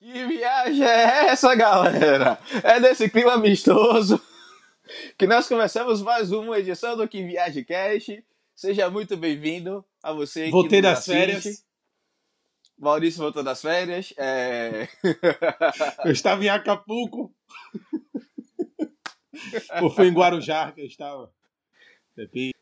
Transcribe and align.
Que 0.00 0.26
viagem 0.26 0.82
é 0.86 1.26
essa, 1.26 1.54
galera? 1.54 2.38
É 2.64 2.80
desse 2.80 3.10
clima 3.10 3.34
amistoso 3.34 4.18
que 5.18 5.26
nós 5.26 5.46
começamos 5.46 6.00
mais 6.00 6.32
uma 6.32 6.58
edição 6.58 6.96
do 6.96 7.06
Que 7.06 7.22
Viagem 7.22 7.62
Cast. 7.62 8.24
Seja 8.56 8.88
muito 8.88 9.18
bem-vindo 9.18 9.84
a 10.02 10.14
você 10.14 10.48
Voltei 10.50 10.80
das 10.80 11.00
assiste. 11.00 11.14
férias. 11.14 11.67
Maurício 12.78 13.20
voltou 13.20 13.42
das 13.42 13.60
férias. 13.60 14.14
É... 14.16 14.88
Eu 16.04 16.12
estava 16.12 16.44
em 16.44 16.48
Acapulco. 16.48 17.34
Ou 19.82 19.90
foi 19.90 20.06
em 20.08 20.12
Guarujá 20.12 20.72
que 20.72 20.80
eu 20.80 20.86
estava? 20.86 21.30
Depende. 22.16 22.54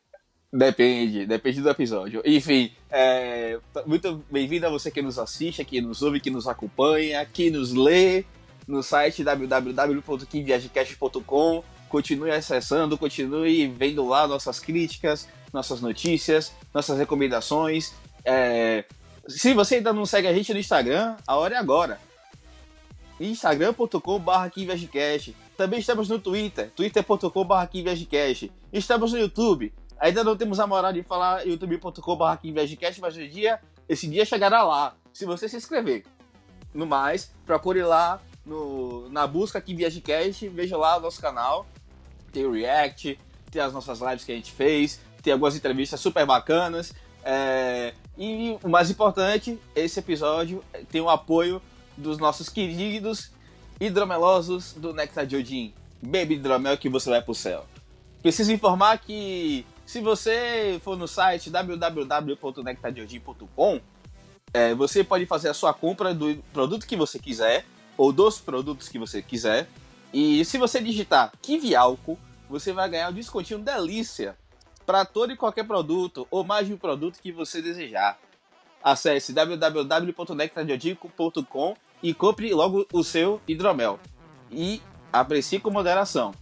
Depende, 0.51 1.25
depende 1.25 1.61
do 1.61 1.69
episódio. 1.69 2.21
Enfim, 2.23 2.71
é, 2.89 3.59
muito 3.85 4.23
bem-vindo 4.31 4.65
a 4.65 4.69
você 4.69 4.89
que 4.89 5.01
nos 5.01 5.19
assiste, 5.19 5.65
que 5.65 5.81
nos 5.81 6.01
ouve, 6.01 6.21
que 6.21 6.29
nos 6.29 6.47
acompanha, 6.47 7.25
que 7.25 7.51
nos 7.51 7.73
lê 7.73 8.23
no 8.67 8.81
site 8.81 9.23
www.quimviagecast.com. 9.23 11.63
Continue 11.89 12.31
acessando, 12.31 12.97
continue 12.97 13.67
vendo 13.67 14.07
lá 14.07 14.25
nossas 14.27 14.59
críticas, 14.59 15.27
nossas 15.53 15.81
notícias, 15.81 16.53
nossas 16.73 16.97
recomendações. 16.97 17.93
É, 18.23 18.85
se 19.27 19.53
você 19.53 19.75
ainda 19.75 19.93
não 19.93 20.05
segue 20.05 20.27
a 20.27 20.33
gente 20.33 20.53
no 20.53 20.59
Instagram, 20.59 21.15
a 21.25 21.35
hora 21.35 21.55
é 21.55 21.57
agora. 21.57 21.99
instagram.com.br. 23.19 25.31
Também 25.57 25.79
estamos 25.79 26.07
no 26.07 26.19
Twitter, 26.19 26.71
twitter.com.br. 26.75 28.51
Estamos 28.71 29.11
no 29.11 29.19
YouTube. 29.19 29.73
Ainda 29.99 30.23
não 30.23 30.37
temos 30.37 30.59
a 30.59 30.67
moral 30.67 30.93
de 30.93 31.03
falar 31.03 31.45
youtube.com.br 31.45 33.01
mas 33.01 33.17
um 33.17 33.27
dia, 33.27 33.59
esse 33.89 34.07
dia 34.07 34.23
chegará 34.23 34.63
lá, 34.63 34.95
se 35.11 35.25
você 35.25 35.49
se 35.49 35.57
inscrever. 35.57 36.05
No 36.73 36.85
mais, 36.85 37.33
procure 37.45 37.81
lá 37.81 38.21
no, 38.45 39.09
na 39.09 39.25
busca 39.25 39.57
aqui 39.57 39.73
Viagecast, 39.73 40.47
veja 40.49 40.77
lá 40.77 40.97
o 40.97 41.01
nosso 41.01 41.19
canal. 41.19 41.65
Tem 42.31 42.45
o 42.45 42.51
React, 42.51 43.19
tem 43.49 43.61
as 43.61 43.73
nossas 43.73 43.99
lives 43.99 44.23
que 44.23 44.31
a 44.31 44.35
gente 44.35 44.51
fez, 44.51 44.99
tem 45.23 45.33
algumas 45.33 45.55
entrevistas 45.55 45.99
super 45.99 46.25
bacanas. 46.25 46.93
é, 47.23 47.93
e 48.17 48.57
o 48.63 48.69
mais 48.69 48.89
importante, 48.89 49.59
esse 49.75 49.99
episódio 49.99 50.63
tem 50.89 51.01
o 51.01 51.09
apoio 51.09 51.61
dos 51.95 52.17
nossos 52.17 52.49
queridos 52.49 53.29
hidromelosos 53.79 54.73
do 54.73 54.91
Nectar 54.93 55.25
de 55.25 55.35
Odin. 55.35 55.73
Bebe 56.01 56.35
hidromel 56.35 56.77
que 56.77 56.89
você 56.89 57.09
vai 57.09 57.21
pro 57.21 57.35
céu. 57.35 57.65
Preciso 58.21 58.51
informar 58.51 58.97
que 58.99 59.65
se 59.85 60.01
você 60.01 60.79
for 60.83 60.97
no 60.97 61.07
site 61.07 61.49
www.nectardeodin.com, 61.49 63.79
é, 64.53 64.73
você 64.73 65.03
pode 65.03 65.25
fazer 65.25 65.49
a 65.49 65.53
sua 65.53 65.73
compra 65.73 66.13
do 66.13 66.35
produto 66.51 66.87
que 66.87 66.95
você 66.95 67.19
quiser, 67.19 67.65
ou 67.95 68.11
dos 68.11 68.39
produtos 68.39 68.89
que 68.89 68.99
você 68.99 69.21
quiser. 69.21 69.67
E 70.13 70.43
se 70.45 70.57
você 70.57 70.81
digitar 70.81 71.31
Kiwi 71.41 71.75
Álcool, 71.75 72.17
você 72.49 72.73
vai 72.73 72.89
ganhar 72.89 73.09
um 73.09 73.13
descontinho 73.13 73.59
delícia 73.59 74.35
para 74.87 75.05
todo 75.05 75.31
e 75.33 75.37
qualquer 75.37 75.67
produto, 75.67 76.25
ou 76.31 76.45
mais 76.45 76.65
de 76.65 76.73
um 76.73 76.77
produto 76.77 77.19
que 77.21 77.29
você 77.29 77.61
desejar. 77.61 78.17
Acesse 78.81 79.33
www.nectardeodin.com 79.33 81.75
e 82.01 82.13
compre 82.13 82.53
logo 82.53 82.87
o 82.93 83.03
seu 83.03 83.41
hidromel. 83.45 83.99
E 84.49 84.81
aprecie 85.11 85.59
com 85.59 85.69
moderação. 85.69 86.33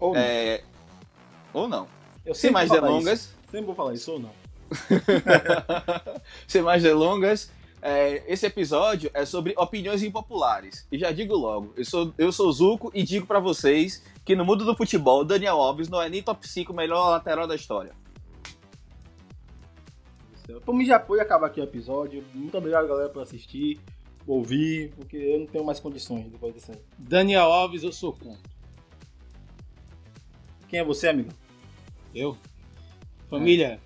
Ou 0.00 0.14
não. 0.14 0.20
É, 0.20 0.64
ou 1.52 1.68
não. 1.68 1.86
Eu 2.24 2.34
Sem 2.34 2.50
mais 2.50 2.70
delongas, 2.70 3.20
isso. 3.20 3.34
Sempre 3.50 3.66
vou 3.66 3.74
falar 3.74 3.92
isso 3.92 4.12
ou 4.12 4.18
não. 4.18 4.32
sem 6.48 6.62
mais 6.62 6.82
delongas, 6.82 7.52
é, 7.86 8.24
esse 8.26 8.46
episódio 8.46 9.10
é 9.12 9.26
sobre 9.26 9.52
opiniões 9.58 10.02
impopulares. 10.02 10.88
E 10.90 10.98
já 10.98 11.12
digo 11.12 11.36
logo, 11.36 11.74
eu 11.76 11.84
sou, 11.84 12.14
eu 12.16 12.32
sou 12.32 12.50
Zuco 12.50 12.90
e 12.94 13.02
digo 13.02 13.26
pra 13.26 13.38
vocês 13.38 14.02
que 14.24 14.34
no 14.34 14.42
mundo 14.42 14.64
do 14.64 14.74
futebol, 14.74 15.22
Daniel 15.22 15.58
Alves 15.58 15.90
não 15.90 16.00
é 16.00 16.08
nem 16.08 16.22
top 16.22 16.48
5 16.48 16.72
melhor 16.72 17.10
lateral 17.10 17.46
da 17.46 17.54
história. 17.54 17.92
Por 20.64 20.74
mim 20.74 20.86
já 20.86 20.98
foi 20.98 21.20
acabar 21.20 21.48
aqui 21.48 21.60
o 21.60 21.64
episódio. 21.64 22.24
Muito 22.32 22.56
obrigado, 22.56 22.88
galera, 22.88 23.10
por 23.10 23.22
assistir, 23.22 23.78
ouvir, 24.26 24.90
porque 24.96 25.18
eu 25.18 25.40
não 25.40 25.46
tenho 25.46 25.64
mais 25.64 25.78
condições 25.78 26.24
depois 26.30 26.54
desse 26.54 26.70
aí. 26.70 26.78
Daniel 26.98 27.52
Alves, 27.52 27.82
eu 27.82 27.92
sou 27.92 28.14
contra. 28.14 28.50
Quem 30.68 30.80
é 30.80 30.84
você, 30.84 31.08
amigo? 31.08 31.30
Eu? 32.14 32.34
Família, 33.28 33.78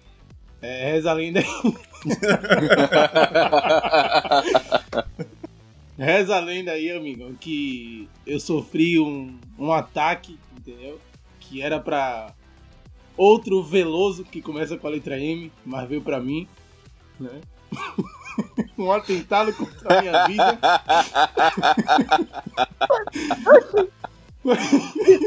é, 0.61 0.93
reza 0.93 1.11
a 1.11 1.15
lenda 1.15 1.41
aí. 1.41 1.47
Reza 5.99 6.37
a 6.37 6.41
lenda 6.41 6.71
aí, 6.71 6.93
amigo, 6.93 7.35
que 7.41 8.09
eu 8.25 8.39
sofri 8.39 9.01
um, 9.01 9.37
um 9.59 9.73
ataque, 9.73 10.39
entendeu? 10.57 11.01
Que 11.41 11.61
era 11.61 11.81
pra 11.81 12.33
outro 13.17 13.61
Veloso, 13.65 14.23
que 14.23 14.41
começa 14.41 14.77
com 14.77 14.87
a 14.87 14.91
letra 14.91 15.19
M, 15.19 15.51
mas 15.67 15.89
veio 15.89 16.01
pra 16.01 16.21
mim, 16.21 16.47
né? 17.19 17.41
um 18.79 18.93
atentado 18.93 19.53
contra 19.53 19.99
a 19.99 20.03
minha 20.03 20.27
vida. 20.29 20.59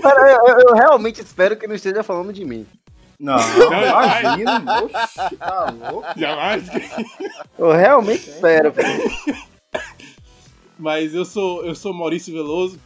Cara, 0.02 0.32
eu, 0.32 0.60
eu 0.60 0.74
realmente 0.74 1.22
espero 1.22 1.58
que 1.58 1.68
não 1.68 1.76
esteja 1.76 2.02
falando 2.02 2.32
de 2.32 2.46
mim. 2.46 2.66
Não, 3.22 3.38
imagina. 3.38 4.82
Oxi, 4.84 5.38
tá 5.38 5.70
louco. 5.70 6.08
Jamais. 6.18 6.64
Eu 7.58 7.72
realmente 7.72 8.28
espero. 8.28 8.72
velho. 8.72 9.12
Mas 10.80 11.14
eu 11.14 11.24
sou, 11.24 11.64
eu 11.64 11.76
sou 11.76 11.94
Maurício 11.94 12.34
Veloso 12.34 12.80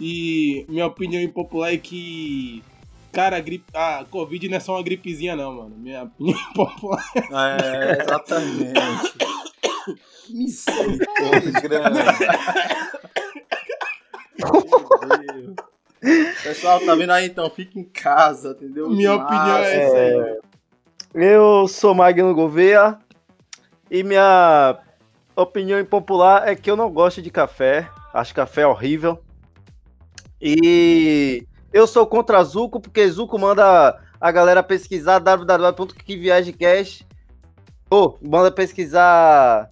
e 0.00 0.66
minha 0.68 0.86
opinião 0.86 1.22
impopular 1.22 1.72
é 1.72 1.76
que. 1.76 2.64
Cara, 3.12 3.36
a, 3.36 3.40
gripe, 3.40 3.64
a 3.72 4.04
Covid 4.10 4.48
não 4.48 4.56
é 4.56 4.60
só 4.60 4.74
uma 4.74 4.82
gripezinha, 4.82 5.36
não, 5.36 5.54
mano. 5.54 5.76
Minha 5.76 6.02
opinião 6.02 6.36
impopular. 6.50 7.12
É, 7.14 8.02
exatamente. 8.02 8.72
Misericórdia. 10.28 11.52
Grande. 11.62 12.00
Meu 14.36 15.18
Deus. 15.32 15.75
Pessoal, 16.42 16.80
tá 16.80 16.94
vendo 16.94 17.12
aí 17.12 17.26
então? 17.26 17.48
Fica 17.50 17.78
em 17.78 17.84
casa, 17.84 18.50
entendeu? 18.50 18.88
Minha 18.90 19.14
opinião 19.14 19.58
é 19.58 19.76
essa 19.76 19.96
aí, 19.96 20.22
velho. 20.22 20.42
Eu 21.14 21.66
sou 21.68 21.94
Magno 21.94 22.34
Gouveia 22.34 22.98
e 23.90 24.02
minha 24.02 24.78
opinião 25.34 25.80
impopular 25.80 26.46
é 26.46 26.54
que 26.54 26.70
eu 26.70 26.76
não 26.76 26.90
gosto 26.90 27.22
de 27.22 27.30
café. 27.30 27.88
Acho 28.12 28.34
café 28.34 28.66
horrível. 28.66 29.22
E 30.40 31.46
eu 31.72 31.86
sou 31.86 32.06
contra 32.06 32.44
Zuco, 32.44 32.80
porque 32.80 33.08
Zuco 33.08 33.38
manda 33.38 33.98
a 34.20 34.30
galera 34.30 34.62
pesquisar 34.62 35.18
www.queviagecast 35.18 37.06
ou 37.88 38.18
manda 38.20 38.50
pesquisar 38.50 39.70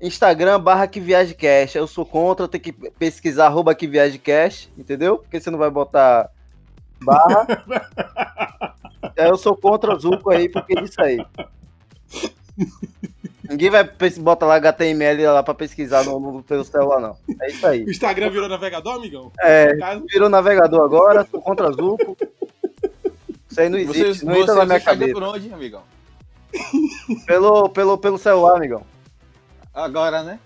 Instagram 0.00 0.60
barra 0.60 0.86
que 0.86 1.00
viagem 1.00 1.34
cash. 1.36 1.74
Eu 1.74 1.86
sou 1.86 2.04
contra, 2.04 2.46
tem 2.48 2.60
que 2.60 2.72
pesquisar 2.72 3.46
arroba 3.46 3.74
que 3.74 3.86
viagem 3.86 4.20
cash, 4.20 4.68
entendeu? 4.76 5.18
Porque 5.18 5.40
você 5.40 5.50
não 5.50 5.58
vai 5.58 5.70
botar 5.70 6.30
barra. 7.02 7.46
É, 9.16 9.28
eu 9.28 9.36
sou 9.36 9.54
contra 9.54 9.94
o 9.94 10.00
Zuco 10.00 10.30
aí, 10.30 10.48
porque 10.48 10.74
disso 10.74 11.00
aí. 11.00 11.24
Ninguém 13.48 13.68
vai 13.70 13.88
botar 14.18 14.46
lá 14.46 14.56
HTML 14.56 15.26
lá 15.26 15.42
pra 15.42 15.52
pesquisar 15.54 16.02
no, 16.04 16.18
no- 16.18 16.42
pelo 16.42 16.64
celular, 16.64 16.98
não. 17.00 17.16
É 17.40 17.48
isso 17.50 17.64
aí. 17.66 17.84
O 17.84 17.90
Instagram 17.90 18.30
virou 18.30 18.48
navegador, 18.48 18.94
amigão? 18.94 19.30
É, 19.38 19.72
virou 20.10 20.28
navegador 20.30 20.82
agora, 20.82 21.26
sou 21.30 21.40
contra 21.42 21.70
Zuco. 21.70 22.16
Isso 23.48 23.60
aí 23.60 23.68
não 23.68 23.78
existe, 23.78 23.98
Vocês, 23.98 24.22
não 24.22 24.34
entra 24.36 24.54
na 24.54 24.64
minha 24.64 24.80
cabeça. 24.80 25.12
por 25.12 25.22
onde, 25.22 25.52
amigão? 25.52 25.82
Pelo, 27.26 27.68
pelo, 27.68 27.98
pelo 27.98 28.18
celular, 28.18 28.56
amigão. 28.56 28.82
Agora, 29.74 30.22
né? 30.22 30.38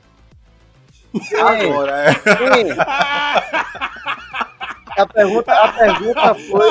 Agora, 1.38 2.04
é. 2.04 2.12
Sim. 2.14 2.72
A 4.96 5.06
pergunta, 5.06 5.52
a 5.52 5.72
pergunta 5.72 6.34
foi. 6.34 6.70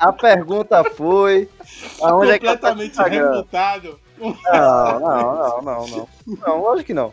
A 0.00 0.12
pergunta 0.12 0.84
foi. 0.84 1.48
Aonde 2.00 2.30
é 2.30 2.38
que 2.38 2.46
tá 2.56 2.70
completamente. 2.70 2.96
Não, 4.18 5.00
não, 5.00 5.00
não, 5.00 5.62
não, 5.62 5.86
não. 5.86 6.08
Não, 6.46 6.62
lógico 6.62 6.86
que 6.86 6.94
não. 6.94 7.12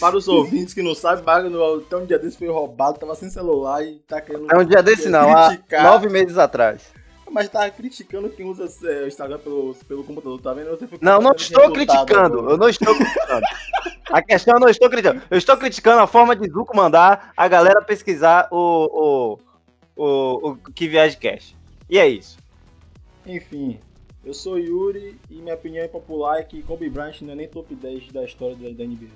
Para 0.00 0.16
os 0.16 0.26
ouvintes 0.26 0.72
que 0.72 0.82
não 0.82 0.94
sabem, 0.94 1.22
Magno, 1.22 1.78
até 1.78 1.96
um 1.96 2.06
dia 2.06 2.18
desse 2.18 2.38
foi 2.38 2.48
roubado, 2.48 2.98
tava 2.98 3.14
sem 3.14 3.28
celular 3.28 3.84
e 3.84 3.98
tá 4.08 4.20
querendo. 4.20 4.50
É 4.50 4.56
um 4.56 4.64
dia 4.64 4.82
desse 4.82 5.08
não, 5.08 5.36
há 5.36 5.56
nove 5.82 6.08
meses 6.08 6.38
atrás. 6.38 6.82
Mas 7.32 7.48
tava 7.48 7.70
criticando 7.70 8.28
quem 8.28 8.44
usa 8.44 8.68
é, 8.86 9.04
o 9.04 9.08
Instagram 9.08 9.38
pelo, 9.38 9.74
pelo 9.88 10.04
computador, 10.04 10.40
tá 10.40 10.52
vendo? 10.52 10.70
Você 10.70 10.86
Não, 11.00 11.20
não 11.20 11.32
estou 11.32 11.72
criticando. 11.72 12.50
Eu 12.50 12.58
não 12.58 12.68
estou 12.68 12.94
criticando. 12.94 13.46
A 14.10 14.22
questão 14.22 14.54
eu 14.54 14.60
não 14.60 14.68
estou 14.68 14.90
criticando. 14.90 15.22
Eu 15.30 15.38
estou 15.38 15.56
criticando 15.56 16.00
a 16.00 16.06
forma 16.06 16.36
de 16.36 16.46
Zuko 16.50 16.76
mandar 16.76 17.32
a 17.34 17.48
galera 17.48 17.80
pesquisar 17.80 18.48
o, 18.50 19.38
o, 19.96 20.04
o, 20.04 20.50
o 20.50 20.56
que 20.56 20.86
viagem 20.86 21.18
cash. 21.18 21.56
E 21.88 21.98
é 21.98 22.06
isso. 22.06 22.36
Enfim, 23.24 23.80
eu 24.24 24.34
sou 24.34 24.58
Yuri 24.58 25.18
e 25.30 25.36
minha 25.36 25.54
opinião 25.54 25.84
é 25.84 25.88
popular 25.88 26.38
é 26.38 26.42
que 26.42 26.62
Kobe 26.62 26.90
Bryant 26.90 27.22
não 27.22 27.32
é 27.32 27.36
nem 27.36 27.48
top 27.48 27.74
10 27.74 28.12
da 28.12 28.24
história 28.24 28.56
da 28.56 28.84
NBA. 28.84 29.08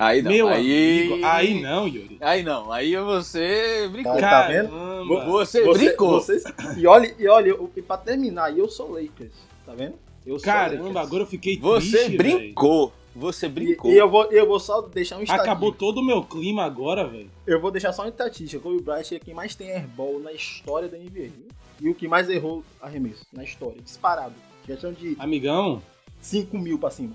Aí 0.00 0.22
não. 0.22 0.30
Meu 0.30 0.48
aí... 0.48 1.08
amigo, 1.10 1.26
aí 1.26 1.60
não, 1.60 1.88
Yuri. 1.88 2.18
Aí 2.20 2.42
não. 2.44 2.70
Aí 2.72 2.96
você 2.96 3.88
brincou. 3.90 4.14
Tá- 4.14 4.20
tá 4.20 4.46
vendo? 4.48 4.68
Caramba. 4.68 5.24
Você, 5.26 5.72
brincou. 5.72 6.10
vocês- 6.20 6.44
e 6.76 6.86
olha, 6.86 7.14
e 7.18 7.26
olha, 7.26 7.48
eu- 7.50 7.70
e 7.76 7.82
pra 7.82 7.96
terminar, 7.98 8.56
eu 8.56 8.68
sou 8.68 8.92
Lakers, 8.92 9.32
tá 9.66 9.74
vendo? 9.74 9.94
Eu 10.24 10.38
sou 10.38 10.44
Caramba, 10.44 10.84
Lakers. 10.84 10.96
agora 11.06 11.22
eu 11.22 11.26
fiquei 11.26 11.58
Você 11.58 11.90
triste, 12.04 12.16
brincou. 12.16 12.92
Você 13.16 13.46
E, 13.46 13.48
brincou. 13.48 13.90
e 13.90 13.96
eu, 13.96 14.08
vou, 14.08 14.24
eu 14.26 14.46
vou 14.46 14.60
só 14.60 14.80
deixar 14.82 15.16
um 15.16 15.22
estatístico. 15.22 15.42
Acabou 15.50 15.72
todo 15.72 15.98
o 15.98 16.04
meu 16.06 16.22
clima 16.22 16.62
agora, 16.64 17.04
velho. 17.08 17.28
Eu 17.44 17.60
vou 17.60 17.70
deixar 17.72 17.92
só 17.92 18.02
uma 18.02 18.08
estatística. 18.10 18.62
Kobe 18.62 18.80
Bryant 18.80 19.10
é 19.10 19.18
quem 19.18 19.34
mais 19.34 19.56
tem 19.56 19.72
airball 19.72 20.20
na 20.20 20.30
história 20.32 20.88
da 20.88 20.96
NBA. 20.96 21.22
viu? 21.22 21.48
E 21.80 21.88
o 21.88 21.94
que 21.94 22.06
mais 22.06 22.28
errou 22.30 22.62
arremesso 22.80 23.24
na 23.32 23.42
história. 23.42 23.80
Disparado. 23.82 24.34
Questão 24.64 24.92
de 24.92 25.16
Amigão, 25.18 25.82
5 26.20 26.56
mil 26.56 26.78
pra 26.78 26.90
cima. 26.90 27.14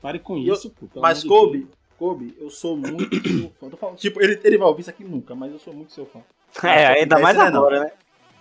pare 0.00 0.18
com 0.18 0.38
E 0.38 0.46
eu- 0.48 0.54
isso, 0.54 0.70
pô. 0.70 0.86
Mas 1.00 1.22
Kobe, 1.24 1.58
Deus. 1.58 1.70
Kobe, 2.02 2.36
eu 2.36 2.50
sou 2.50 2.76
muito 2.76 3.14
seu 3.22 3.48
fã. 3.50 3.70
Tô 3.70 3.76
falando, 3.76 3.96
tipo, 3.96 4.20
ele, 4.20 4.40
ele 4.42 4.58
vai 4.58 4.66
ouvir 4.66 4.80
isso 4.80 4.90
aqui 4.90 5.04
nunca, 5.04 5.36
mas 5.36 5.52
eu 5.52 5.58
sou 5.60 5.72
muito 5.72 5.92
seu 5.92 6.04
fã. 6.04 6.18
É, 6.64 7.00
ainda 7.00 7.16
mais 7.20 7.36
não. 7.36 7.44
agora, 7.44 7.84
né? 7.84 7.92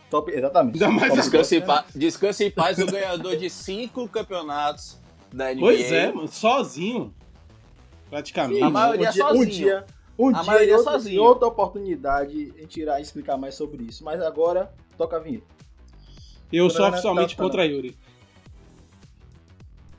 Top, 0.09 0.31
exatamente. 0.31 0.83
Ainda 0.83 0.99
mais 0.99 1.13
Descanse 1.13 1.57
em, 1.57 1.61
pa... 1.61 1.85
Descanse 1.93 2.43
em 2.43 2.49
paz 2.49 2.79
o 2.79 2.87
ganhador 2.87 3.37
de 3.37 3.47
cinco 3.53 4.07
campeonatos 4.07 4.97
da 5.31 5.53
NBA. 5.53 5.59
Pois 5.59 5.91
é, 5.91 6.11
mano, 6.11 6.27
sozinho. 6.27 7.13
Praticamente. 8.09 8.63
A 8.63 8.69
maioria 8.71 9.09
um 9.09 9.11
dia, 9.11 9.23
sozinho. 9.23 9.43
Um 9.43 9.45
dia, 9.45 9.85
um 10.17 10.29
A 10.29 10.31
dia 10.31 10.43
maioria 10.43 10.73
em, 10.73 10.77
outra, 10.77 10.91
sozinho. 10.93 11.15
em 11.15 11.19
outra 11.19 11.47
oportunidade, 11.47 12.53
a 12.57 12.61
gente 12.61 12.81
irá 12.81 12.99
explicar 12.99 13.37
mais 13.37 13.53
sobre 13.53 13.83
isso. 13.83 14.03
Mas 14.03 14.23
agora, 14.23 14.73
toca 14.97 15.17
a 15.17 15.19
vinheta. 15.19 15.45
Eu 16.51 16.67
sou 16.71 16.89
oficialmente 16.89 17.35
contra 17.35 17.63
Yuri. 17.63 17.95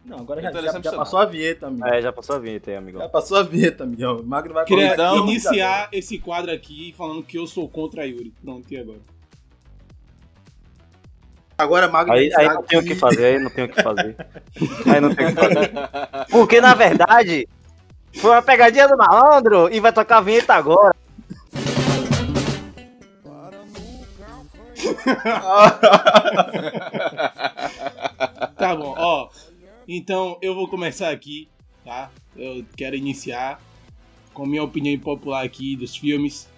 Não, 0.04 0.19
agora 0.19 0.43
já, 0.43 0.50
tô 0.50 0.56
já, 0.56 0.62
já 0.62 0.66
decepcionado. 0.69 1.04
passou 1.04 1.19
a 1.20 1.25
vinheta, 1.26 1.66
amigo. 1.69 1.87
É, 1.87 2.02
já 2.02 2.12
passou 2.12 2.37
a 2.37 2.38
vinheta 2.40 2.70
aí, 2.70 2.75
Já 2.75 2.78
amigão. 2.81 3.08
passou 3.08 3.37
a 3.37 3.43
vinheta, 3.44 3.84
amigão. 3.84 4.16
O 4.16 4.25
Magno 4.25 4.52
vai 4.52 4.64
Queria 4.64 4.94
aqui, 4.94 5.16
iniciar 5.19 5.88
esse 5.93 6.19
quadro 6.19 6.50
aqui 6.50 6.93
falando 6.99 7.22
que 7.22 7.38
eu 7.38 7.46
sou 7.46 7.69
contra 7.69 8.04
Yuri. 8.04 8.32
Pronto, 8.43 8.66
e 8.72 8.76
agora? 8.76 8.99
Agora, 11.56 11.88
Magno 11.88 12.14
Aí, 12.14 12.31
vai 12.31 12.49
aí 12.49 12.54
não 12.54 12.62
tem 12.64 12.78
o 12.81 12.84
que 12.84 12.96
fazer, 12.96 13.25
aí 13.25 13.38
não 13.38 13.50
tem 13.50 13.64
o 13.64 13.69
que 13.69 13.81
fazer. 13.81 14.16
Aí 14.93 15.00
não 15.00 15.14
tem 15.14 15.26
o 15.26 15.34
que 15.34 15.40
fazer. 15.40 15.72
Porque, 16.31 16.60
na 16.60 16.75
verdade, 16.75 17.46
foi 18.14 18.31
uma 18.32 18.43
pegadinha 18.43 18.88
do 18.88 18.96
malandro 18.96 19.72
e 19.72 19.78
vai 19.78 19.93
tocar 19.93 20.19
a 20.19 20.22
vinheta 20.22 20.55
agora. 20.55 20.93
Tá 28.56 28.76
bom, 28.76 28.94
ó. 28.96 29.28
Então 29.87 30.38
eu 30.40 30.55
vou 30.55 30.69
começar 30.69 31.11
aqui, 31.11 31.49
tá? 31.84 32.11
Eu 32.37 32.64
quero 32.76 32.96
iniciar 32.96 33.61
com 34.32 34.46
minha 34.46 34.62
opinião 34.62 34.99
popular 34.99 35.44
aqui 35.44 35.76
dos 35.76 35.96
filmes. 35.96 36.49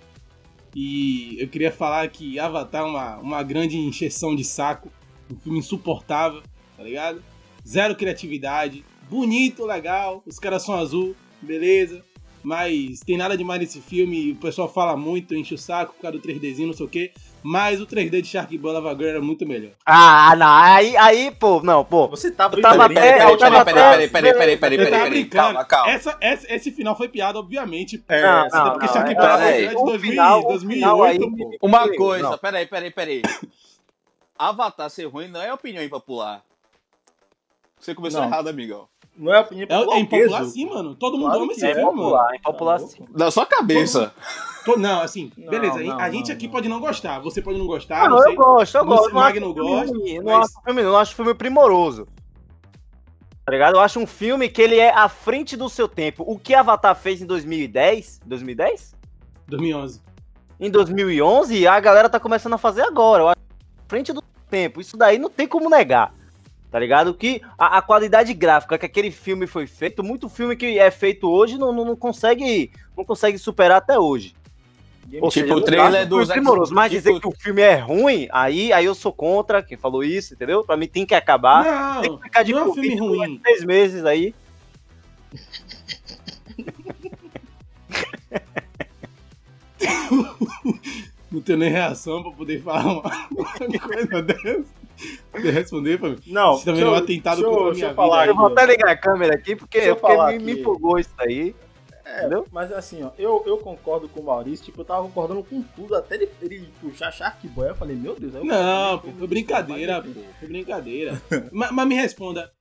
E 0.75 1.37
eu 1.41 1.49
queria 1.49 1.71
falar 1.71 2.09
que 2.09 2.39
Avatar 2.39 2.83
é 2.83 2.85
uma, 2.85 3.17
uma 3.19 3.43
grande 3.43 3.77
encheção 3.77 4.35
de 4.35 4.45
saco. 4.45 4.91
Um 5.31 5.37
filme 5.37 5.59
insuportável, 5.59 6.43
tá 6.77 6.83
ligado? 6.83 7.23
Zero 7.67 7.95
criatividade. 7.97 8.85
Bonito, 9.09 9.65
legal. 9.65 10.23
Os 10.27 10.39
caras 10.39 10.63
são 10.63 10.75
azul, 10.75 11.15
beleza. 11.41 12.05
Mas 12.43 13.01
tem 13.01 13.17
nada 13.17 13.37
demais 13.39 13.61
nesse 13.61 13.81
filme. 13.81 14.33
O 14.33 14.37
pessoal 14.37 14.69
fala 14.69 14.97
muito, 14.97 15.35
enche 15.35 15.55
o 15.55 15.59
saco 15.59 15.95
por 15.95 16.03
causa 16.03 16.19
do 16.19 16.29
3Dzinho, 16.29 16.67
não 16.67 16.75
sei 16.75 16.87
o 16.87 16.89
quê. 16.89 17.13
Mas 17.47 17.79
o 17.79 17.87
3D 17.87 18.23
de 18.23 18.27
Shark 18.29 18.57
Boy 18.57 18.73
Lava 18.73 18.93
Girl 18.95 19.07
era 19.11 19.21
muito 19.21 19.45
melhor. 19.47 19.73
Ah, 19.85 20.35
não, 20.35 20.47
aí, 20.49 20.97
aí, 20.97 21.31
pô, 21.31 21.61
não, 21.63 21.85
pô. 21.85 22.09
Você 22.09 22.31
tava 22.31 22.57
Eu 22.57 22.63
tava 22.63 22.89
bem, 22.89 22.97
né? 22.97 23.23
eu 23.31 23.37
tava 23.37 23.63
Peraí, 23.67 24.09
peraí, 24.09 24.09
peraí, 24.09 24.33
peraí, 24.33 24.57
peraí, 24.57 24.79
peraí, 24.79 25.03
peraí, 25.03 25.25
calma, 25.27 25.63
calma. 25.63 25.91
Essa, 25.93 26.17
essa- 26.23 26.51
esse 26.55 26.71
final 26.73 26.97
foi 26.97 27.07
piada, 27.07 27.39
obviamente. 27.39 28.03
É, 28.09 28.23
Não, 28.23 28.49
não, 28.49 28.71
porque 28.73 28.87
não, 28.87 28.93
Shark 28.95 29.11
é- 29.11 29.15
Boy 29.15 29.25
Lava 29.27 29.39
peraí. 29.45 29.61
Girl 29.61 29.71
é 29.71 29.75
de 29.75 29.77
O 29.77 29.85
2000, 29.85 30.11
final- 30.11 30.41
o 30.41 30.49
2008, 30.49 30.75
final 30.75 31.03
aí- 31.03 31.59
pô. 31.59 31.67
Uma 31.67 31.87
Não. 31.87 31.97
coisa, 31.97 32.39
peraí, 32.39 32.67
peraí, 32.67 32.91
peraí. 32.91 33.23
Avatar 34.39 34.89
ser 34.89 35.05
ruim 35.05 35.29
não 35.29 35.43
é 35.43 35.53
opinião 35.53 35.85
impopular. 35.85 36.43
Você 37.79 37.95
começou 37.95 38.23
Não. 38.23 38.29
errado, 38.29 38.49
amigão. 38.49 38.89
Não 39.17 39.33
é 39.33 39.41
opinião 39.41 39.67
É, 39.71 39.75
é 39.75 39.79
popular, 39.79 39.99
impopular 40.01 40.41
Zuko? 40.43 40.53
sim, 40.53 40.67
mano. 40.69 40.95
Todo 40.97 41.17
mundo 41.17 41.27
Claro 41.31 41.43
ama 41.45 41.53
esse 41.53 41.65
é 41.67 41.75
filme, 41.75 41.85
mano. 41.85 42.03
popular, 42.03 42.35
é 42.35 42.39
popular 42.41 42.81
Tá 42.81 42.87
sim. 42.89 43.31
sua 43.31 43.47
cabeça. 43.47 44.13
To- 44.65 44.79
Não, 44.79 45.01
assim, 45.03 45.31
Não, 45.37 45.51
beleza. 45.51 45.79
não, 45.79 45.99
a 46.01 46.11
gente 46.11 46.29
não, 46.29 46.35
aqui 46.35 46.47
não. 46.47 46.53
pode 46.53 46.69
não 46.69 46.81
gostar. 46.81 47.21
Você 47.21 47.41
pode 47.43 47.59
não 47.59 47.67
gostar, 47.67 48.03
Ah, 48.05 48.09
não 48.09 48.17
não, 48.17 48.23
sei. 48.23 48.33
eu 48.33 48.37
gosto, 48.37 48.75
eu 48.77 48.83
Você, 48.85 48.87
gosto. 48.89 49.01
Não 49.01 49.05
acho 49.05 49.15
Magno, 49.15 49.55
filme 49.55 49.71
gosta, 49.71 49.93
não 50.23 50.25
mas- 50.25 50.45
acho 50.51 50.63
filme, 50.65 50.83
não 50.83 50.97
acho 50.97 51.15
filme 51.15 51.35
primoroso. 51.35 52.09
Tá 53.45 53.53
ligado? 53.53 53.75
Eu 53.77 53.81
acho 53.81 54.01
um 54.01 54.07
filme 54.07 54.49
que 54.49 54.63
ele 54.63 54.79
é 54.79 54.91
à 54.91 55.09
frente 55.09 55.55
do 55.57 55.69
seu 55.69 55.87
tempo. 55.87 56.25
O 56.27 56.39
que 56.39 56.55
Avatar 56.55 56.97
fez 56.97 57.21
em 57.21 57.27
2010? 57.27 58.21
2010? 58.25 58.97
2011. 59.47 60.01
Em 60.59 60.71
2011, 60.71 61.67
a 61.67 61.79
galera 61.79 62.09
tá 62.09 62.19
começando 62.19 62.55
a 62.55 62.59
fazer 62.59 62.83
agora. 62.83 63.23
Eu 63.23 63.29
acho 63.29 63.39
à 63.41 63.89
frente 63.89 64.13
do 64.15 64.23
tempo. 64.49 64.81
Isso 64.81 64.97
daí 64.97 65.19
não 65.19 65.29
tem 65.29 65.47
como 65.47 65.69
negar. 65.69 66.15
Tá 66.75 66.81
ligado? 66.81 67.15
Que 67.15 67.41
a, 67.57 67.79
a 67.79 67.83
qualidade 67.83 68.35
gráfica 68.35 68.77
que 68.77 68.85
aquele 68.85 69.13
filme 69.13 69.47
foi 69.47 69.65
feito, 69.65 70.03
muito 70.03 70.29
filme 70.29 70.57
que 70.57 70.77
é 70.77 70.91
feito 70.91 71.31
hoje 71.31 71.57
não, 71.57 71.73
não, 71.73 71.85
não 71.85 71.95
consegue 71.95 72.73
não 72.97 73.05
consegue 73.05 73.39
superar 73.39 73.77
até 73.79 73.97
hoje. 73.97 74.35
Ou 75.21 75.29
Tipo, 75.29 75.31
seja, 75.31 75.55
o 75.55 75.61
trailer 75.61 76.01
acho 76.01 76.09
do 76.09 76.17
filme 76.17 76.33
primoroso, 76.33 76.75
mas 76.75 76.91
tipo- 76.91 77.01
dizer 77.05 77.21
que 77.21 77.29
o 77.29 77.31
filme 77.31 77.63
é 77.63 77.77
ruim, 77.77 78.27
aí, 78.33 78.73
aí 78.73 78.85
eu 78.87 78.95
sou 78.97 79.13
contra 79.13 79.63
quem 79.63 79.79
falou 79.79 80.03
isso, 80.03 80.35
entendeu? 80.35 80.65
Pra 80.65 80.77
mim 80.77 80.89
tem 80.89 81.07
que 81.07 81.15
acabar. 81.15 82.01
Tem 82.01 82.11
Não, 82.11 82.19
que 82.19 82.25
ficar 82.25 82.43
de 82.43 82.51
não 82.53 82.59
é 82.59 82.63
um 82.65 82.67
Covid 82.71 82.89
filme 82.89 82.99
por 83.09 83.19
ruim. 83.19 83.39
Três 83.39 83.63
meses 83.65 84.05
aí. 84.05 84.35
Não 91.31 91.41
tenho 91.41 91.59
nem 91.59 91.71
reação 91.71 92.23
pra 92.23 92.33
poder 92.33 92.63
falar 92.63 92.85
uma, 92.85 93.29
uma 93.31 93.53
coisa 93.81 94.23
dessa. 94.23 94.65
Poder 95.33 95.51
responder 95.53 96.01
mim. 96.01 96.17
Não, 96.27 96.55
Isso 96.55 96.65
também 96.65 96.83
é 96.83 96.87
um 96.89 96.95
atentado 96.95 97.37
deixa 97.37 97.47
eu- 97.47 97.51
contra 97.51 97.65
a 97.65 97.71
deixa 97.73 97.81
minha 97.87 97.91
eu 97.93 97.97
falar 97.97 98.21
vida. 98.23 98.33
Eu 98.33 98.37
vou 98.37 98.47
até 98.47 98.67
ligar 98.67 98.91
a 98.91 98.97
câmera 98.97 99.35
aqui, 99.35 99.57
porque, 99.57 99.79
eu 99.79 99.97
porque 99.97 100.17
me, 100.17 100.39
me 100.45 100.53
aqui. 100.53 100.61
empolgou 100.61 100.99
isso 100.99 101.11
aí. 101.19 101.55
É, 102.07 102.19
Entendeu? 102.21 102.47
mas 102.53 102.71
assim, 102.71 103.03
ó, 103.03 103.11
eu, 103.19 103.43
eu 103.47 103.57
concordo 103.57 104.11
com 104.11 104.21
o 104.21 104.25
Maurício, 104.25 104.67
tipo, 104.67 104.83
eu 104.83 104.85
tava 104.85 105.03
concordando 105.05 105.43
com 105.43 105.63
tudo, 105.63 105.97
até 105.97 106.17
ele, 106.17 106.29
ele 106.43 106.69
puxar 106.79 107.11
Shark 107.11 107.49
Boy, 107.49 107.71
eu 107.71 107.75
falei, 107.75 107.97
meu 107.97 108.15
Deus, 108.15 108.35
aí 108.35 108.43
eu 108.43 108.45
Não, 108.45 108.99
falei, 108.99 109.13
pô, 109.15 109.19
foi 109.21 109.27
brincadeira, 109.27 110.03
pô. 110.03 110.11
Foi 110.39 110.47
brincadeira. 110.49 111.23
mas, 111.51 111.71
mas 111.73 111.89
me 111.89 111.95
responda, 111.95 112.53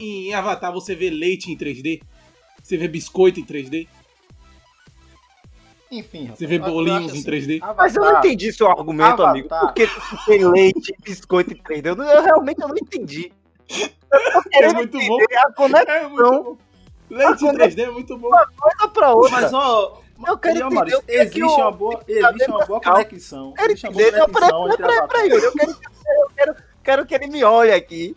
em, 0.00 0.28
em 0.28 0.34
Avatar 0.34 0.72
você 0.72 0.94
vê 0.94 1.10
leite 1.10 1.50
em 1.50 1.56
3D? 1.58 2.00
Você 2.62 2.76
vê 2.76 2.86
biscoito 2.86 3.40
em 3.40 3.44
3D? 3.44 3.88
Enfim, 5.92 6.22
rapaz, 6.22 6.38
Você 6.38 6.46
vê 6.46 6.56
eu 6.56 6.60
bolinhos 6.62 7.10
assim, 7.12 7.18
em 7.20 7.22
3D? 7.22 7.60
Mas 7.76 7.94
eu 7.94 8.02
não 8.02 8.18
entendi 8.18 8.50
seu 8.50 8.66
argumento, 8.70 9.22
Avatar. 9.22 9.30
amigo. 9.30 9.48
Por 9.48 9.74
que 9.74 9.86
tem 10.26 10.44
leite, 10.48 10.94
biscoito 11.04 11.52
e 11.52 11.62
três 11.62 11.84
Eu, 11.84 11.94
não- 11.94 12.06
eu 12.10 12.22
realmente 12.22 12.62
eu 12.62 12.68
não 12.68 12.76
entendi. 12.76 13.30
Eu 13.68 13.90
É 14.52 14.72
muito 14.72 14.98
bom. 14.98 15.18
a 15.38 15.52
conexão 15.52 15.94
É 15.94 16.08
muito 16.08 16.32
bom. 16.44 16.56
Leite 17.10 17.44
em 17.44 17.52
3D 17.52 17.82
é 17.82 17.90
muito 17.90 18.16
bom. 18.16 18.30
pra 18.94 19.12
outra. 19.12 19.30
Mas, 19.42 19.52
ó, 19.52 20.00
Eu 20.26 20.38
quero 20.38 20.58
entender 20.66 21.02
que 21.02 21.12
é 21.12 21.26
que 21.26 21.40
existe 21.40 21.42
uma 21.60 21.70
boa, 21.72 22.00
existe 22.08 22.50
uma 22.50 22.64
boa 22.64 22.80
conexão. 22.80 23.52
quero 23.52 23.72
Existe 23.72 23.86
uma 23.86 23.92
boa 23.92 24.02
entender. 24.08 24.18
Não, 24.18 24.28
peraí, 24.30 24.50
conexão 24.50 24.76
peraí, 24.78 25.08
peraí. 25.08 25.30
Eu 25.44 25.52
quero, 25.52 25.70
eu 25.70 26.30
quero, 26.34 26.56
quero 26.82 27.06
que 27.06 27.14
ele 27.14 27.26
me 27.26 27.44
olhe 27.44 27.72
aqui 27.72 28.16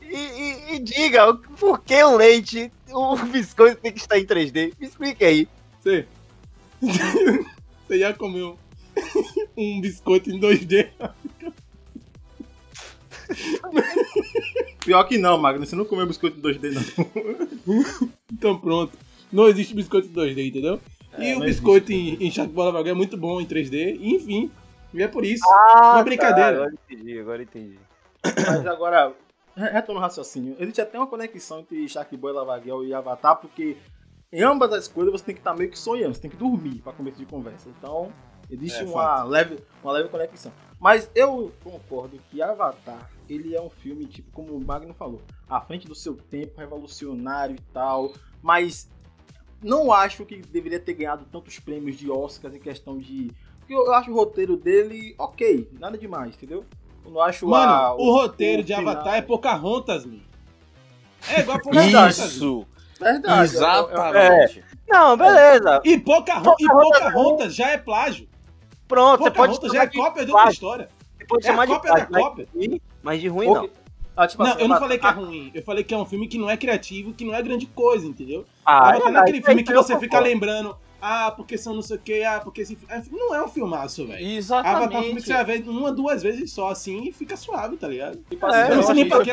e, 0.00 0.16
e- 0.16 0.74
e 0.74 0.78
diga 0.78 1.34
por 1.34 1.80
que 1.82 2.02
o 2.02 2.16
leite, 2.16 2.72
o 2.90 3.14
biscoito 3.28 3.76
tem 3.82 3.92
que 3.92 3.98
estar 4.00 4.18
em 4.18 4.24
3D. 4.24 4.72
Me 4.80 4.86
explique 4.86 5.22
aí. 5.22 5.46
Você. 5.82 6.06
Você 7.86 7.98
já 7.98 8.12
comeu 8.14 8.58
um 9.56 9.80
biscoito 9.80 10.30
em 10.30 10.38
2D? 10.40 10.88
Pior 14.84 15.04
que 15.04 15.18
não, 15.18 15.38
Magno, 15.38 15.64
você 15.66 15.76
não 15.76 15.84
comeu 15.84 16.06
biscoito 16.06 16.38
em 16.38 16.42
2D, 16.42 16.72
não. 16.72 17.84
Então 18.32 18.58
pronto. 18.58 18.96
Não 19.32 19.46
existe 19.48 19.74
biscoito 19.74 20.08
em 20.08 20.12
2D, 20.12 20.48
entendeu? 20.48 20.80
e 21.18 21.26
É, 21.30 21.36
o 21.36 21.38
não 21.38 21.46
biscoito 21.46 21.92
existe. 21.92 22.22
em, 22.24 22.26
em 22.26 22.30
Shark 22.30 22.52
Bola 22.52 22.72
Vaga 22.72 22.90
é 22.90 22.94
muito 22.94 23.16
bom 23.16 23.40
em 23.40 23.46
3D. 23.46 23.96
E, 24.00 24.14
enfim. 24.16 24.50
E 24.94 25.02
é 25.02 25.08
por 25.08 25.24
isso. 25.24 25.44
Ah, 25.48 25.92
Uma 25.94 26.02
brincadeira. 26.04 26.50
agora 26.64 26.72
entendi, 26.88 27.18
agora 27.18 27.42
entendi. 27.42 27.78
Mas 28.24 28.66
agora, 28.66 29.12
re- 29.56 29.70
retorno 29.70 30.00
ao 30.00 30.06
raciocínio. 30.06 30.56
Existe 30.58 30.80
até 30.80 30.98
uma 30.98 31.06
conexão 31.06 31.60
entre 31.60 31.88
Shark 31.88 32.16
Boy, 32.16 32.32
Lavaguel 32.32 32.84
e 32.84 32.92
Avatar, 32.92 33.36
porque 33.36 33.76
em 34.32 34.42
ambas 34.42 34.72
as 34.72 34.86
coisas 34.86 35.12
você 35.12 35.24
tem 35.24 35.34
que 35.34 35.40
estar 35.40 35.54
meio 35.54 35.70
que 35.70 35.78
sonhando, 35.78 36.14
você 36.14 36.20
tem 36.20 36.30
que 36.30 36.36
dormir 36.36 36.80
para 36.82 36.92
começo 36.92 37.18
de 37.18 37.26
conversa. 37.26 37.68
Então, 37.68 38.12
existe 38.50 38.82
É, 38.82 38.84
uma, 38.84 39.24
leve, 39.24 39.58
uma 39.82 39.92
leve 39.92 40.08
conexão. 40.08 40.52
Mas 40.78 41.10
eu 41.14 41.52
concordo 41.64 42.18
que 42.30 42.40
Avatar, 42.40 43.10
ele 43.28 43.54
é 43.56 43.60
um 43.60 43.68
filme, 43.70 44.06
tipo, 44.06 44.30
como 44.30 44.54
o 44.54 44.64
Magno 44.64 44.94
falou, 44.94 45.20
à 45.48 45.60
frente 45.60 45.86
do 45.88 45.94
seu 45.94 46.14
tempo, 46.14 46.58
revolucionário 46.60 47.56
e 47.56 47.72
tal, 47.72 48.12
mas 48.40 48.88
não 49.62 49.92
acho 49.92 50.24
que 50.24 50.36
deveria 50.40 50.78
ter 50.80 50.94
ganhado 50.94 51.24
tantos 51.30 51.58
prêmios 51.58 51.96
de 51.96 52.10
Oscars 52.10 52.54
em 52.54 52.60
questão 52.60 52.98
de. 52.98 53.30
Porque 53.58 53.74
eu 53.74 53.92
acho 53.94 54.10
o 54.10 54.14
roteiro 54.14 54.56
dele 54.56 55.14
ok, 55.18 55.68
nada 55.78 55.98
demais, 55.98 56.34
entendeu? 56.36 56.64
Eu 57.04 57.10
não 57.10 57.20
acho 57.20 57.46
Mano, 57.48 57.72
a- 57.72 57.94
o 57.96 58.12
roteiro 58.12 58.62
o 58.62 58.64
de 58.64 58.74
final- 58.74 58.94
Avatar 58.94 59.14
é 59.16 59.22
Pocahontas, 59.22 60.06
mano. 60.06 60.22
É 61.28 61.40
igual 61.40 61.58
a 61.58 61.60
Pocahontas. 61.60 62.18
Isso! 62.18 62.66
Verdade. 63.00 63.42
Exatamente. 63.44 64.64
Não, 64.88 65.16
beleza. 65.16 65.80
E 65.84 65.98
Pocahontas, 65.98 66.54
e 66.60 66.66
Pocahontas 66.68 67.54
já 67.54 67.70
é 67.70 67.78
plágio. 67.78 68.28
Pronto, 68.88 69.22
você 69.22 69.30
pode 69.30 69.52
Pocahontas 69.54 69.72
já 69.72 69.82
é 69.82 69.86
cópia 69.86 70.24
de 70.24 70.30
outra 70.32 70.42
plágio. 70.44 70.52
história. 70.52 70.88
Você 71.18 71.24
pode 71.26 71.46
É 71.46 71.50
chamar 71.50 71.66
de 71.66 71.72
cópia 71.72 71.88
da 71.90 71.94
plágio, 71.96 72.12
mas 72.12 72.22
cópia. 72.22 72.48
de 72.52 72.68
ruim- 72.68 72.80
Mas 73.02 73.20
de 73.20 73.28
ruim 73.28 73.46
Ou 73.46 73.54
não. 73.54 73.70
Ah, 74.16 74.26
tipo 74.26 74.42
Não, 74.42 74.50
assim, 74.50 74.60
eu 74.60 74.68
não 74.68 74.76
Avatar- 74.76 74.80
falei 74.88 74.98
que 74.98 75.06
é 75.06 75.10
ruim. 75.10 75.50
Eu 75.54 75.62
falei 75.62 75.84
que 75.84 75.94
é 75.94 75.96
um 75.96 76.04
filme 76.04 76.28
que 76.28 76.36
não 76.36 76.50
é 76.50 76.56
criativo, 76.56 77.12
que 77.14 77.24
não 77.24 77.34
é 77.34 77.40
grande 77.40 77.66
coisa, 77.66 78.06
entendeu? 78.06 78.44
Ah, 78.66 78.90
Avatar 78.90 79.12
não 79.12 79.20
é 79.20 79.22
aquele 79.22 79.38
isso 79.38 79.46
filme 79.46 79.62
que 79.62 79.72
você 79.72 79.94
fica 79.94 80.08
concordo. 80.18 80.28
lembrando, 80.28 80.76
ah, 81.00 81.30
porque 81.34 81.56
são 81.56 81.72
não 81.72 81.80
sei 81.80 81.96
o 81.96 82.00
que, 82.00 82.22
ah, 82.24 82.40
porque 82.42 82.60
esse 82.62 82.76
é, 82.90 83.00
Não 83.10 83.34
é 83.34 83.42
um 83.42 83.48
filmaço, 83.48 84.06
velho. 84.06 84.18
Avatar 84.18 84.82
é 84.82 84.98
um 84.98 85.02
filme 85.04 85.22
que 85.22 85.22
Exatamente. 85.22 85.22
você 85.24 85.32
vai 85.32 85.44
ver 85.44 85.68
uma, 85.68 85.92
duas 85.92 86.22
vezes 86.22 86.52
só, 86.52 86.68
assim, 86.68 87.04
e 87.08 87.12
fica 87.12 87.36
suave, 87.36 87.76
tá 87.76 87.88
ligado? 87.88 88.18
É, 88.30 88.72
eu 88.72 88.76
não 88.76 88.82
sei 88.82 88.94
nem 88.96 89.04
que 89.04 89.10
pra 89.10 89.18
que 89.20 89.24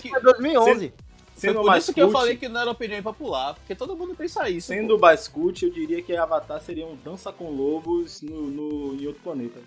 que, 0.00 0.14
É 0.16 0.20
2011. 0.20 0.88
foi 0.88 0.92
Sendo 1.40 1.62
por 1.62 1.76
isso 1.76 1.94
que 1.94 2.02
eu 2.02 2.10
falei 2.10 2.36
que 2.36 2.48
não 2.48 2.60
era 2.60 2.70
opinião 2.70 3.02
popular, 3.02 3.54
porque 3.54 3.74
todo 3.74 3.96
mundo 3.96 4.14
pensa 4.14 4.48
isso. 4.50 4.68
Sendo 4.68 4.98
mais 4.98 5.26
cult, 5.26 5.64
eu 5.64 5.70
diria 5.72 6.02
que 6.02 6.14
Avatar 6.14 6.60
seria 6.60 6.86
um 6.86 6.94
Dança 6.96 7.32
com 7.32 7.50
Lobos 7.50 8.20
no, 8.20 8.42
no, 8.42 8.94
em 8.94 9.06
outro 9.06 9.22
planeta. 9.22 9.58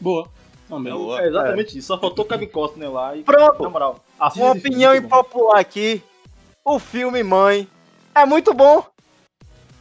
Boa. 0.00 0.28
Também. 0.68 0.92
Boa. 0.92 1.22
É 1.22 1.28
exatamente 1.28 1.78
isso. 1.78 1.86
Só 1.86 1.98
faltou 1.98 2.24
Kevin 2.24 2.48
Costner 2.48 2.90
lá 2.90 3.16
e. 3.16 3.22
Pronto. 3.22 3.62
Na 3.62 3.68
moral. 3.70 4.04
Uma 4.18 4.30
filme, 4.30 4.58
opinião 4.58 4.92
bom. 4.92 4.98
impopular 4.98 5.60
aqui. 5.60 6.02
O 6.64 6.80
filme 6.80 7.22
Mãe 7.22 7.68
é 8.12 8.26
muito 8.26 8.52
bom. 8.52 8.84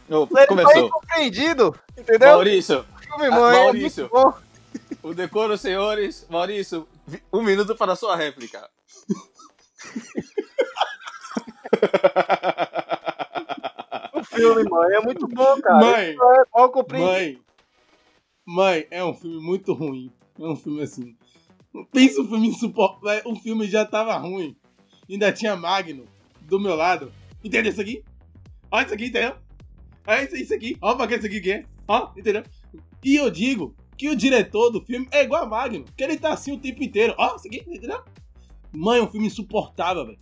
Ô, 0.07 0.27
Ele 0.37 0.45
começou. 0.47 0.71
foi 0.71 0.81
incompreendido. 0.81 1.75
Entendeu? 1.97 2.29
Maurício, 2.29 2.85
O 2.95 2.99
filme 2.99 3.29
Mãe 3.31 3.63
Maurício. 3.63 4.05
é 4.05 4.09
muito 4.09 4.39
bom. 5.01 5.09
o 5.09 5.13
decoro, 5.15 5.57
senhores. 5.57 6.27
Maurício, 6.29 6.87
um 7.33 7.41
minuto 7.41 7.75
para 7.75 7.93
a 7.93 7.95
sua 7.95 8.15
réplica. 8.15 8.69
O 14.13 14.23
filme 14.23 14.63
Mãe 14.69 14.93
é 14.93 15.01
muito 15.01 15.27
bom, 15.27 15.61
cara. 15.61 15.79
Mãe. 15.79 16.15
É. 16.99 17.01
Mãe. 17.01 17.39
Mãe, 18.45 18.87
é 18.91 19.03
um 19.03 19.13
filme 19.13 19.41
muito 19.41 19.73
ruim. 19.73 20.11
É 20.39 20.45
um 20.45 20.55
filme 20.55 20.81
assim. 20.81 21.15
Pensa 21.91 22.21
um 22.21 22.27
filme 22.27 22.47
insuportável. 22.47 23.23
O 23.25 23.35
filme 23.35 23.67
já 23.67 23.85
tava 23.85 24.15
ruim. 24.17 24.55
Ainda 25.09 25.31
tinha 25.31 25.55
Magno 25.55 26.05
do 26.41 26.59
meu 26.59 26.75
lado. 26.75 27.11
Entendeu 27.43 27.71
isso 27.71 27.81
aqui? 27.81 28.03
Olha 28.71 28.85
isso 28.85 28.93
aqui, 28.93 29.05
entendeu? 29.05 29.35
Olha 30.07 30.23
isso, 30.23 30.35
isso 30.35 30.53
aqui. 30.53 30.77
Olha 30.81 30.95
pra 30.97 31.07
que 31.07 31.15
isso 31.15 31.25
aqui 31.25 31.41
que 31.41 31.51
é. 31.51 31.63
Ó, 31.87 32.11
entendeu? 32.15 32.43
E 33.03 33.15
eu 33.15 33.29
digo 33.29 33.75
que 33.97 34.09
o 34.09 34.15
diretor 34.15 34.69
do 34.69 34.81
filme 34.81 35.07
é 35.11 35.23
igual 35.23 35.43
a 35.43 35.45
Magno. 35.45 35.85
Que 35.95 36.03
ele 36.03 36.17
tá 36.17 36.33
assim 36.33 36.51
o 36.51 36.59
tempo 36.59 36.83
inteiro. 36.83 37.15
Ó, 37.17 37.35
isso 37.35 37.47
aqui, 37.47 37.63
entendeu? 37.67 38.03
Mãe, 38.73 38.99
é 38.99 39.03
um 39.03 39.09
filme 39.09 39.27
insuportável, 39.27 40.05
velho. 40.05 40.19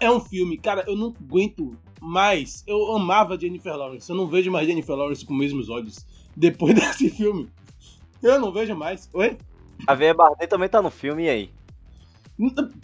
É 0.00 0.10
um 0.10 0.20
filme, 0.20 0.58
cara, 0.58 0.84
eu 0.86 0.96
não 0.96 1.14
aguento 1.20 1.76
mais. 2.00 2.64
Eu 2.66 2.96
amava 2.96 3.38
Jennifer 3.38 3.76
Lawrence. 3.76 4.10
Eu 4.10 4.16
não 4.16 4.26
vejo 4.26 4.50
mais 4.50 4.66
Jennifer 4.66 4.96
Lawrence 4.96 5.24
com 5.24 5.32
os 5.32 5.38
mesmos 5.38 5.68
olhos 5.68 6.04
depois 6.36 6.74
desse 6.78 7.10
filme. 7.10 7.48
Eu 8.22 8.40
não 8.40 8.52
vejo 8.52 8.74
mais. 8.74 9.08
Oi? 9.12 9.38
A 9.86 9.94
Veia 9.94 10.12
Bardet 10.12 10.48
também 10.48 10.68
tá 10.68 10.82
no 10.82 10.90
filme, 10.90 11.24
e 11.24 11.28
aí? 11.28 11.50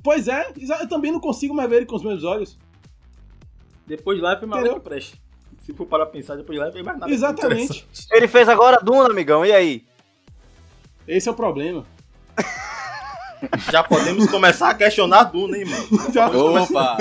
Pois 0.02 0.28
é, 0.28 0.52
eu 0.80 0.88
também 0.88 1.12
não 1.12 1.20
consigo 1.20 1.54
mais 1.54 1.68
ver 1.68 1.76
ele 1.76 1.86
com 1.86 1.96
os 1.96 2.02
meus 2.02 2.24
olhos. 2.24 2.58
Depois 3.86 4.16
de 4.16 4.22
lá 4.22 4.38
foi 4.38 4.48
que 4.48 4.80
preste. 4.80 5.22
Se 5.60 5.72
for 5.72 5.86
para 5.86 6.06
pensar, 6.06 6.36
depois 6.36 6.58
de 6.58 6.64
lá 6.64 6.70
tem 6.70 6.82
mais 6.82 6.98
nada. 6.98 7.12
Exatamente. 7.12 7.86
Ele 8.10 8.28
fez 8.28 8.48
agora 8.48 8.80
Duna, 8.82 9.10
amigão, 9.10 9.44
e 9.44 9.52
aí? 9.52 9.84
Esse 11.06 11.28
é 11.28 11.32
o 11.32 11.34
problema. 11.34 11.86
Já 13.70 13.82
podemos 13.82 14.30
começar 14.30 14.70
a 14.70 14.74
questionar 14.74 15.20
a 15.20 15.24
Duna, 15.24 15.56
hein, 15.58 15.64
mano? 15.66 16.12
Já- 16.12 16.28
Opa! 16.28 16.96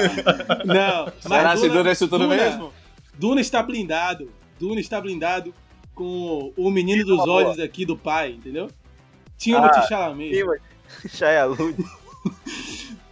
Não, 0.65 1.11
Será 1.19 1.43
mas 1.43 1.61
que 1.61 1.67
Duna, 1.67 1.77
Duna 1.79 1.89
é 1.89 1.93
isso 1.93 2.07
tudo 2.07 2.23
Duna- 2.27 2.35
mesmo? 2.35 2.73
Duna 3.17 3.41
está 3.41 3.61
blindado. 3.63 4.31
Duna 4.59 4.79
está 4.79 4.99
blindado 5.01 5.53
com 5.93 6.51
o 6.57 6.69
menino 6.71 7.05
dos 7.05 7.17
Uma 7.17 7.25
boa. 7.25 7.35
olhos 7.45 7.59
aqui 7.59 7.85
do 7.85 7.97
pai, 7.97 8.31
entendeu? 8.31 8.69
Timothée 9.37 9.79
Ah, 9.79 9.87
Chalamet. 9.87 10.31
Shia 11.09 11.45
Luz. 11.45 11.75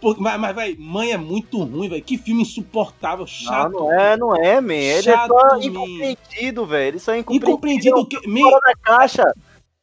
Pô, 0.00 0.16
mas, 0.18 0.40
mas, 0.40 0.54
vai, 0.54 0.74
mãe 0.78 1.12
é 1.12 1.16
muito 1.16 1.62
ruim, 1.62 1.88
velho. 1.88 2.02
Que 2.02 2.18
filme 2.18 2.42
insuportável, 2.42 3.20
Não, 3.20 3.26
chato. 3.26 3.70
não 3.72 3.92
é, 3.92 4.16
não 4.16 4.34
é, 4.36 4.60
man. 4.60 4.72
Ele 4.74 5.02
Chato, 5.02 5.32
é 5.32 5.50
só 5.50 5.58
incompreendido, 5.60 6.66
velho. 6.66 6.88
Ele 6.88 6.98
só 6.98 7.12
é 7.12 7.18
incompreendido. 7.18 7.50
Incompreendido 7.50 7.96
o 8.00 8.06
que. 8.06 8.26
Man, 8.28 8.40
Fora 8.50 8.60
da 8.66 8.74
caixa. 8.82 9.24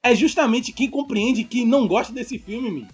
é 0.03 0.13
justamente 0.15 0.73
quem 0.73 0.89
compreende 0.89 1.43
que 1.45 1.63
não 1.63 1.87
gosta 1.87 2.11
desse 2.11 2.37
filme, 2.37 2.69
man. 2.81 2.87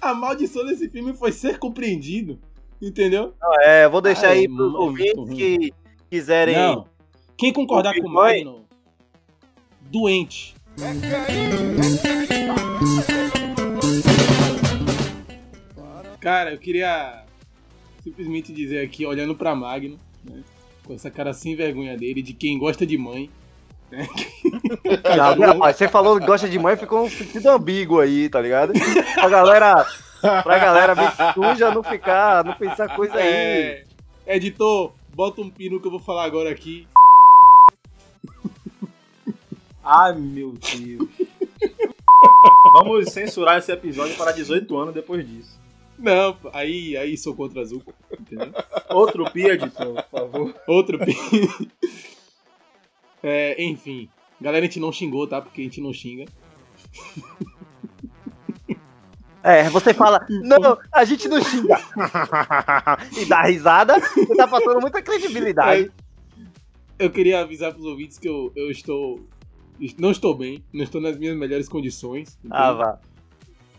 A 0.00 0.14
maldição 0.14 0.64
desse 0.66 0.88
filme 0.88 1.14
foi 1.14 1.32
ser 1.32 1.58
compreendido. 1.58 2.38
Entendeu? 2.80 3.34
É, 3.62 3.88
vou 3.88 4.00
deixar 4.00 4.28
Ai, 4.28 4.38
aí 4.40 4.48
pros 4.48 4.72
mano, 4.72 4.78
ouvintes 4.78 5.34
que 5.34 5.72
quiserem. 6.10 6.56
Não. 6.56 6.86
Quem 7.36 7.52
concordar 7.52 7.94
com 7.94 8.06
o? 8.06 8.12
Magno, 8.12 8.64
doente. 9.80 10.54
Cara, 16.20 16.52
eu 16.52 16.58
queria 16.58 17.24
simplesmente 18.02 18.52
dizer 18.52 18.84
aqui, 18.84 19.06
olhando 19.06 19.34
pra 19.34 19.54
Magno, 19.54 19.98
né, 20.24 20.42
com 20.84 20.92
essa 20.92 21.10
cara 21.10 21.32
sem 21.32 21.56
vergonha 21.56 21.96
dele, 21.96 22.22
de 22.22 22.34
quem 22.34 22.58
gosta 22.58 22.86
de 22.86 22.98
mãe. 22.98 23.30
Né, 23.90 24.08
Não, 25.16 25.46
rapaz, 25.46 25.76
você 25.76 25.88
falou 25.88 26.18
que 26.18 26.26
gosta 26.26 26.48
de 26.48 26.58
mãe, 26.58 26.76
ficou 26.76 27.04
um 27.04 27.10
sentido 27.10 27.48
ambíguo 27.48 28.00
aí, 28.00 28.28
tá 28.28 28.40
ligado? 28.40 28.72
Pra 29.14 29.28
galera, 29.28 29.86
pra 30.20 30.58
galera 30.58 30.94
bem 30.94 31.08
suja 31.34 31.70
não 31.70 31.82
ficar, 31.82 32.44
não 32.44 32.54
pensar 32.54 32.94
coisa 32.94 33.14
aí. 33.14 33.24
É, 33.24 33.84
editor, 34.26 34.92
bota 35.14 35.40
um 35.40 35.50
pino 35.50 35.80
que 35.80 35.86
eu 35.86 35.90
vou 35.90 36.00
falar 36.00 36.24
agora 36.24 36.50
aqui. 36.50 36.86
Ai, 39.82 40.14
meu 40.14 40.52
Deus. 40.52 41.08
Vamos 42.72 43.12
censurar 43.12 43.58
esse 43.58 43.70
episódio 43.70 44.16
para 44.16 44.32
18 44.32 44.76
anos 44.76 44.94
depois 44.94 45.28
disso. 45.28 45.58
Não, 45.98 46.36
aí, 46.52 46.96
aí 46.96 47.16
sou 47.16 47.34
contra 47.34 47.60
azul. 47.60 47.82
Entendeu? 48.18 48.52
Outro 48.90 49.30
pi, 49.30 49.44
editor, 49.44 49.94
por 49.94 50.10
favor. 50.10 50.54
Outro 50.66 50.98
pi. 50.98 51.14
É, 53.26 53.62
enfim. 53.64 54.06
Galera, 54.38 54.62
a 54.64 54.68
gente 54.68 54.78
não 54.78 54.92
xingou, 54.92 55.26
tá? 55.26 55.40
Porque 55.40 55.62
a 55.62 55.64
gente 55.64 55.80
não 55.80 55.92
xinga. 55.92 56.26
É, 59.46 59.68
você 59.68 59.92
fala, 59.92 60.26
não, 60.26 60.78
a 60.90 61.04
gente 61.04 61.28
não 61.28 61.38
xinga. 61.44 61.76
e 63.20 63.26
dá 63.26 63.42
risada, 63.42 64.00
você 64.00 64.34
tá 64.34 64.48
passando 64.48 64.80
muita 64.80 65.02
credibilidade. 65.02 65.92
Eu 66.98 67.10
queria 67.10 67.40
avisar 67.40 67.74
pros 67.74 67.84
ouvintes 67.84 68.18
que 68.18 68.26
eu, 68.26 68.50
eu 68.56 68.70
estou. 68.70 69.20
Não 69.98 70.10
estou 70.10 70.34
bem, 70.34 70.64
não 70.72 70.82
estou 70.82 70.98
nas 70.98 71.18
minhas 71.18 71.36
melhores 71.36 71.68
condições. 71.68 72.38
entendeu? 72.38 72.56
Ah, 72.58 72.72
vá. 72.72 73.00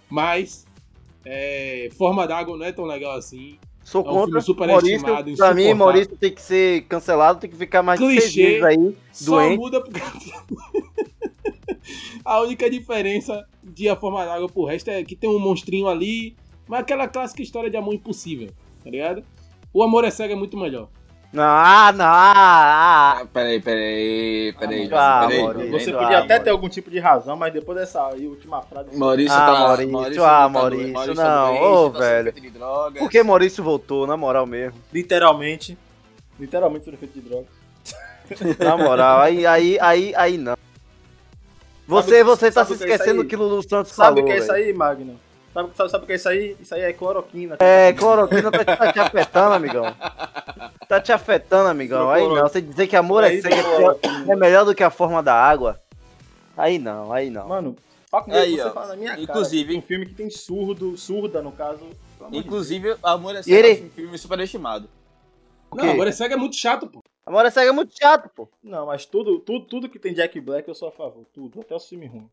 Mas. 0.08 0.68
é, 1.26 1.90
Forma 1.98 2.28
d'água 2.28 2.56
não 2.56 2.66
é 2.66 2.72
tão 2.72 2.86
legal 2.86 3.18
assim. 3.18 3.58
Sou 3.86 4.04
É 4.04 4.10
um 4.10 4.14
contra. 4.14 4.42
super 4.42 4.68
Maurício, 4.68 5.06
pra 5.38 5.54
mim. 5.54 5.72
Maurício 5.76 6.18
tem 6.18 6.32
que 6.34 6.42
ser 6.42 6.82
cancelado, 6.86 7.40
tem 7.40 7.48
que 7.50 7.56
ficar 7.56 7.84
mais 7.84 8.00
de 8.00 8.08
Clichê. 8.08 8.44
meses 8.44 8.64
aí, 8.64 8.98
Só 9.14 9.36
doente. 9.38 9.58
muda. 9.60 9.84
A 12.26 12.42
única 12.42 12.68
diferença 12.68 13.46
de 13.64 13.88
A 13.88 13.96
Forma 13.96 14.26
d'Água 14.26 14.50
pro 14.50 14.66
resto 14.66 14.90
é 14.90 15.04
que 15.04 15.16
tem 15.16 15.30
um 15.30 15.38
monstrinho 15.40 15.88
ali, 15.88 16.36
mas 16.68 16.80
aquela 16.80 17.08
clássica 17.08 17.44
história 17.44 17.70
de 17.70 17.78
amor 17.78 17.94
impossível, 17.94 18.50
tá 18.84 18.90
ligado? 18.90 19.24
O 19.72 19.84
Amor 19.84 20.04
é 20.04 20.10
Cego 20.10 20.34
é 20.34 20.36
muito 20.36 20.58
melhor. 20.58 20.90
Ah, 21.38 21.92
não, 21.96 22.06
ah, 22.06 23.18
Ah, 23.22 23.26
peraí, 23.34 23.60
peraí, 23.62 24.54
peraí. 24.58 24.90
Ah, 24.94 25.26
peraí. 25.28 25.42
Maurício. 25.44 25.72
Você 25.72 25.90
Ah, 25.92 25.94
podia 25.94 26.08
até 26.08 26.18
Maurício. 26.20 26.44
ter 26.44 26.50
algum 26.50 26.70
tipo 26.70 26.90
de 26.90 27.00
razão, 27.00 27.36
mas 27.36 27.54
depois 27.54 27.78
dessa 27.78 28.08
aí, 28.08 28.28
última 28.28 28.62
frase. 28.62 28.96
Maurício 28.98 29.36
Ah, 29.36 29.46
tá. 29.46 29.60
Maurício, 29.60 30.22
tá 30.22 30.44
ah, 30.44 30.48
do- 30.48 30.54
Maurício, 30.54 31.16
tá 31.16 31.24
não, 31.24 31.62
ô, 31.86 31.90
tá 31.92 32.00
velho. 32.00 32.34
drogas. 32.52 33.00
Por 33.00 33.10
que 33.10 33.24
Maurício 33.24 33.64
voltou, 33.64 34.08
na 34.08 34.16
moral 34.16 34.46
mesmo? 34.46 34.80
Literalmente. 34.94 35.78
Literalmente 36.40 36.86
sendo 36.86 36.98
feito 36.98 37.14
de 37.14 37.22
droga. 37.22 37.46
Na 38.60 38.76
moral, 38.78 39.20
aí, 39.22 39.46
aí, 39.46 39.78
aí, 39.80 40.14
aí 40.16 40.38
não. 40.38 40.56
Você, 41.88 42.10
Sabe- 42.20 42.24
você 42.24 42.46
tá 42.52 42.66
sabe 42.66 42.78
se 42.78 42.84
que 42.84 42.92
é 42.92 42.96
esquecendo 42.96 43.22
aí? 43.22 43.28
que 43.28 43.36
o 43.36 43.40
Lulu 43.40 43.62
Santos 43.70 43.92
Sabe 43.92 44.20
falou, 44.20 44.24
o 44.24 44.26
que 44.26 44.32
é 44.34 44.38
isso 44.40 44.52
aí, 44.52 44.74
Magno? 44.74 45.20
Sabe, 45.56 45.70
sabe, 45.74 45.90
sabe 45.90 46.04
o 46.04 46.08
que 46.08 46.12
é 46.12 46.16
isso 46.18 46.28
aí? 46.30 46.58
Isso 46.60 46.76
aí 46.76 46.82
é 46.82 46.92
cloroquina. 46.92 47.56
É, 47.62 47.94
cloroquina 47.94 48.52
tá, 48.52 48.66
tá 48.76 48.92
te 48.92 49.00
afetando, 49.00 49.54
amigão. 49.56 49.86
Tá 50.88 51.00
te 51.00 51.12
afetando, 51.14 51.70
amigão. 51.70 52.10
Aí 52.10 52.28
não, 52.28 52.42
você 52.42 52.62
dizer 52.62 52.88
que 52.88 52.96
amor 52.98 53.24
é 53.24 53.28
Aí, 53.30 53.38
é, 53.40 53.42
pior- 53.42 53.64
cloroquina. 53.78 54.34
é 54.34 54.36
melhor 54.36 54.66
do 54.66 54.76
que 54.76 54.84
a 54.84 54.90
forma 54.90 55.24
da 55.24 55.34
água. 55.34 55.82
Aí 56.58 56.78
não, 56.78 57.12
aí 57.14 57.30
não. 57.30 57.48
Mano, 57.48 57.76
Paco 58.12 58.32
Aí, 58.32 58.38
Aí, 58.40 58.56
você 58.58 58.64
ó. 58.64 58.72
fala 58.72 58.88
na 58.90 58.96
minha 58.98 59.18
Inclusive- 59.18 59.66
cara. 59.74 59.80
Um 59.80 59.82
filme 59.82 60.06
que 60.06 60.14
tem 60.14 60.30
surdo, 60.30 60.98
surda, 60.98 61.42
no 61.42 61.54
caso. 61.54 61.86
amor 62.20 62.32
de 62.32 62.38
Inclusive, 62.38 62.96
Amor 63.02 63.36
é 63.38 63.42
E 63.48 63.54
ele- 63.54 63.76
Cego 63.76 63.84
é 63.86 63.88
um 63.88 63.92
filme 63.92 64.18
superestimado. 64.18 64.90
Não, 65.74 65.84
quê? 65.86 65.90
agora 65.90 66.12
cego 66.12 66.34
é 66.34 66.38
muito 66.38 66.56
chato, 66.58 66.88
pô. 66.88 67.02
Amor 67.26 67.46
é 67.46 67.50
cego 67.50 67.70
é 67.70 67.74
muito 67.74 67.94
chato, 67.98 68.30
pô. 68.36 68.48
Não, 68.64 68.86
mas 68.88 69.06
tudo, 69.06 69.40
tudo, 69.40 69.66
tudo 69.66 69.90
que 69.90 70.00
tem 70.00 70.14
Jack 70.14 70.40
Black 70.40 70.68
eu 70.68 70.76
sou 70.76 70.90
a 70.90 70.92
favor. 70.92 71.26
Tudo, 71.34 71.62
até 71.62 71.74
o 71.76 71.80
filme 71.80 72.08
ruim. 72.08 72.30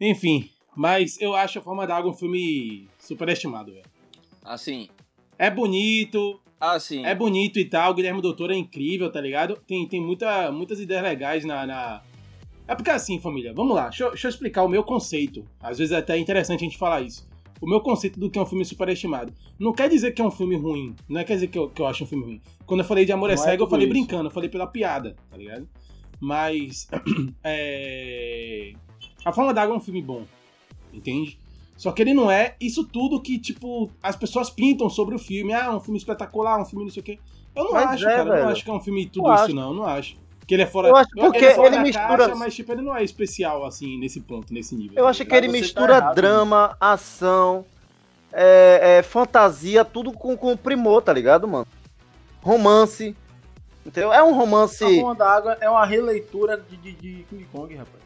Enfim, 0.00 0.50
mas 0.76 1.20
eu 1.20 1.34
acho 1.34 1.58
A 1.58 1.62
Forma 1.62 1.86
da 1.86 1.96
Água 1.96 2.10
um 2.10 2.14
filme 2.14 2.86
superestimado, 2.98 3.72
velho. 3.72 3.84
Assim, 4.44 4.88
É 5.38 5.50
bonito, 5.50 6.40
assim. 6.60 7.04
é 7.04 7.14
bonito 7.14 7.58
e 7.58 7.64
tal. 7.64 7.90
O 7.90 7.94
Guilherme 7.94 8.20
Doutor 8.22 8.50
é 8.50 8.54
incrível, 8.56 9.10
tá 9.10 9.20
ligado? 9.20 9.56
Tem, 9.66 9.88
tem 9.88 10.00
muita, 10.00 10.52
muitas 10.52 10.78
ideias 10.78 11.02
legais 11.02 11.44
na, 11.44 11.66
na- 11.66 12.02
É 12.68 12.74
porque 12.74 12.90
assim, 12.90 13.18
família, 13.18 13.52
vamos 13.52 13.74
lá. 13.74 13.88
Deixa 13.88 14.04
eu, 14.04 14.10
deixa 14.10 14.26
eu 14.26 14.30
explicar 14.30 14.62
o 14.62 14.68
meu 14.68 14.84
conceito. 14.84 15.44
Às 15.60 15.78
vezes 15.78 15.92
é 15.92 15.96
até 15.98 16.16
interessante 16.18 16.60
a 16.60 16.64
gente 16.68 16.78
falar 16.78 17.00
isso. 17.00 17.26
O 17.60 17.66
meu 17.66 17.80
conceito 17.80 18.20
do 18.20 18.28
que 18.30 18.38
é 18.38 18.42
um 18.42 18.46
filme 18.46 18.64
superestimado. 18.66 19.32
Não 19.58 19.72
quer 19.72 19.88
dizer 19.88 20.12
que 20.12 20.20
é 20.20 20.24
um 20.24 20.30
filme 20.30 20.56
ruim. 20.56 20.94
Não 21.08 21.20
é 21.20 21.24
quer 21.24 21.34
dizer 21.34 21.46
que 21.48 21.58
eu, 21.58 21.70
que 21.70 21.80
eu 21.80 21.86
acho 21.86 22.04
um 22.04 22.06
filme 22.06 22.24
ruim. 22.24 22.42
Quando 22.66 22.80
eu 22.80 22.86
falei 22.86 23.04
de 23.06 23.12
Amor 23.12 23.30
é 23.30 23.34
Não 23.34 23.42
é 23.42 23.44
Cego, 23.44 23.64
eu 23.64 23.68
falei 23.68 23.86
isso. 23.86 23.94
brincando, 23.94 24.26
eu 24.26 24.30
falei 24.30 24.50
pela 24.50 24.66
piada, 24.66 25.16
tá 25.30 25.36
ligado? 25.38 25.66
Mas. 26.20 26.86
é... 27.42 28.72
A 29.24 29.32
Forma 29.32 29.52
d'Água 29.54 29.74
é 29.74 29.78
um 29.78 29.80
filme 29.80 30.02
bom. 30.02 30.24
Entende? 30.96 31.38
Só 31.76 31.92
que 31.92 32.00
ele 32.00 32.14
não 32.14 32.30
é 32.30 32.54
isso 32.58 32.82
tudo 32.84 33.20
que, 33.20 33.38
tipo, 33.38 33.90
as 34.02 34.16
pessoas 34.16 34.48
pintam 34.48 34.88
sobre 34.88 35.14
o 35.14 35.18
filme. 35.18 35.52
Ah, 35.52 35.76
um 35.76 35.80
filme 35.80 35.98
espetacular, 35.98 36.58
um 36.58 36.64
filme 36.64 36.86
não 36.86 36.90
sei 36.92 37.02
o 37.02 37.04
quê. 37.04 37.18
Eu 37.54 37.64
não 37.64 37.72
Mas 37.72 37.90
acho, 37.90 38.04
é, 38.08 38.16
cara. 38.16 38.20
Eu 38.22 38.32
velho. 38.32 38.44
não 38.44 38.50
acho 38.52 38.64
que 38.64 38.70
é 38.70 38.72
um 38.72 38.80
filme 38.80 39.06
tudo 39.06 39.28
Eu 39.28 39.34
isso, 39.34 39.44
acho. 39.44 39.54
não. 39.54 39.68
Eu 39.68 39.74
não 39.74 39.84
acho. 39.84 40.16
Que 40.46 40.54
ele 40.54 40.62
é 40.62 40.66
fora. 40.66 40.88
Eu 40.88 40.96
acho 40.96 41.10
eu- 41.16 41.24
porque 41.24 41.44
é 41.44 41.54
fora 41.54 41.68
ele 41.68 41.76
da 41.76 41.82
mistura- 41.82 42.16
caixa, 42.18 42.34
mas, 42.36 42.54
tipo, 42.54 42.72
ele 42.72 42.80
não 42.82 42.96
é 42.96 43.02
especial, 43.04 43.64
assim, 43.66 43.98
nesse 43.98 44.20
ponto, 44.20 44.54
nesse 44.54 44.74
nível. 44.74 44.96
Eu 44.96 45.04
tá 45.04 45.10
acho 45.10 45.24
que 45.26 45.34
ele 45.34 45.48
você 45.48 45.52
tá 45.52 45.60
mistura 45.60 45.96
errado, 45.96 46.14
drama, 46.14 46.76
ação, 46.80 47.64
é, 48.32 48.98
é, 48.98 49.02
fantasia, 49.02 49.84
tudo 49.84 50.12
com, 50.12 50.36
com 50.36 50.56
primor, 50.56 51.02
tá 51.02 51.12
ligado, 51.12 51.46
mano? 51.48 51.66
Romance. 52.42 53.14
Entendeu? 53.84 54.12
É 54.12 54.22
um 54.22 54.30
A 54.30 54.36
romance. 54.36 54.78
Forma 55.00 55.14
da 55.14 55.30
Água 55.30 55.58
é 55.60 55.68
uma 55.68 55.84
releitura 55.84 56.56
de, 56.56 56.76
de, 56.76 56.92
de 56.92 57.26
King 57.28 57.44
Kong, 57.52 57.74
rapaz. 57.74 58.02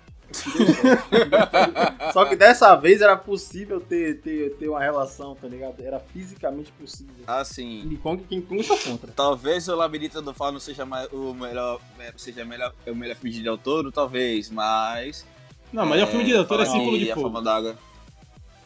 Só 2.12 2.24
que 2.24 2.36
dessa 2.36 2.74
vez 2.76 3.00
era 3.00 3.16
possível 3.16 3.80
ter, 3.80 4.20
ter, 4.20 4.56
ter 4.56 4.68
uma 4.68 4.80
relação, 4.80 5.34
tá 5.34 5.48
ligado? 5.48 5.80
Era 5.80 5.98
fisicamente 5.98 6.70
possível. 6.72 7.14
Assim. 7.26 7.82
King 7.82 7.96
Kong, 7.96 8.24
King 8.24 8.46
Kong 8.46 8.64
contra. 8.84 9.12
Talvez 9.12 9.68
o 9.68 9.76
Labirinto 9.76 10.22
do 10.22 10.34
Fauno 10.34 10.60
seja 10.60 10.84
mais, 10.84 11.12
o 11.12 11.34
melhor, 11.34 11.80
é, 11.98 12.12
seja 12.16 12.44
melhor, 12.44 12.74
o 12.86 12.94
melhor 12.94 13.16
filme 13.16 13.36
de 13.36 13.58
Toro, 13.58 13.90
talvez, 13.90 14.50
mas... 14.50 15.26
Não, 15.72 15.86
mas 15.86 16.00
é, 16.00 16.04
o 16.04 16.06
filme 16.06 16.24
de 16.24 16.32
doutor 16.32 16.60
é 16.60 16.66
Círculo 16.66 16.92
que 16.92 17.04
de 17.04 17.12
A 17.12 17.14
Fogo. 17.14 17.40
D'Água. 17.40 17.76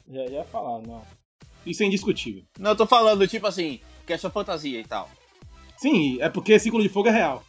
Já 0.08 0.24
ia 0.26 0.44
falar, 0.44 0.80
não. 0.80 1.02
Isso 1.66 1.82
é 1.82 1.86
indiscutível. 1.86 2.42
Não, 2.58 2.70
eu 2.70 2.76
tô 2.76 2.86
falando, 2.86 3.26
tipo 3.26 3.46
assim, 3.46 3.80
questão 4.06 4.30
fantasia 4.30 4.80
e 4.80 4.84
tal. 4.84 5.08
Sim, 5.76 6.20
é 6.20 6.28
porque 6.28 6.58
Círculo 6.58 6.82
de 6.82 6.88
Fogo 6.88 7.08
é 7.08 7.12
real. 7.12 7.42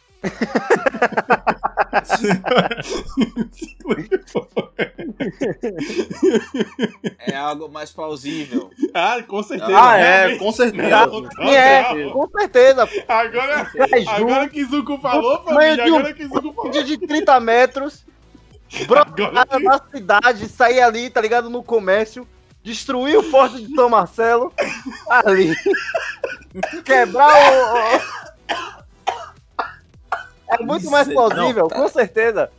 É 7.18 7.36
algo 7.36 7.68
mais 7.68 7.90
plausível. 7.90 8.70
Ah, 8.94 9.22
com 9.26 9.42
certeza. 9.42 9.72
Ah, 9.78 9.96
é, 9.96 10.16
realmente. 10.18 10.38
com 10.38 10.52
certeza. 10.52 10.88
Não, 10.88 11.10
Com 11.10 11.20
não, 11.20 11.52
É, 11.52 11.94
não. 12.04 12.10
com 12.12 12.28
certeza. 12.38 12.86
pô. 12.86 12.92
Agora, 13.08 13.70
É 13.74 14.08
agora 14.08 14.48
que 14.48 14.64
Zuko 14.64 14.98
falou, 14.98 15.42
família, 15.44 15.84
de 15.84 15.90
um 15.90 15.96
agora 15.98 16.14
que 16.14 16.24
Zuko 16.26 16.52
falou. 16.54 16.70
de 16.82 16.98
30 16.98 17.40
metros. 17.40 18.04
Brotar 18.86 19.60
na 19.60 19.80
cidade, 19.94 20.48
sair 20.48 20.80
ali, 20.80 21.08
tá 21.08 21.20
ligado? 21.20 21.48
No 21.48 21.62
comércio. 21.62 22.26
Destruir 22.62 23.16
o 23.16 23.22
forte 23.22 23.64
de 23.64 23.72
São 23.74 23.88
Marcelo. 23.88 24.52
Ali. 25.08 25.54
Quebrar 26.84 27.28
o. 27.30 28.16
É 30.60 30.64
muito 30.64 30.90
mais 30.90 31.08
plausível, 31.08 31.62
Não, 31.64 31.68
tá. 31.68 31.76
com 31.76 31.88
certeza. 31.88 32.50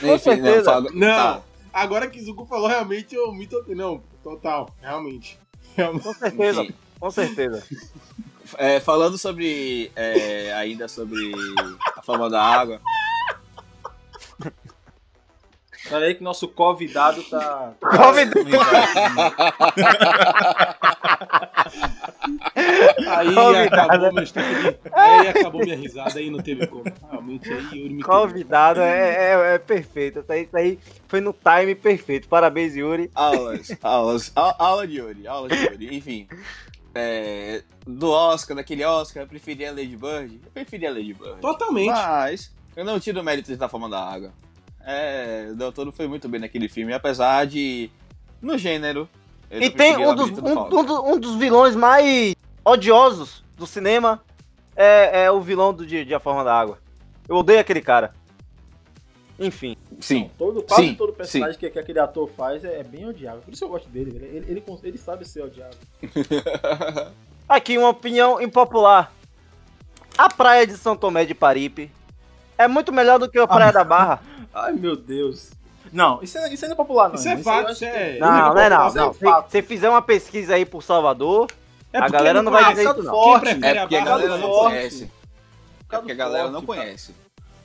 Com 0.00 0.18
certeza. 0.18 0.64
fala- 0.64 0.90
Não, 0.92 1.06
tá. 1.08 1.42
agora 1.72 2.08
que 2.08 2.20
Zuko 2.22 2.44
falou, 2.46 2.68
realmente 2.68 3.14
eu 3.14 3.32
me 3.32 3.46
toquei. 3.46 3.74
Não, 3.74 4.02
total, 4.22 4.68
realmente. 4.80 5.38
Realmente. 5.76 6.02
Com 6.04 6.12
certeza, 6.14 6.62
Enfim. 6.62 6.74
com 6.98 7.10
certeza. 7.10 7.62
É, 8.58 8.80
falando 8.80 9.16
sobre. 9.16 9.92
é, 9.94 10.52
ainda 10.54 10.88
sobre 10.88 11.30
a 11.96 12.02
forma 12.02 12.28
da 12.28 12.42
água. 12.42 12.80
Pera 15.88 16.04
aí 16.06 16.14
que 16.14 16.22
nosso 16.22 16.46
convidado 16.48 17.22
tá. 17.24 17.72
Convidado. 17.80 18.50
Aí 23.06 23.34
Convidado. 23.34 23.90
acabou 23.90 24.12
meu 24.12 24.22
estoque 24.22 24.54
de... 24.54 24.76
Aí 24.92 25.28
acabou 25.28 25.60
minha 25.62 25.76
risada, 25.76 26.18
aí 26.18 26.30
não 26.30 26.40
teve 26.40 26.66
como. 26.66 26.84
Realmente 27.10 27.52
aí 27.52 27.64
Yuri 27.72 27.94
me. 27.94 28.02
Convidado 28.02 28.80
é, 28.80 29.32
é, 29.32 29.54
é 29.54 29.58
perfeito. 29.58 30.20
Isso 30.20 30.32
aí, 30.32 30.42
isso 30.44 30.56
aí 30.56 30.78
foi 31.08 31.20
no 31.20 31.32
time 31.34 31.74
perfeito. 31.74 32.28
Parabéns, 32.28 32.76
Yuri. 32.76 33.10
Aulas, 33.14 33.76
aulas, 33.82 34.32
au- 34.34 34.54
aula 34.58 34.86
de 34.86 34.98
Yuri, 34.98 35.26
aula 35.26 35.48
de 35.48 35.56
Yuri. 35.56 35.96
Enfim. 35.96 36.28
é, 36.94 37.62
do 37.86 38.10
Oscar, 38.10 38.56
daquele 38.56 38.84
Oscar, 38.84 39.22
eu 39.24 39.28
preferia 39.28 39.70
Lady 39.70 39.96
Bird. 39.96 40.40
Eu 40.44 40.50
preferia 40.52 40.90
Lady 40.90 41.14
Bird. 41.14 41.40
Totalmente. 41.40 41.88
Mas 41.90 42.52
eu 42.76 42.84
não 42.84 43.00
tiro 43.00 43.22
méritos 43.22 43.56
da 43.56 43.68
forma 43.68 43.88
da 43.88 44.02
água. 44.02 44.32
É, 44.84 45.48
o 45.52 45.56
Del 45.56 45.72
Toro 45.72 45.92
foi 45.92 46.06
muito 46.06 46.28
bem 46.28 46.40
naquele 46.40 46.68
filme, 46.68 46.92
apesar 46.92 47.46
de. 47.46 47.90
No 48.40 48.56
gênero. 48.56 49.08
E 49.50 49.68
tem 49.68 49.96
um 49.96 50.14
dos, 50.14 50.30
do 50.30 50.46
um, 50.46 50.78
um 50.78 50.84
do- 50.84 51.04
um 51.04 51.18
dos 51.18 51.34
vilões 51.36 51.74
mais 51.76 52.34
odiosos 52.64 53.44
do 53.56 53.66
cinema. 53.66 54.22
É, 54.76 55.24
é 55.24 55.30
o 55.30 55.40
vilão 55.40 55.74
do, 55.74 55.84
de, 55.84 56.04
de 56.04 56.14
A 56.14 56.20
Forma 56.20 56.42
da 56.44 56.54
Água. 56.58 56.78
Eu 57.28 57.36
odeio 57.36 57.60
aquele 57.60 57.82
cara. 57.82 58.14
Enfim. 59.38 59.76
Sim. 60.00 60.30
Todo, 60.38 60.62
quase 60.62 60.88
Sim, 60.88 60.94
todo 60.94 61.12
personagem 61.12 61.58
que, 61.58 61.68
que 61.68 61.78
aquele 61.78 61.98
ator 61.98 62.28
faz 62.28 62.64
é, 62.64 62.80
é 62.80 62.82
bem 62.84 63.06
odiável. 63.08 63.40
Por 63.42 63.52
isso 63.52 63.64
eu 63.64 63.68
gosto 63.68 63.88
dele. 63.88 64.12
Ele, 64.14 64.36
ele, 64.36 64.46
ele, 64.50 64.64
ele 64.84 64.98
sabe 64.98 65.26
ser 65.26 65.42
odiável. 65.44 65.78
Aqui 67.48 67.76
uma 67.76 67.88
opinião 67.88 68.40
impopular. 68.40 69.12
A 70.16 70.28
praia 70.28 70.66
de 70.66 70.76
São 70.76 70.96
Tomé 70.96 71.24
de 71.24 71.34
Paripe 71.34 71.90
é 72.64 72.68
muito 72.68 72.92
melhor 72.92 73.18
do 73.18 73.28
que 73.28 73.38
a 73.38 73.46
Praia 73.46 73.72
da 73.72 73.84
Barra. 73.84 74.20
Ai, 74.54 74.72
meu 74.72 74.96
Deus. 74.96 75.50
Não, 75.92 76.22
isso, 76.22 76.38
é, 76.38 76.52
isso 76.52 76.64
não 76.66 76.72
é 76.72 76.76
popular, 76.76 77.08
não. 77.08 77.16
Isso 77.16 77.28
é 77.28 77.36
fato, 77.38 77.62
eu 77.62 77.68
acho 77.72 77.84
isso 77.84 77.92
que 77.92 77.98
é- 77.98 78.18
Não, 78.20 78.30
não 78.54 78.58
é 78.58 78.68
não. 78.68 78.88
Isso 78.88 78.98
é 78.98 79.00
não. 79.00 79.12
Se 79.14 79.20
você 79.50 79.62
fizer 79.62 79.88
uma 79.88 80.02
pesquisa 80.02 80.54
aí 80.54 80.64
por 80.64 80.82
Salvador, 80.82 81.48
É 81.92 81.98
a 81.98 82.08
galera 82.08 82.42
não 82.42 82.52
vai 82.52 82.62
conhece. 82.62 82.80
dizer 82.82 82.92
isso 82.94 83.02
não. 83.02 83.12
Forte. 83.12 83.48
É 83.48 83.80
porque 83.80 83.96
a 83.96 84.04
galera 84.04 84.28
do 84.28 84.38
não 84.38 84.48
forte? 84.48 84.74
conhece. 84.74 85.04
É 85.04 85.82
Por 85.82 85.88
causa 85.88 86.02
porque 86.06 86.12
a 86.12 86.14
do 86.14 86.18
galera 86.18 86.42
forte, 86.44 86.52
não 86.54 86.62
conhece. 86.62 87.14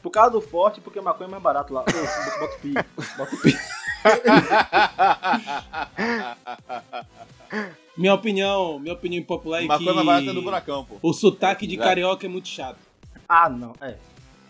Por 0.01 0.09
causa 0.11 0.31
do 0.31 0.41
forte, 0.41 0.81
porque 0.81 1.01
maconha 1.01 1.27
é 1.27 1.31
mais 1.31 1.43
barato 1.43 1.73
lá. 1.73 1.81
Ô, 1.81 2.39
bota 2.39 2.55
o 2.55 2.59
pi. 2.59 2.73
Bota 3.17 3.35
o 3.35 3.41
pi. 3.41 3.57
Minha 7.97 8.13
opinião, 8.13 8.77
minha 8.79 8.93
opinião 8.93 9.21
impopular 9.21 9.63
é 9.63 9.67
que 9.67 9.77
coisa 9.77 9.93
mais 9.93 10.05
barata 10.05 10.33
do 10.33 10.41
buracão, 10.41 10.83
pô. 10.83 10.97
o 11.01 11.13
sotaque 11.13 11.65
de 11.65 11.77
carioca 11.77 12.25
é 12.25 12.29
muito 12.29 12.47
chato. 12.47 12.77
Ah, 13.27 13.49
não. 13.49 13.73
É. 13.79 13.95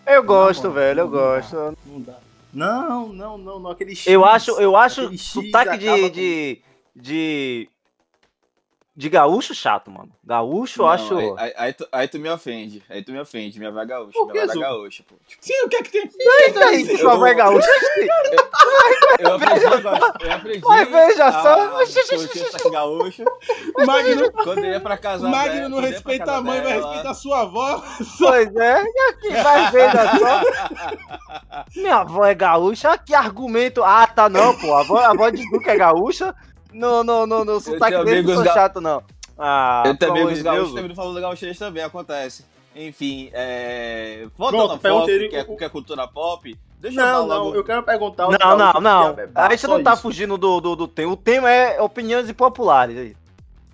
eu 0.08 0.24
gosto, 0.24 0.64
Não, 0.66 0.72
velho, 0.74 1.00
eu 1.02 1.06
não 1.06 1.12
dá. 1.12 1.18
gosto. 1.20 1.56
Não 1.86 2.02
dá. 2.02 2.14
Não, 2.54 3.08
não, 3.10 3.38
não, 3.38 3.60
não. 3.60 3.72
Aquele 3.72 3.96
X. 3.96 4.08
Eu 4.08 4.24
acho, 4.26 4.52
eu 4.62 4.76
acho 4.78 5.18
sotaque 5.18 5.78
de, 5.78 5.86
com- 5.88 6.10
de, 6.10 6.62
de. 6.96 7.70
de 8.96 9.10
gaúcho 9.10 9.54
chato, 9.54 9.92
mano. 9.92 10.10
Gaúcho 10.24 10.82
eu 10.82 10.86
Não, 10.86 10.92
acho. 10.94 11.18
Aí, 11.18 11.34
aí- 11.38 11.54
aí 11.58 11.74
tu, 11.74 11.88
aí 11.92 12.08
tu 12.08 12.18
me 12.20 12.30
ofende. 12.30 12.82
Aí 12.90 13.04
tu 13.04 13.12
me 13.12 13.20
ofende. 13.20 13.60
Minha 13.60 13.72
vai 13.72 13.86
gaúcha. 13.86 14.14
Por 14.18 14.32
Minha 14.32 14.48
da 14.48 14.54
Zuko? 14.54 14.66
gaúcha, 14.66 15.04
pô. 15.08 15.16
Tipo, 15.28 15.46
Sim, 15.46 15.66
o 15.66 15.70
que 15.70 15.76
é 15.76 15.84
que 15.84 15.92
tem? 15.92 16.10
E 16.18 16.64
aí, 16.64 16.98
sua 16.98 17.18
vai 17.18 17.36
gaúcho? 17.36 17.68
Eu 19.20 19.34
aprendi 19.36 19.66
agora. 19.66 20.14
Eu 20.22 20.32
aprendi. 20.32 20.62
Mas 20.66 20.90
veja 20.90 21.32
só. 21.32 21.54
a 21.54 21.78
curtir 21.78 22.46
sotaque 22.46 22.70
gaúcho. 22.70 23.24
Magno, 23.86 24.32
Quando 24.32 24.66
ia 24.66 24.80
pra 24.80 24.98
casa 24.98 25.28
Magno 25.28 25.54
dela- 25.54 25.70
não 25.70 25.80
respeita 25.80 26.32
a 26.34 26.42
mãe, 26.42 26.62
vai 26.62 26.74
dela, 26.74 26.86
respeitar 26.88 27.10
a 27.10 27.14
sua 27.14 27.42
avó. 27.42 27.84
Pois 28.20 28.56
é, 28.56 28.84
e 28.84 29.00
aqui 29.10 29.30
vai 29.44 29.72
veja 29.72 30.18
só. 30.20 30.42
Minha 31.76 31.98
avó 31.98 32.26
é 32.26 32.34
gaúcha, 32.36 32.98
que 32.98 33.14
argumento. 33.14 33.84
Ah, 33.84 34.08
tá 34.08 34.30
não, 34.30 34.56
pô. 34.58 34.74
A 34.76 34.80
avó, 34.82 34.98
a 34.98 35.12
avó 35.12 35.30
de 35.30 35.50
Duque 35.50 35.70
é 35.70 35.78
gaúcha. 35.78 36.34
No, 36.74 37.04
no, 37.04 37.26
no, 37.26 37.46
no 37.46 37.60
sotaque 37.60 38.04
dele 38.04 38.22
não 38.28 38.36
sou 38.36 38.44
ga- 38.44 38.54
chato, 38.54 38.82
não. 38.82 39.02
Ah, 39.38 39.84
Eu 39.86 39.98
também 39.98 40.26
os 40.26 40.42
gaúchos 40.42 40.74
também 40.74 40.96
falando 40.96 41.22
gaúchês 41.22 41.58
também, 41.58 41.84
acontece. 41.84 42.46
Enfim, 42.76 43.30
é... 43.34 44.28
voltando 44.38 44.78
Pronto, 44.80 44.88
ao 44.88 45.00
pop, 45.02 45.30
que 45.30 45.36
é, 45.38 45.44
que 45.46 45.64
é 45.64 45.70
cultura 45.70 46.06
pop, 46.08 46.58
deixa 46.86 47.02
eu 47.02 47.06
Não, 47.06 47.14
falar 47.28 47.36
não, 47.40 47.56
eu 47.56 47.64
quero 47.64 47.84
perguntar. 47.84 48.24
Não, 48.30 48.38
gaúchos 48.38 48.74
não, 48.74 48.82
não. 48.82 49.16
que 49.16 49.22
é 49.22 49.30
A 49.36 49.50
gente 49.50 49.62
só 49.62 49.68
não 49.68 49.84
tá 49.84 49.94
isso. 49.94 50.02
fugindo 50.02 50.38
do, 50.38 50.62
do, 50.62 50.76
do 50.76 50.88
tema. 50.88 51.12
O 51.14 51.18
tema 51.18 51.50
é 51.52 51.82
opiniões 51.82 52.30
impopulares 52.30 52.98
aí. 52.98 53.18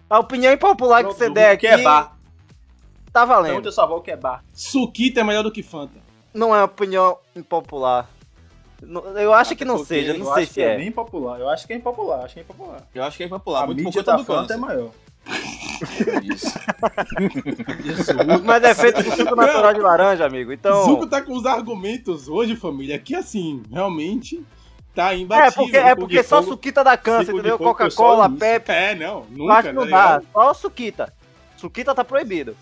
A 0.09 0.19
opinião 0.19 0.51
impopular 0.53 1.01
Pronto, 1.01 1.13
que 1.13 1.19
você 1.19 1.29
der 1.29 1.57
que 1.57 1.67
aqui 1.67 1.81
é 1.81 1.83
bar. 1.83 2.15
tá 3.13 3.25
Pergunta 3.25 3.25
valendo. 3.49 3.69
a 3.69 3.71
sua 3.71 3.83
avó 3.85 3.97
o 3.97 4.01
que 4.01 4.11
é 4.11 4.17
bar. 4.17 4.43
Suquita 4.53 5.21
é 5.21 5.23
melhor 5.23 5.43
do 5.43 5.51
que 5.51 5.63
Fanta. 5.63 5.99
Não 6.33 6.55
é 6.55 6.63
opinião 6.63 7.17
impopular. 7.35 8.09
Eu 9.15 9.33
acho 9.33 9.55
que 9.55 9.63
não 9.63 9.75
Porque 9.75 9.87
seja, 9.93 10.11
eu 10.13 10.17
não 10.19 10.27
eu 10.27 10.33
sei 10.33 10.43
acho 10.43 10.53
se 10.53 10.59
que 10.59 10.65
é 10.65 10.73
é. 10.73 10.77
bem 10.77 10.91
popular. 10.91 11.39
Eu 11.39 11.47
acho 11.49 11.67
que 11.67 11.73
é 11.73 11.75
impopular, 11.75 12.23
acho 12.25 12.33
que 12.33 12.39
é 12.39 12.43
impopular. 12.43 12.81
Eu 12.95 13.03
acho 13.03 13.17
que 13.17 13.23
é 13.23 13.27
popular, 13.27 13.63
a 13.63 13.65
muito 13.67 13.77
por 13.77 13.85
mídia 13.85 14.01
conta 14.01 14.11
da 14.11 14.17
do 14.17 14.25
Fanta 14.25 14.53
é 14.53 14.57
maior. 14.57 14.89
Isso. 16.23 16.49
Mas 18.43 18.63
é 18.63 18.73
feito 18.75 19.03
com 19.03 19.11
suco 19.15 19.35
natural 19.35 19.73
de 19.73 19.79
laranja, 19.79 20.25
amigo. 20.25 20.51
Então. 20.51 20.83
Zuko 20.85 21.07
tá 21.07 21.21
com 21.21 21.33
os 21.33 21.45
argumentos 21.45 22.27
hoje, 22.27 22.55
família, 22.55 22.97
que 22.99 23.15
assim, 23.15 23.63
realmente 23.71 24.43
tá 24.93 25.13
É 25.13 25.17
imbatível. 25.17 25.63
porque, 25.63 25.77
é 25.77 25.95
porque 25.95 26.23
só 26.23 26.37
fogo- 26.41 26.51
suquita 26.53 26.83
dá 26.83 26.97
câncer, 26.97 27.33
entendeu? 27.33 27.57
só 27.57 27.63
Coca-Cola. 27.63 28.29
Pepsi. 28.29 28.71
É, 28.71 28.95
não, 28.95 29.25
nunca, 29.29 29.53
acho 29.53 29.67
que 29.69 29.73
não 29.75 29.89
tá 29.89 30.17
dá. 30.17 30.23
Só 30.33 30.53
suquita. 30.53 31.13
Suquita 31.57 31.93
tá 31.95 32.03
proibido. 32.03 32.55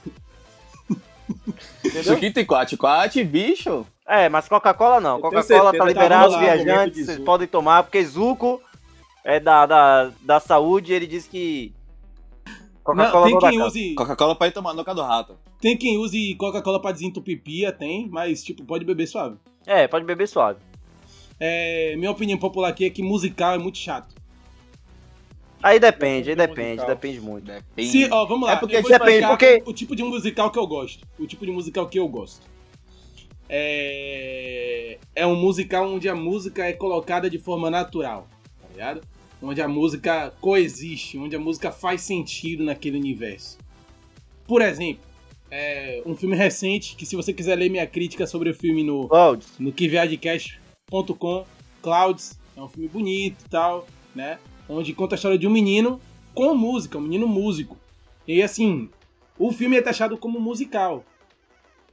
Entendeu? 1.86 2.04
Suquita 2.04 2.40
e 2.42 2.46
quate, 2.46 2.76
quate, 2.76 3.24
bicho. 3.24 3.86
É, 4.08 4.28
mas 4.28 4.48
Coca-Cola 4.48 5.00
não. 5.00 5.22
Coca-Cola 5.22 5.72
tá 5.72 5.80
que 5.80 5.88
liberado, 5.94 6.32
lá, 6.34 6.40
viajantes 6.40 7.06
vocês 7.06 7.20
podem 7.20 7.48
tomar, 7.48 7.84
porque 7.84 8.04
Zuko 8.04 8.62
é 9.24 9.40
da, 9.40 9.66
da, 9.66 10.12
da 10.22 10.40
saúde 10.40 10.92
ele 10.94 11.08
diz 11.08 11.28
que. 11.28 11.74
Coca-Cola 12.96 13.26
tem 13.28 13.40
quem 13.40 13.62
use, 13.62 13.94
Coca-Cola 13.96 14.36
pra 14.36 14.48
ir 14.48 14.52
tomar 14.52 14.74
no 14.74 14.84
do 14.84 15.02
rato. 15.02 15.36
tem 15.62 15.78
quem 15.78 15.98
use 15.98 16.36
Coca-Cola 16.36 16.82
pra 16.82 16.92
desentupir 16.92 17.42
pia, 17.42 17.72
tem, 17.72 18.08
mas 18.10 18.44
tipo, 18.44 18.64
pode 18.64 18.86
beber 18.86 19.08
suave. 19.08 19.38
É, 19.66 19.88
pode 19.88 20.06
beber 20.06 20.28
suave. 20.28 20.60
É, 21.40 21.96
minha 21.98 22.12
opinião 22.12 22.38
popular 22.38 22.70
aqui 22.70 22.86
é 22.86 22.90
que 22.90 23.02
musical 23.02 23.54
é 23.54 23.58
muito 23.58 23.78
chato. 23.78 24.14
Aí 25.62 25.78
depende, 25.80 26.30
aí 26.30 26.36
Depende 26.36 26.70
musical. 26.70 26.88
depende 26.88 27.20
muito. 27.22 27.46
Depende. 27.52 27.90
Se, 27.90 28.10
ó, 28.12 28.26
vamos 28.26 28.48
lá. 28.48 28.54
É 28.54 28.56
porque 28.58 28.78
eu 28.78 28.82
vou 28.82 28.90
depende, 28.92 29.28
porque- 29.28 29.62
o 29.66 29.74
tipo 29.74 29.94
de 29.96 30.04
musical 30.04 30.50
que 30.52 30.58
eu 30.60 30.66
gosto. 30.66 31.06
O 31.20 31.28
tipo 31.28 31.46
de 31.46 31.52
musical 31.52 31.86
que 31.88 32.00
eu 32.00 32.08
gosto. 32.08 32.48
É, 33.50 34.98
é 35.16 35.26
um 35.28 35.36
musical 35.36 35.86
onde 35.92 36.08
a 36.08 36.16
música 36.16 36.66
é 36.66 36.72
colocada 36.74 37.30
de 37.30 37.38
forma 37.38 37.70
natural, 37.70 38.28
tá 38.62 38.68
ligado? 38.72 39.02
Onde 39.42 39.62
a 39.62 39.68
música 39.68 40.34
coexiste, 40.42 41.18
onde 41.18 41.36
a 41.36 41.40
música 41.40 41.72
faz 41.72 42.02
sentido 42.02 42.64
naquele 42.64 42.98
universo. 42.98 43.58
Por 44.46 44.62
exemplo, 44.62 45.04
é 45.52 46.02
um 46.06 46.16
filme 46.16 46.36
recente 46.36 46.96
que 46.96 47.06
se 47.06 47.16
você 47.16 47.34
quiser 47.34 47.56
ler 47.56 47.70
minha 47.70 47.88
crítica 47.88 48.28
sobre 48.28 48.50
o 48.50 48.54
filme 48.54 48.84
no 48.84 49.08
Cláudio, 49.08 49.48
no 49.58 49.72
kiviadcast.com, 49.72 51.46
Clouds, 51.82 52.40
é 52.56 52.62
um 52.62 52.68
filme 52.68 52.90
bonito 52.90 53.46
e 53.46 53.50
tal, 53.50 53.88
né? 54.14 54.38
Onde 54.68 54.94
conta 54.94 55.16
a 55.16 55.18
história 55.18 55.38
de 55.38 55.48
um 55.48 55.52
menino 55.52 56.00
com 56.34 56.54
música, 56.54 56.98
um 56.98 57.02
menino 57.02 57.28
músico. 57.28 57.78
E 58.28 58.42
assim, 58.42 58.90
o 59.38 59.52
filme 59.52 59.78
é 59.78 59.82
taxado 59.82 60.18
como 60.18 60.40
musical, 60.40 61.04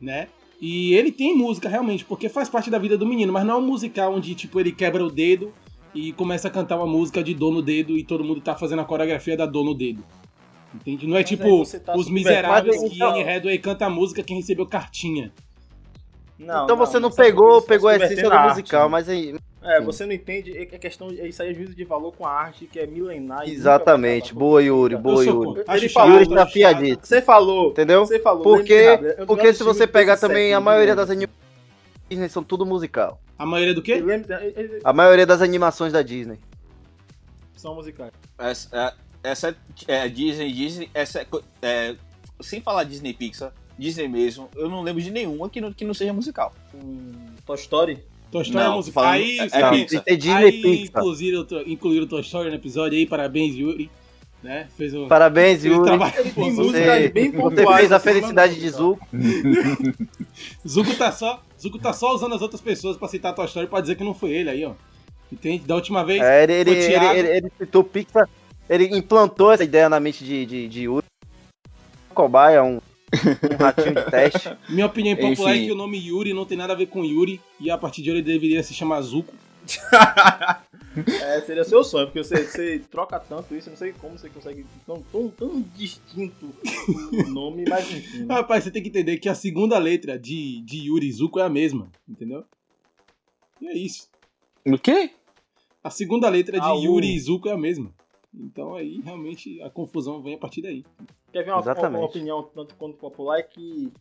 né? 0.00 0.28
E 0.60 0.94
ele 0.94 1.12
tem 1.12 1.36
música 1.36 1.68
realmente, 1.68 2.04
porque 2.04 2.28
faz 2.28 2.48
parte 2.48 2.70
da 2.70 2.78
vida 2.78 2.96
do 2.96 3.06
menino, 3.06 3.32
mas 3.32 3.44
não 3.44 3.54
é 3.54 3.58
um 3.58 3.66
musical 3.66 4.14
onde 4.14 4.34
tipo 4.34 4.58
ele 4.58 4.72
quebra 4.72 5.04
o 5.04 5.10
dedo 5.10 5.52
e 5.96 6.12
começa 6.12 6.48
a 6.48 6.50
cantar 6.50 6.76
uma 6.76 6.86
música 6.86 7.22
de 7.24 7.34
dor 7.34 7.52
no 7.52 7.62
dedo 7.62 7.96
e 7.96 8.04
todo 8.04 8.22
mundo 8.22 8.40
tá 8.40 8.54
fazendo 8.54 8.82
a 8.82 8.84
coreografia 8.84 9.36
da 9.36 9.46
dor 9.46 9.64
no 9.64 9.74
dedo. 9.74 10.04
Entende? 10.74 11.06
Não 11.06 11.16
é 11.16 11.20
Mas 11.20 11.28
tipo 11.28 11.64
tá 11.80 11.96
os 11.96 12.10
miseráveis 12.10 12.78
que 12.82 12.96
então- 12.96 13.10
Anne 13.10 13.22
Hathaway 13.22 13.58
canta 13.58 13.86
a 13.86 13.90
música 13.90 14.22
quem 14.22 14.36
recebeu 14.36 14.66
cartinha. 14.66 15.32
Não, 16.38 16.64
então 16.64 16.76
você 16.76 16.98
não 16.98 17.10
pegou? 17.10 17.60
Você 17.62 17.66
pegou 17.66 17.88
a 17.88 17.98
tá 17.98 18.04
essência 18.04 18.28
do 18.28 18.38
musical, 18.40 18.82
arte, 18.82 18.90
mas 18.90 19.08
aí. 19.08 19.34
É, 19.62 19.80
você 19.80 20.04
não 20.04 20.12
entende, 20.12 20.56
é 20.56 20.62
é 20.62 20.78
questão, 20.78 21.08
isso 21.10 21.42
aí 21.42 21.50
é 21.50 21.54
juízo 21.54 21.74
de 21.74 21.82
valor 21.82 22.12
com 22.12 22.26
a 22.26 22.30
arte 22.30 22.66
que 22.66 22.78
é 22.78 22.86
milenar. 22.86 23.48
e 23.48 23.52
Exatamente. 23.52 24.34
Boa, 24.34 24.62
Yuri, 24.62 24.96
boa, 24.96 25.24
Yuri. 25.24 25.64
Ele 25.68 25.88
falou, 25.88 26.18
Yuri 26.18 26.28
tá 26.28 26.34
acho 26.34 26.42
afiadito. 26.50 27.06
Você 27.06 27.22
falou, 27.22 27.70
Entendeu? 27.70 28.04
você 28.04 28.20
falou. 28.20 28.42
Porque, 28.42 28.98
porque 29.26 29.54
se 29.54 29.64
você 29.64 29.86
pegar 29.86 30.18
também 30.18 30.52
a 30.52 30.60
maioria 30.60 30.94
das 30.94 31.08
animações 31.10 32.30
são 32.30 32.44
tudo 32.44 32.66
musical. 32.66 33.18
A 33.38 33.44
maioria 33.46 33.74
do 33.74 33.82
quê? 33.82 33.92
é, 33.92 34.32
é, 34.34 34.48
é, 34.62 34.80
A 34.84 34.92
maioria 34.92 35.26
das 35.26 35.42
animações 35.42 35.92
da 35.92 36.02
Disney. 36.02 36.38
São 37.56 37.74
musicais. 37.74 38.12
Essa, 38.38 38.68
é- 39.22 39.30
essa 39.30 39.56
é 39.88 40.08
Disney, 40.08 40.52
Disney, 40.52 40.90
essa 40.94 41.20
é 41.20 41.26
é, 41.62 41.96
sem 42.40 42.60
falar 42.60 42.84
Disney 42.84 43.12
Pixar, 43.12 43.52
Disney 43.78 44.08
mesmo, 44.08 44.48
eu 44.54 44.68
não 44.68 44.82
lembro 44.82 45.02
de 45.02 45.10
nenhuma 45.10 45.48
que 45.50 45.60
não, 45.60 45.72
que 45.72 45.84
não 45.84 45.94
seja 45.94 46.12
musical. 46.12 46.54
Um, 46.74 47.12
Toy 47.44 47.56
Story. 47.56 47.98
Toy 48.30 48.42
Story 48.42 48.64
é 48.64 48.68
Não, 48.68 48.76
musical. 48.76 49.02
falando- 49.04 49.20
Aí, 49.20 49.38
é- 49.38 50.12
é 50.12 50.16
Disney 50.16 50.34
aí 50.44 50.62
Pixar. 50.62 51.02
incluíram, 51.02 51.46
incluíram 51.66 52.06
Toy 52.06 52.20
Story 52.20 52.48
no 52.50 52.54
episódio 52.56 52.96
aí, 52.98 53.06
parabéns, 53.06 53.54
Yuri. 53.54 53.90
Né? 54.42 54.68
Fez 54.76 54.94
um. 54.94 55.08
Parabéns, 55.08 55.64
Ele 55.64 55.74
Yuri. 55.74 55.90
Ele 55.92 56.30
tem 56.30 56.54
Você, 56.54 57.08
bem 57.08 57.30
você 57.30 57.36
pontuais, 57.36 57.80
fez 57.80 57.92
a 57.92 57.98
felicidade 57.98 58.60
de 58.60 58.70
Zuko. 58.70 59.06
Zuko 60.66 60.94
tá 60.94 61.10
só. 61.10 61.42
Zuko 61.60 61.78
tá 61.78 61.92
só 61.92 62.14
usando 62.14 62.34
as 62.34 62.42
outras 62.42 62.60
pessoas 62.60 62.96
pra 62.96 63.08
citar 63.08 63.34
Toy 63.34 63.46
Story 63.46 63.66
pra 63.66 63.80
dizer 63.80 63.96
que 63.96 64.04
não 64.04 64.14
foi 64.14 64.30
ele 64.30 64.50
aí, 64.50 64.64
ó. 64.64 64.72
Entende? 65.32 65.66
Da 65.66 65.74
última 65.74 66.04
vez. 66.04 66.22
É, 66.22 66.44
ele, 66.44 66.52
ele, 66.52 66.70
ele, 66.70 67.06
ele, 67.06 67.28
ele 67.28 67.52
citou 67.58 67.82
Pixar, 67.82 68.28
ele 68.68 68.84
implantou 68.96 69.50
essa 69.50 69.64
ideia 69.64 69.88
na 69.88 69.98
mente 69.98 70.24
de, 70.24 70.46
de, 70.46 70.68
de 70.68 70.82
Yuri. 70.82 71.06
Cobaia, 72.14 72.62
um, 72.62 72.76
um 72.76 73.56
ratinho 73.58 73.94
de 73.94 74.10
teste. 74.10 74.50
Minha 74.68 74.86
opinião 74.86 75.16
popular 75.16 75.54
Enfim. 75.54 75.64
é 75.64 75.66
que 75.66 75.72
o 75.72 75.76
nome 75.76 75.98
Yuri 75.98 76.32
não 76.32 76.44
tem 76.44 76.56
nada 76.56 76.72
a 76.72 76.76
ver 76.76 76.86
com 76.86 77.04
Yuri. 77.04 77.40
E 77.58 77.70
a 77.70 77.76
partir 77.76 78.02
de 78.02 78.10
hoje 78.10 78.20
ele 78.20 78.32
deveria 78.32 78.62
se 78.62 78.72
chamar 78.74 79.00
Zuko. 79.00 79.34
É, 81.22 81.40
seria 81.42 81.62
seu 81.64 81.84
sonho, 81.84 82.06
porque 82.06 82.24
você, 82.24 82.44
você 82.44 82.78
troca 82.90 83.20
tanto 83.20 83.54
isso, 83.54 83.68
eu 83.68 83.72
não 83.72 83.76
sei 83.76 83.92
como 83.92 84.16
você 84.16 84.30
consegue 84.30 84.64
tão, 84.86 85.02
tão, 85.12 85.28
tão 85.28 85.60
distinto 85.76 86.50
o 87.12 87.28
nome, 87.28 87.66
mas 87.68 87.90
enfim. 87.90 88.24
né? 88.24 88.34
Rapaz, 88.34 88.64
você 88.64 88.70
tem 88.70 88.82
que 88.82 88.88
entender 88.88 89.18
que 89.18 89.28
a 89.28 89.34
segunda 89.34 89.76
letra 89.78 90.18
de, 90.18 90.62
de 90.62 90.86
Yuri 90.88 91.08
e 91.08 91.12
Zuko 91.12 91.38
é 91.38 91.42
a 91.42 91.50
mesma, 91.50 91.90
entendeu? 92.08 92.44
E 93.60 93.68
é 93.68 93.76
isso. 93.76 94.08
O 94.66 94.78
quê? 94.78 95.10
A 95.84 95.90
segunda 95.90 96.28
letra 96.30 96.58
de 96.58 96.66
Ah, 96.66 96.72
Yuri 96.72 97.14
e 97.14 97.20
Zuko 97.20 97.48
é 97.48 97.52
a 97.52 97.58
mesma. 97.58 97.92
Então 98.34 98.74
aí 98.74 99.00
realmente 99.02 99.60
a 99.62 99.70
confusão 99.70 100.22
vem 100.22 100.34
a 100.34 100.38
partir 100.38 100.62
daí. 100.62 100.84
Quer 101.30 101.44
ver 101.44 101.52
uma, 101.52 101.60
uma, 101.60 101.88
uma 101.88 102.04
opinião 102.04 102.42
tanto 102.42 102.74
quanto 102.74 102.96
popular 102.96 103.38
é 103.38 103.42
que 103.42 103.92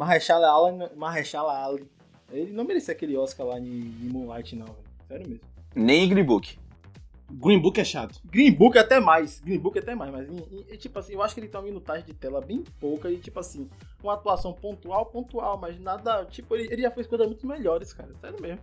Ali, 0.00 0.90
Mahershala 0.96 1.66
Ali, 1.66 1.88
ele 2.32 2.52
não 2.52 2.64
merecia 2.64 2.92
aquele 2.94 3.16
Oscar 3.16 3.46
lá 3.46 3.58
em, 3.58 3.64
em 3.64 4.08
Moonlight 4.08 4.56
não, 4.56 4.66
velho. 4.66 4.83
Sério 5.08 5.28
mesmo. 5.28 5.44
Nem 5.74 6.08
Green 6.08 6.24
Book. 6.24 6.58
Green 7.30 7.58
Book 7.60 7.80
é 7.80 7.84
chato. 7.84 8.20
Green 8.26 8.52
Book 8.52 8.78
até 8.78 9.00
mais, 9.00 9.40
Green 9.40 9.58
Book 9.58 9.78
até 9.78 9.94
mais, 9.94 10.12
mas 10.12 10.28
em- 10.28 10.64
em- 10.72 10.76
tipo 10.76 10.98
assim, 10.98 11.14
eu 11.14 11.22
acho 11.22 11.34
que 11.34 11.40
ele 11.40 11.48
tem 11.48 11.58
uma 11.58 11.66
minutagem 11.66 12.04
de 12.04 12.12
tela 12.14 12.40
bem 12.40 12.62
pouca 12.78 13.10
e 13.10 13.18
tipo 13.18 13.40
assim, 13.40 13.68
uma 14.02 14.14
atuação 14.14 14.52
pontual, 14.52 15.06
pontual, 15.06 15.58
mas 15.58 15.80
nada, 15.80 16.24
tipo, 16.26 16.54
ele, 16.54 16.72
ele 16.72 16.82
já 16.82 16.90
fez 16.90 17.06
coisas 17.06 17.26
muito 17.26 17.46
melhores, 17.46 17.92
cara, 17.92 18.14
sério 18.20 18.40
mesmo. 18.40 18.60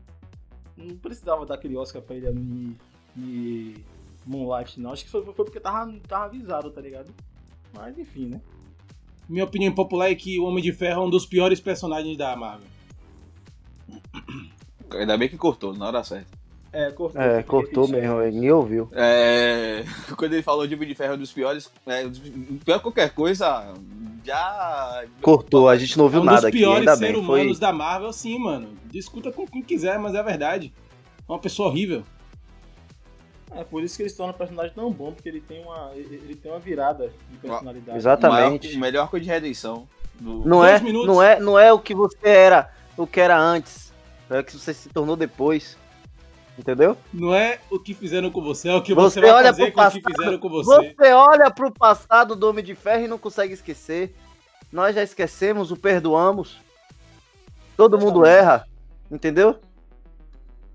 Não 0.78 0.96
precisava 0.98 1.46
dar 1.46 1.56
aquele 1.56 1.76
Oscar 1.76 2.02
pra 2.02 2.16
ele 2.16 2.28
ali 2.28 2.78
em 3.18 3.84
Moonlight 4.26 4.80
não, 4.80 4.94
acho 4.94 5.04
que 5.04 5.10
foi, 5.12 5.24
foi 5.26 5.34
porque 5.34 5.60
tava, 5.60 5.92
tava 6.08 6.26
avisado, 6.26 6.72
tá 6.72 6.80
ligado? 6.80 7.12
Mas 7.74 7.98
enfim, 7.98 8.28
né? 8.28 8.42
Minha 9.28 9.44
opinião 9.46 9.74
popular 9.74 10.12
é 10.12 10.16
que 10.16 10.40
o 10.40 10.44
Homem 10.46 10.64
de 10.64 10.72
Ferro 10.72 11.02
é 11.02 11.06
um 11.06 11.10
dos 11.10 11.26
piores 11.26 11.60
personagens 11.60 12.16
da 12.18 12.36
Marvel. 12.36 12.68
Ainda 14.98 15.18
bem 15.18 15.30
que 15.30 15.38
cortou, 15.38 15.74
na 15.74 15.88
hora 15.88 16.04
certa. 16.04 16.42
É, 16.74 16.90
cortou. 16.92 17.22
É, 17.22 17.44
cortou 17.44 17.86
repetindo. 17.86 18.02
mesmo, 18.02 18.22
ele 18.22 18.40
nem 18.40 18.52
ouviu. 18.52 18.90
É, 18.94 19.84
quando 20.16 20.34
ele 20.34 20.42
falou 20.42 20.66
de 20.66 20.74
Homem 20.74 20.88
de 20.88 20.96
Ferro 20.96 21.14
é 21.14 21.16
um 21.16 21.20
dos 21.20 21.34
piores, 21.34 21.70
é, 21.86 22.08
dos- 22.08 22.20
pior 22.64 22.78
que 22.78 22.84
qualquer 22.84 23.10
coisa, 23.14 23.74
já. 24.24 25.04
Cortou, 25.22 25.68
a 25.68 25.76
gente 25.76 25.98
não 25.98 26.06
É 26.06 26.08
ouviu 26.08 26.22
um 26.22 26.24
nada 26.24 26.38
dos 26.38 26.46
aqui, 26.46 26.60
piores 26.60 26.80
ainda 26.80 26.96
seres 26.96 27.16
bem. 27.18 27.26
Foi... 27.26 27.40
humanos 27.42 27.60
da 27.60 27.74
Marvel, 27.74 28.14
sim, 28.14 28.40
mano. 28.40 28.70
Discuta 28.86 29.32
com 29.32 29.46
quem 29.46 29.62
quiser, 29.62 30.00
mas 30.00 30.16
é 30.16 30.24
verdade. 30.24 30.74
É 31.28 31.32
uma 31.32 31.40
pessoa 31.40 31.68
horrível. 31.68 32.04
É 33.54 33.66
por 33.66 33.84
isso 33.84 33.98
que 33.98 34.04
ele 34.04 34.10
se 34.10 34.16
torna 34.16 34.32
um 34.34 34.38
personagem 34.38 34.74
tão 34.74 34.90
bom, 34.92 35.12
porque 35.12 35.28
ele 35.28 35.42
tem 35.42 35.62
uma, 35.62 35.92
ele, 35.94 36.16
ele 36.24 36.36
tem 36.36 36.50
uma 36.50 36.60
virada 36.60 37.12
de 37.30 37.38
personalidade. 37.38 37.98
Exatamente. 37.98 38.68
O 38.68 38.70
maior, 38.70 38.78
o 38.78 38.80
melhor 38.80 39.02
arco 39.04 39.20
de 39.20 39.28
redenção. 39.28 39.88
Do... 40.18 40.48
Não 40.48 40.64
é, 40.64 40.80
minutos. 40.80 41.08
não, 41.08 41.22
é, 41.22 41.40
não 41.40 41.60
é 41.60 41.74
o 41.74 41.80
que 41.80 41.94
você 41.94 42.30
era, 42.30 42.72
o 42.96 43.06
que 43.06 43.20
era 43.20 43.38
antes. 43.38 43.91
É 44.32 44.40
o 44.40 44.44
que 44.44 44.58
você 44.58 44.74
se 44.74 44.90
tornou 44.90 45.16
depois. 45.16 45.78
Entendeu? 46.58 46.98
Não 47.14 47.34
é 47.34 47.60
o 47.70 47.80
que 47.80 47.94
fizeram 47.94 48.30
com 48.30 48.42
você, 48.42 48.70
é 48.70 48.76
o 48.76 48.82
que 48.82 48.94
Você 48.94 49.20
você, 49.20 49.22
vai 49.22 49.32
olha 49.32 49.48
fazer 49.48 49.72
pro 49.72 49.74
com 49.74 49.82
o 49.82 49.92
que 49.92 50.02
passado, 50.02 50.16
fizeram 50.18 50.38
com 50.40 50.50
você. 50.50 50.94
Você 50.96 51.14
olha 51.14 51.52
pro 51.52 51.72
passado 51.72 52.36
do 52.36 52.50
Homem 52.50 52.64
de 52.64 52.76
Ferro 52.76 53.06
e 53.06 53.08
não 53.08 53.18
consegue 53.18 53.54
esquecer. 53.54 54.14
Nós 54.72 54.96
já 54.96 55.02
esquecemos, 55.02 55.72
o 55.72 55.78
perdoamos. 55.78 56.60
Todo 57.76 57.98
mundo 58.00 58.26
erra. 58.26 58.68
Entendeu? 59.10 59.60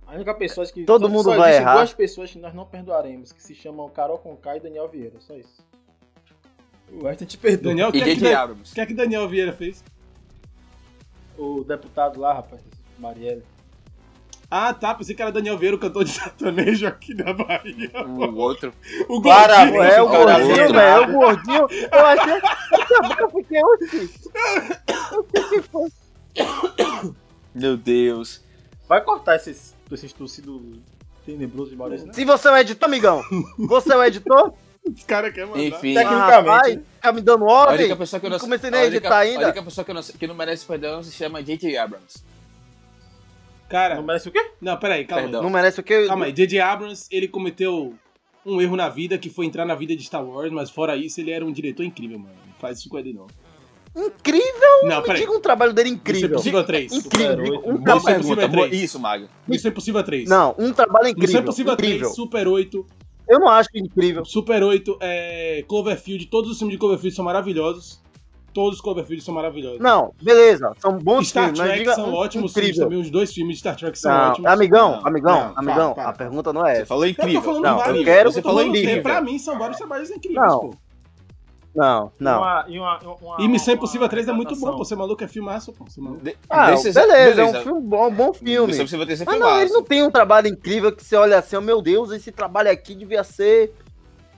A 0.06 0.14
única 0.14 0.34
pessoa 0.34 0.66
que. 0.66 0.84
Todo 0.84 1.06
só- 1.06 1.08
mundo 1.08 1.24
só 1.24 1.36
vai 1.36 1.56
errar. 1.56 1.76
duas 1.76 1.92
pessoas 1.92 2.30
que 2.30 2.38
nós 2.38 2.54
não 2.54 2.64
perdoaremos, 2.64 3.32
que 3.32 3.42
se 3.42 3.54
chamam 3.54 3.88
Carol 3.88 4.18
Conká 4.18 4.56
e 4.56 4.60
Daniel 4.60 4.88
Vieira, 4.88 5.20
só 5.20 5.34
isso. 5.34 5.64
O 6.90 7.04
resto 7.04 7.22
a 7.22 7.26
gente 7.26 7.38
perdoa. 7.38 7.70
Daniel, 7.70 7.88
o 7.88 7.92
que, 7.92 7.98
é 8.00 8.04
que, 8.04 8.10
o 8.12 8.74
que 8.74 8.80
é 8.80 8.86
que 8.86 8.94
Daniel 8.94 9.28
Vieira 9.28 9.52
fez? 9.52 9.82
O 11.36 11.64
deputado 11.64 12.20
lá, 12.20 12.32
rapaz, 12.34 12.62
Marielle. 12.98 13.42
Ah, 14.50 14.72
tá. 14.72 14.94
Pensei 14.94 15.14
que 15.14 15.20
era 15.22 15.32
Daniel 15.32 15.58
Vieira, 15.58 15.76
o 15.76 15.78
cantor 15.80 16.04
de 16.04 16.12
sertanejo 16.12 16.86
aqui 16.86 17.12
da 17.14 17.32
Bahia. 17.32 17.90
O 18.06 18.36
outro. 18.36 18.72
O 19.08 19.20
Para, 19.20 19.64
gordinho. 19.66 19.82
É 19.82 20.00
o 20.02 20.08
cara, 20.08 20.38
gordinho, 20.38 20.72
velho. 20.72 20.78
É 20.80 21.00
o 21.00 21.12
gordinho. 21.12 21.68
Eu 21.92 22.06
achei. 22.06 22.40
Eu 23.20 23.30
fiquei, 23.30 23.60
oxi. 23.64 24.10
O 25.18 25.22
que 25.24 25.42
que 25.48 25.62
foi? 25.62 25.88
Meu 27.54 27.76
Deus. 27.76 28.40
Vai 28.88 29.02
cortar 29.02 29.36
esses, 29.36 29.74
esses 29.90 30.12
tossidos 30.12 30.60
tenebrosos 31.24 31.70
de 31.70 31.76
Maurício, 31.76 32.06
né? 32.06 32.12
Se 32.12 32.24
você 32.24 32.46
é 32.48 32.52
o 32.52 32.56
editor, 32.58 32.88
amigão, 32.88 33.20
você 33.58 33.92
é 33.92 33.96
o 33.96 34.04
editor? 34.04 34.52
Os 34.88 35.02
caras 35.02 35.34
querem 35.34 35.48
mandar. 35.50 35.64
Enfim, 35.64 35.94
Tecnicamente, 35.94 36.32
Ah, 36.32 36.40
rapaz, 36.40 36.76
né? 36.76 36.82
fica 36.94 37.12
me 37.12 37.20
dando 37.20 37.44
a 37.48 37.52
ordem. 37.52 37.78
única 37.80 37.96
pessoa 37.96 38.20
que 38.20 38.26
eu 38.26 38.30
não 38.30 38.36
Não 38.36 38.44
comecei 38.44 38.70
nem 38.70 38.80
a 38.80 38.82
a 38.84 38.86
editar 38.86 39.18
ainda. 39.18 39.40
A 39.40 39.48
única 39.48 39.62
pessoa 39.64 39.84
que, 39.84 39.92
não, 39.92 40.02
que 40.02 40.26
não 40.28 40.34
merece 40.36 40.64
perdão 40.64 41.02
se 41.02 41.10
chama 41.10 41.42
J.J. 41.42 41.76
Abrams. 41.76 42.22
Cara, 43.68 43.96
Não 43.96 44.02
merece 44.04 44.28
o 44.28 44.32
quê? 44.32 44.50
não, 44.60 44.76
peraí, 44.76 45.04
calma 45.04 45.22
Perdão. 45.24 45.42
Não 45.42 45.50
merece 45.50 45.80
o 45.80 45.82
que? 45.82 46.06
Calma 46.06 46.26
aí, 46.26 46.32
J.J. 46.32 46.60
Abrams, 46.60 47.08
ele 47.10 47.26
cometeu 47.28 47.94
um 48.44 48.60
erro 48.60 48.76
na 48.76 48.88
vida 48.88 49.18
que 49.18 49.28
foi 49.28 49.44
entrar 49.46 49.64
na 49.64 49.74
vida 49.74 49.96
de 49.96 50.04
Star 50.04 50.24
Wars, 50.24 50.52
mas 50.52 50.70
fora 50.70 50.96
isso, 50.96 51.20
ele 51.20 51.32
era 51.32 51.44
um 51.44 51.50
diretor 51.50 51.82
incrível, 51.84 52.18
mano. 52.18 52.34
Não 52.46 52.54
faz 52.60 52.78
isso 52.78 52.88
com 52.88 52.96
ele, 52.98 53.12
não. 53.12 53.26
Incrível! 53.96 54.82
Não, 54.84 54.98
Me 55.00 55.02
peraí. 55.06 55.20
diga 55.22 55.32
um 55.32 55.40
trabalho 55.40 55.72
dele 55.72 55.88
Missão 55.90 56.00
incrível. 56.00 56.28
Impossível 56.30 56.64
3. 56.64 56.92
Incrível. 56.92 57.28
Super 57.28 57.38
Um 57.40 57.44
oito. 57.46 57.62
Boa 57.62 57.72
Missão 57.72 57.82
trabalho... 57.82 57.98
Impossível 58.16 58.36
pergunta, 58.36 58.48
boa- 58.56 58.68
3. 58.68 58.82
isso, 58.82 59.00
Maga. 59.00 59.28
Missão 59.48 59.70
Impossível 59.70 60.04
3. 60.04 60.28
Não, 60.28 60.54
um 60.58 60.72
trabalho 60.72 61.04
Missão 61.06 61.10
incrível. 61.22 61.40
Impossível 61.42 61.72
Incrível. 61.72 61.98
3, 62.00 62.14
Super 62.14 62.46
8. 62.48 62.86
Eu 63.28 63.40
não 63.40 63.48
acho 63.48 63.70
incrível. 63.74 64.24
Super 64.24 64.62
8, 64.62 64.98
é, 65.00 65.64
Cloverfield. 65.66 66.26
Todos 66.26 66.50
os 66.52 66.58
filmes 66.58 66.74
de 66.74 66.78
Cloverfield 66.78 67.16
são 67.16 67.24
maravilhosos. 67.24 68.00
Todos 68.56 68.76
os 68.76 68.80
Cloverfield 68.80 69.22
são 69.22 69.34
maravilhosos. 69.34 69.78
Não, 69.80 70.14
beleza. 70.22 70.72
São 70.80 70.96
bons 70.96 71.28
Star 71.28 71.44
filmes, 71.44 71.58
mas 71.60 71.68
Trek 71.68 71.80
diga 71.82 71.94
são 71.94 72.14
ótimos 72.14 72.52
filmes 72.54 72.70
incrível. 72.70 72.84
também. 72.86 73.00
Os 73.00 73.10
dois 73.10 73.32
filmes 73.34 73.56
de 73.56 73.60
Star 73.60 73.76
Trek 73.76 73.98
são 73.98 74.10
Não, 74.10 74.30
ótimos. 74.30 74.50
amigão, 74.50 74.90
Não, 74.92 75.06
amigão, 75.06 75.40
não, 75.40 75.52
amigão, 75.58 75.92
para, 75.94 76.04
para. 76.04 76.08
a 76.10 76.12
pergunta 76.14 76.52
não 76.54 76.66
é 76.66 76.74
Você 76.76 76.80
essa. 76.80 76.86
falou 76.86 77.04
Eu 77.06 77.14
tô 77.14 77.22
incrível. 77.22 77.42
falando 77.42 77.62
Não, 77.62 77.76
vários. 77.76 77.98
eu 77.98 78.04
quero- 78.04 78.32
Você 78.32 78.40
falou 78.42 78.62
incrível. 78.62 79.02
Pra 79.02 79.20
mim 79.20 79.38
são 79.38 79.58
vários 79.58 79.76
trabalhos 79.76 80.10
incríveis, 80.10 80.40
Não. 80.48 80.58
pô. 80.60 80.74
Não, 81.74 82.10
não. 82.18 82.38
Uma, 82.38 82.64
e, 82.68 82.78
uma, 82.78 82.98
uma, 83.20 83.36
E 83.38 83.46
Missão 83.48 83.74
Impossível 83.74 84.08
3 84.08 84.26
é 84.26 84.32
muito 84.32 84.56
bom, 84.56 84.70
pô. 84.72 84.78
Você 84.78 84.94
é 84.94 84.96
maluco, 84.96 85.22
é 85.22 85.28
filmaço, 85.28 85.74
pô. 85.74 85.84
Você 85.84 86.00
é 86.00 86.02
maluco. 86.02 86.22
Ah, 86.48 86.70
desses- 86.70 86.94
beleza, 86.94 87.42
é 87.42 87.44
um 87.44 87.62
filme 87.62 87.80
bom, 87.82 88.08
um 88.08 88.14
bom 88.14 88.32
filme. 88.32 88.68
Missão 88.68 88.82
Impossível 88.84 89.04
3 89.04 89.20
é 89.20 89.24
Mas 89.26 89.38
não, 89.38 89.46
ele 89.48 89.56
filmaço. 89.56 89.74
não 89.74 89.82
tem 89.82 90.02
um 90.02 90.10
trabalho 90.10 90.48
incrível 90.48 90.90
que 90.90 91.04
você 91.04 91.14
olha 91.16 91.38
assim, 91.38 91.54
oh, 91.54 91.60
meu 91.60 91.82
Deus, 91.82 92.10
esse 92.12 92.32
trabalho 92.32 92.70
aqui 92.70 92.94
devia 92.94 93.22
ser 93.22 93.74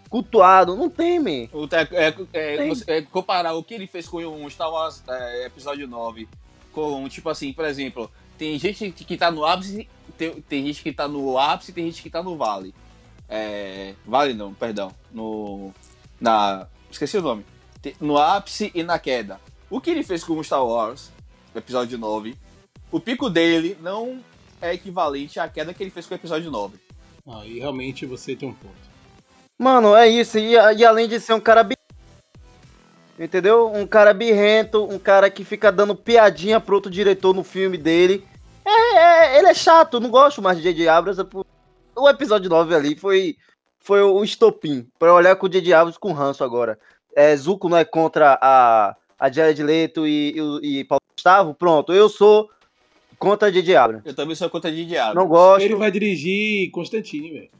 cultuado. 0.08 0.76
Não 0.76 0.88
tem, 0.90 1.18
man. 1.18 1.48
O 1.52 1.66
te- 1.66 1.76
é, 1.76 2.14
é, 2.32 2.56
Tem. 2.56 2.68
você- 2.68 2.84
é, 2.90 3.02
comparar 3.02 3.54
o 3.54 3.62
que 3.62 3.74
ele 3.74 3.86
fez 3.86 4.08
com 4.08 4.18
o 4.44 4.50
Star 4.50 4.70
Wars 4.70 5.02
é, 5.08 5.46
episódio 5.46 5.86
9 5.86 6.28
com, 6.72 7.08
tipo 7.08 7.28
assim, 7.28 7.52
por 7.52 7.64
exemplo, 7.64 8.10
tem 8.36 8.58
gente 8.58 8.90
que 8.92 9.16
tá 9.16 9.30
no 9.30 9.44
ápice, 9.44 9.88
tem, 10.16 10.40
tem 10.42 10.66
gente 10.66 10.82
que 10.82 10.92
tá 10.92 11.08
no 11.08 11.38
ápice 11.38 11.72
tem 11.72 11.84
gente 11.86 12.02
que 12.02 12.10
tá 12.10 12.22
no 12.22 12.36
vale. 12.36 12.74
É, 13.28 13.94
vale 14.06 14.32
não, 14.34 14.54
perdão. 14.54 14.90
No. 15.12 15.72
Na. 16.20 16.66
Esqueci 16.90 17.18
o 17.18 17.22
nome. 17.22 17.44
Tem- 17.82 17.94
No 18.00 18.16
ápice 18.18 18.70
e 18.74 18.82
na 18.82 18.98
queda. 18.98 19.40
O 19.70 19.80
que 19.80 19.90
ele 19.90 20.02
fez 20.02 20.24
com 20.24 20.32
o 20.38 20.42
Star 20.42 20.64
Wars, 20.64 21.12
episódio 21.54 21.98
9, 21.98 22.34
o 22.90 22.98
pico 22.98 23.28
dele 23.28 23.76
não 23.82 24.20
é 24.60 24.72
equivalente 24.72 25.38
à 25.38 25.46
queda 25.48 25.74
que 25.74 25.82
ele 25.82 25.90
fez 25.90 26.06
com 26.06 26.14
o 26.14 26.16
episódio 26.16 26.50
9. 26.50 26.78
Aí 27.26 27.58
realmente 27.58 28.06
você 28.06 28.34
tem 28.34 28.48
um 28.48 28.54
ponto. 28.54 28.87
Mano, 29.58 29.94
é 29.96 30.06
isso. 30.08 30.38
E, 30.38 30.52
e 30.52 30.84
além 30.84 31.08
de 31.08 31.18
ser 31.20 31.32
um 31.34 31.40
cara 31.40 31.62
bi... 31.62 31.74
Entendeu? 33.18 33.72
Um 33.72 33.86
cara 33.86 34.14
birrento, 34.14 34.84
um 34.84 34.98
cara 34.98 35.28
que 35.28 35.44
fica 35.44 35.72
dando 35.72 35.94
piadinha 35.96 36.60
pro 36.60 36.76
outro 36.76 36.90
diretor 36.90 37.34
no 37.34 37.42
filme 37.42 37.76
dele. 37.76 38.24
É, 38.64 38.96
é- 38.98 39.38
ele 39.38 39.48
é 39.48 39.54
chato, 39.54 39.94
eu 39.94 40.00
não 40.00 40.10
gosto 40.10 40.40
mais 40.40 40.56
de 40.58 40.62
J.J. 40.62 40.88
Abrams. 40.88 41.20
é 41.20 41.24
O 42.00 42.08
episódio 42.08 42.48
9 42.48 42.74
ali 42.74 42.94
foi, 42.96 43.36
foi 43.80 44.02
o 44.02 44.22
estopim 44.22 44.86
pra 44.98 45.08
eu 45.08 45.14
olhar 45.14 45.34
com 45.34 45.46
o 45.46 45.48
J.J. 45.48 45.72
Abrams 45.72 45.98
com 45.98 46.12
ranço 46.12 46.44
agora. 46.44 46.78
É, 47.16 47.34
Zuko 47.34 47.68
não 47.68 47.76
é 47.76 47.84
contra 47.84 48.38
a, 48.40 48.94
a 49.18 49.32
Jared 49.32 49.60
Leto 49.64 50.06
e, 50.06 50.36
e, 50.36 50.40
o- 50.40 50.60
e 50.64 50.84
Paulo 50.84 51.02
Gustavo? 51.16 51.54
Pronto, 51.54 51.92
eu 51.92 52.08
sou 52.08 52.48
contra 53.18 53.50
J.J. 53.50 53.74
Abrams. 53.74 54.06
Eu 54.06 54.14
também 54.14 54.36
sou 54.36 54.48
contra 54.48 54.70
de 54.70 54.84
diabo. 54.86 55.16
Não 55.16 55.26
gosto. 55.26 55.64
Ele 55.64 55.74
vai 55.74 55.90
dirigir 55.90 56.70
Constantine, 56.70 57.32
velho. 57.32 57.50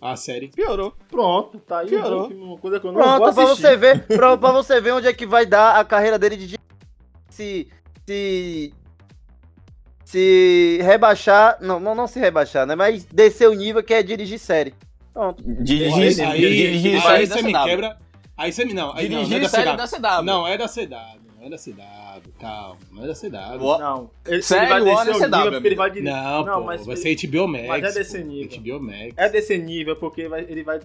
A 0.00 0.16
série. 0.16 0.48
Piorou. 0.48 0.94
Pronto, 1.10 1.58
tá 1.60 1.80
aí 1.80 1.88
Piorou. 1.88 2.28
filme, 2.28 2.42
uma 2.42 2.56
coisa 2.58 2.80
que 2.80 2.86
eu 2.86 2.92
não 2.92 3.00
Pronto, 3.00 3.18
vou 3.24 3.34
pra 3.34 3.42
assistir. 3.44 3.62
você 3.62 3.76
ver, 3.76 4.06
pra, 4.06 4.36
pra 4.36 4.52
você 4.52 4.80
ver 4.80 4.92
onde 4.92 5.06
é 5.06 5.12
que 5.12 5.26
vai 5.26 5.44
dar 5.44 5.76
a 5.78 5.84
carreira 5.84 6.18
dele 6.18 6.36
de 6.36 6.58
se 7.28 7.68
se 8.06 8.72
se 10.04 10.78
rebaixar, 10.82 11.58
não, 11.60 11.78
não, 11.78 11.94
não 11.94 12.06
se 12.06 12.18
rebaixar, 12.18 12.66
né? 12.66 12.74
Mas 12.74 13.04
descer 13.04 13.48
o 13.48 13.54
nível 13.54 13.82
que 13.82 13.94
é 13.94 14.02
dirigir 14.02 14.38
série. 14.38 14.74
Pronto. 15.12 15.42
Dirigir, 15.46 16.26
aí, 16.26 16.40
dirigir 16.40 16.94
aí, 16.94 17.00
série 17.00 17.14
aí 17.18 17.26
você 17.26 17.42
me 17.42 17.52
quebra. 17.52 17.98
Aí 18.36 18.52
você 18.52 18.64
me. 18.64 18.72
Não, 18.74 18.94
aí 18.96 19.08
não, 19.08 19.16
não 19.18 19.22
é 19.22 19.24
Dirigir 19.26 19.42
da 19.42 19.48
série 19.48 19.70
CW. 19.70 19.76
da 19.76 19.86
CW. 20.18 20.24
Não, 20.24 20.48
é 20.48 20.56
da 20.56 20.66
CW. 20.66 21.29
Não 21.40 21.46
é 21.46 21.50
da 21.50 21.56
CW. 21.56 22.32
Calma, 22.38 22.76
não 22.92 23.04
é 23.04 23.06
da 23.06 23.14
CW. 23.14 23.78
Não, 23.78 24.10
ele, 24.26 24.42
Sério, 24.42 24.64
ele 24.76 24.84
vai 24.92 25.04
descer 25.06 25.10
o 25.10 25.18
CW, 25.30 25.36
nível 25.38 25.52
porque 25.52 25.68
ele 25.68 25.74
vai 25.74 25.90
dirigir. 25.90 26.12
Não, 26.12 26.44
Não, 26.44 26.58
pô, 26.60 26.64
mas 26.66 26.84
vai 26.86 26.96
ser 26.96 27.16
HBO 27.16 27.48
Max. 27.48 27.66
mas 27.66 27.84
é 27.84 27.92
desse 27.98 28.18
pô, 28.18 28.24
nível. 28.26 28.60
HBO 28.60 28.80
Max. 28.84 29.14
É 29.16 29.28
desse 29.30 29.56
nível 29.58 29.96
porque 29.96 30.28
vai- 30.28 30.42
ele 30.46 30.62
vai 30.62 30.80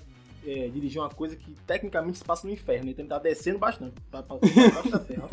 é, 0.48 0.68
dirigir 0.70 1.02
uma 1.02 1.10
coisa 1.10 1.36
que 1.36 1.52
tecnicamente 1.68 2.20
se 2.20 2.24
passa 2.24 2.48
no 2.48 2.54
inferno. 2.54 2.90
Então 2.90 3.04
ele 3.04 3.10
tá 3.10 3.18
descendo 3.20 3.58
bastante. 3.60 3.96
Tá 4.12 4.22
da 4.22 5.00
terra. 5.00 5.28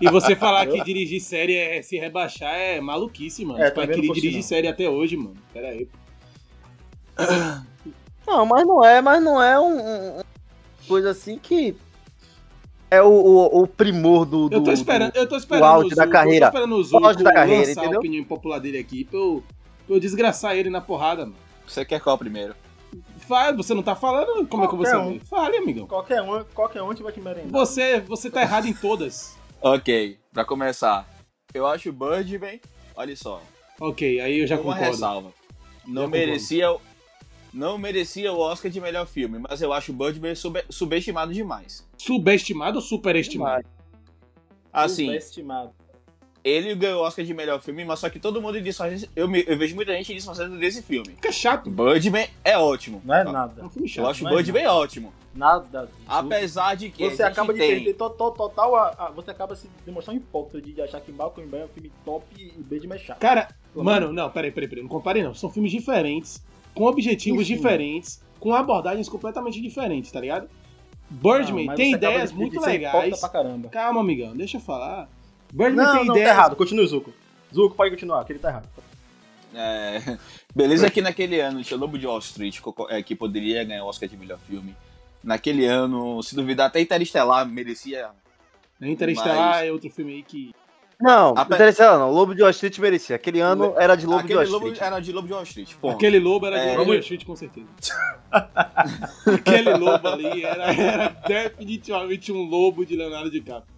E 0.00 0.10
você 0.10 0.34
falar 0.34 0.66
que 0.66 0.82
dirigir 0.82 1.20
série 1.20 1.54
é 1.56 1.80
se 1.82 1.96
rebaixar 1.98 2.54
é 2.54 2.80
maluquice, 2.80 3.44
mano. 3.44 3.62
É, 3.62 3.68
Tipo, 3.68 3.82
aquele 3.82 4.10
dirige 4.12 4.36
não. 4.36 4.42
série 4.42 4.66
até 4.66 4.88
hoje, 4.88 5.16
mano. 5.16 5.36
Pera 5.52 5.68
aí. 5.68 5.86
Não, 8.26 8.46
mas 8.46 8.66
não 8.66 8.84
é, 8.84 9.00
mas 9.00 9.22
não 9.22 9.42
é 9.42 9.60
um, 9.60 9.78
um- 9.78 10.18
um 10.18 10.22
coisa 10.88 11.10
assim 11.10 11.38
que 11.38 11.76
é 12.96 13.02
o, 13.02 13.08
o, 13.08 13.62
o 13.62 13.66
primor 13.66 14.24
do, 14.26 14.48
do 14.48 14.56
Eu 14.56 14.62
tô 14.64 14.72
esperando, 14.72 15.16
eu 15.16 15.26
tô 15.28 15.36
esperando 15.36 15.64
auge 15.64 15.92
o 15.92 15.96
da 15.96 16.02
Zuko, 16.04 16.12
carreira. 16.12 16.46
Eu 16.46 16.50
tô 16.50 16.56
esperando 16.58 16.76
o 16.76 16.84
Zuko 16.84 17.06
auge 17.06 17.24
da 17.24 17.32
carreira, 17.32 17.66
lançar 17.68 17.80
entendeu? 17.80 17.98
a 17.98 18.00
opinião 18.00 18.24
popular 18.24 18.58
dele 18.58 18.78
aqui 18.78 19.04
pra 19.04 19.18
eu, 19.18 19.42
pra 19.86 19.96
eu 19.96 20.00
desgraçar 20.00 20.56
ele 20.56 20.68
na 20.70 20.80
porrada, 20.80 21.22
mano. 21.24 21.36
Você 21.66 21.84
quer 21.84 22.00
qual 22.00 22.18
primeiro? 22.18 22.54
Fala, 23.26 23.56
você 23.56 23.72
não 23.72 23.82
tá 23.82 23.94
falando? 23.94 24.46
Como 24.46 24.64
é 24.64 24.66
que 24.68 24.74
eu 24.74 24.78
vou 24.78 24.86
Qualquer 24.86 25.04
saber? 25.04 25.16
um. 25.16 25.20
Fale, 25.20 25.56
amigão. 25.56 25.86
qualquer 25.86 26.20
um, 26.22 26.44
qualquer 26.52 26.82
um 26.82 26.92
tiver 26.92 27.12
que 27.12 27.20
merendar. 27.20 27.50
Você, 27.50 28.00
você 28.00 28.30
tá 28.30 28.42
errado 28.42 28.66
em 28.66 28.72
todas. 28.74 29.36
Ok, 29.64 30.18
pra 30.32 30.44
começar. 30.44 31.08
Eu 31.54 31.64
acho 31.68 31.88
o 31.90 31.92
Birdman, 31.92 32.60
olha 32.96 33.14
só, 33.14 33.40
Ok, 33.80 34.18
aí 34.20 34.40
eu 34.40 34.46
já 34.46 34.56
uma 34.56 34.64
concordo. 34.64 34.84
ressalva. 34.90 35.32
Não 35.86 36.02
Já 36.02 36.08
merecia, 36.08 36.76
não 37.52 37.76
merecia 37.78 38.32
o 38.32 38.38
Oscar 38.38 38.70
de 38.70 38.80
melhor 38.80 39.06
filme, 39.06 39.38
mas 39.38 39.60
eu 39.60 39.72
acho 39.72 39.92
o 39.92 39.94
Birdman 39.94 40.34
sub- 40.34 40.64
subestimado 40.70 41.32
demais. 41.32 41.86
Subestimado 41.98 42.76
ou 42.76 42.82
superestimado? 42.82 43.66
Assim, 44.72 45.06
Subestimado. 45.06 45.70
ele 46.42 46.74
ganhou 46.74 47.02
o 47.02 47.06
Oscar 47.06 47.24
de 47.24 47.34
melhor 47.34 47.60
filme, 47.60 47.84
mas 47.84 47.98
só 47.98 48.08
que 48.08 48.18
todo 48.18 48.40
mundo 48.40 48.60
disfarça, 48.60 49.06
eu, 49.14 49.28
me- 49.28 49.44
eu 49.46 49.56
vejo 49.58 49.74
muita 49.74 49.92
gente 49.92 50.14
disfarçando 50.14 50.58
desse 50.58 50.82
filme. 50.82 51.10
Fica 51.14 51.30
chato. 51.30 51.70
Birdman 51.70 52.26
é 52.42 52.56
ótimo. 52.56 53.02
Não 53.04 53.14
é 53.14 53.20
É 53.20 53.24
nada. 53.24 53.64
um 53.64 53.68
filme 53.68 53.86
Eu 53.88 53.92
chato. 53.92 54.06
acho 54.08 54.22
o 54.22 54.24
não 54.24 54.32
é 54.32 54.36
Birdman 54.42 54.66
ótimo. 54.68 55.12
Nada. 55.34 55.88
Apesar 56.06 56.74
de 56.74 56.90
que 56.90 57.04
Você 57.04 57.22
a 57.22 57.26
gente 57.28 57.32
acaba 57.38 57.52
de 57.54 57.58
tem... 57.58 57.70
perder 57.76 57.94
to- 57.94 58.10
to- 58.10 58.30
total. 58.32 58.76
a- 58.76 58.94
a- 58.98 59.10
você 59.10 59.30
acaba 59.30 59.54
se 59.56 59.68
demonstrando 59.84 60.20
hipócrita 60.20 60.60
de 60.70 60.80
achar 60.82 61.00
que 61.00 61.12
Malcolm 61.12 61.48
Bay 61.48 61.60
é 61.62 61.64
um 61.64 61.68
filme 61.68 61.92
top 62.04 62.24
e 62.38 62.50
Birdman 62.62 62.96
é 62.96 62.98
chato. 62.98 63.18
Cara, 63.18 63.48
mano, 63.74 64.10
não, 64.12 64.30
peraí, 64.30 64.50
peraí, 64.50 64.68
peraí. 64.68 64.82
Não 64.82 64.90
compare 64.90 65.22
não. 65.22 65.34
São 65.34 65.50
filmes 65.50 65.70
diferentes, 65.72 66.42
com 66.74 66.84
objetivos 66.84 67.42
Enfim. 67.42 67.56
diferentes, 67.56 68.22
com 68.40 68.54
abordagens 68.54 69.08
completamente 69.08 69.60
diferentes, 69.60 70.10
tá 70.10 70.20
ligado? 70.20 70.48
Birdman 71.10 71.66
Não, 71.66 71.74
tem 71.74 71.92
ideias 71.92 72.30
de- 72.30 72.36
muito 72.36 72.60
legais. 72.60 73.20
Pra 73.20 73.28
caramba. 73.28 73.68
Calma, 73.68 74.00
amigão, 74.00 74.34
deixa 74.36 74.56
eu 74.56 74.60
falar. 74.60 75.08
Birdman 75.52 75.84
Não, 75.84 75.92
tem 75.96 76.04
não, 76.06 76.14
tá 76.14 76.20
ideias. 76.20 76.36
errado. 76.36 76.56
Continue, 76.56 76.86
Zuko. 76.86 77.12
Zuko, 77.54 77.74
pode 77.74 77.90
continuar, 77.90 78.24
que 78.24 78.32
ele 78.32 78.38
tá 78.38 78.48
errado. 78.48 78.68
É, 79.54 80.16
beleza 80.56 80.88
que 80.90 81.02
naquele 81.02 81.38
ano 81.38 81.62
tinha 81.62 81.78
Lobo 81.78 81.98
de 81.98 82.06
Wall 82.06 82.18
Street, 82.20 82.58
é, 82.88 83.02
que 83.02 83.14
poderia 83.14 83.62
ganhar 83.64 83.84
o 83.84 83.88
Oscar 83.88 84.08
de 84.08 84.16
melhor 84.16 84.38
filme. 84.38 84.74
Naquele 85.22 85.66
ano, 85.66 86.22
se 86.22 86.34
duvidar, 86.34 86.68
até 86.68 86.80
Interestelar 86.80 87.46
merecia. 87.46 88.08
Interestelar 88.80 89.36
Mas- 89.36 89.66
é 89.66 89.72
outro 89.72 89.90
filme 89.90 90.14
aí 90.14 90.22
que. 90.22 90.54
Não, 91.02 91.34
Ape- 91.36 91.54
interessante 91.54 91.98
não. 91.98 92.10
Lobo 92.12 92.34
de 92.34 92.42
Wall 92.42 92.50
Street 92.52 92.78
merecia. 92.78 93.16
Aquele 93.16 93.40
ano 93.40 93.74
era 93.76 93.96
de 93.96 94.06
Lobo 94.06 94.18
de 94.20 94.24
Aquele 94.32 94.38
Wall 94.38 94.48
Lobo 94.52 94.66
Street. 94.68 94.86
era 94.92 95.00
de 95.00 95.12
Lobo 95.12 95.26
de 95.26 95.32
Wall 95.34 95.42
Street. 95.42 95.74
Ponto. 95.80 95.94
Aquele 95.96 96.18
lobo 96.20 96.46
era 96.46 96.58
de 96.60 96.68
É. 96.68 96.76
Lobo 96.76 96.90
Wall 96.92 97.00
Street, 97.00 97.24
com 97.24 97.34
certeza. 97.36 97.66
Aquele 99.26 99.74
lobo 99.74 100.08
ali 100.08 100.44
era, 100.44 100.72
era 100.72 101.08
definitivamente 101.26 102.32
um 102.32 102.42
lobo 102.48 102.84
de 102.86 102.96
Leonardo 102.96 103.30
DiCaprio. 103.30 103.72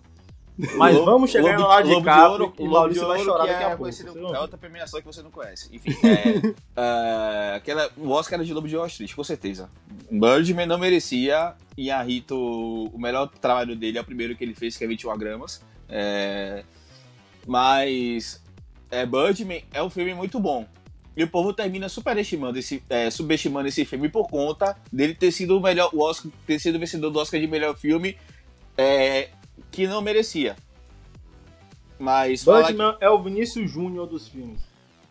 Mas 0.76 0.94
Lobo- 0.94 1.06
vamos 1.10 1.30
chegar 1.32 1.50
Lobo- 1.50 1.62
no 1.62 1.68
lado 1.68 1.88
de 1.88 1.94
Lobo 1.94 2.04
Capri 2.04 2.30
Ouro- 2.30 2.54
e 2.56 2.62
Lobo 2.62 2.74
Maurício 2.74 3.02
de 3.02 3.08
vai 3.08 3.18
Ouro, 3.18 3.30
chorar 3.32 3.44
que 3.44 3.50
daqui 3.52 3.64
a 3.64 3.70
é 3.70 3.76
pouco. 3.76 4.34
É 4.36 4.40
outra 4.40 4.56
premiação 4.58 5.00
que 5.00 5.06
você 5.06 5.20
não 5.22 5.30
conhece. 5.32 5.68
Enfim, 5.74 5.90
é, 6.06 6.54
é, 7.52 7.54
aquela, 7.56 7.90
o 7.96 8.10
Oscar 8.10 8.38
era 8.38 8.44
de 8.46 8.54
Lobo 8.54 8.68
de 8.68 8.76
Wall 8.76 8.86
Street, 8.86 9.12
com 9.14 9.24
certeza. 9.24 9.68
Birdman 10.10 10.66
não 10.66 10.78
merecia. 10.78 11.54
E 11.76 11.90
a 11.90 12.00
Rito, 12.00 12.36
o 12.36 12.96
melhor 12.96 13.28
trabalho 13.40 13.74
dele 13.74 13.98
é 13.98 14.00
o 14.00 14.04
primeiro 14.04 14.36
que 14.36 14.44
ele 14.44 14.54
fez, 14.54 14.76
que 14.76 14.84
é 14.84 14.86
21 14.86 15.18
gramas. 15.18 15.60
É, 15.88 16.62
mas 17.46 18.42
é, 18.90 19.04
Birdman 19.04 19.64
é 19.72 19.82
um 19.82 19.90
filme 19.90 20.14
muito 20.14 20.38
bom. 20.40 20.66
E 21.16 21.22
o 21.22 21.28
povo 21.28 21.52
termina 21.52 21.88
superestimando 21.88 22.58
esse, 22.58 22.82
é, 22.90 23.08
subestimando 23.08 23.68
esse 23.68 23.84
filme 23.84 24.08
por 24.08 24.28
conta 24.28 24.76
dele 24.92 25.14
ter 25.14 25.30
sido 25.30 25.56
o 25.56 25.60
melhor, 25.62 25.90
o 25.92 26.00
Oscar, 26.00 26.30
ter 26.46 26.58
sido 26.58 26.78
vencedor 26.78 27.10
do 27.10 27.18
Oscar 27.20 27.40
de 27.40 27.46
melhor 27.46 27.76
filme, 27.76 28.16
é, 28.76 29.30
que 29.70 29.86
não 29.86 30.02
merecia. 30.02 30.56
Mas 31.98 32.42
falar 32.42 32.62
que- 32.66 32.72
Birdman 32.72 32.96
é 33.00 33.08
o 33.08 33.22
Vinícius 33.22 33.70
Júnior 33.70 34.06
dos 34.08 34.26
filmes. 34.26 34.60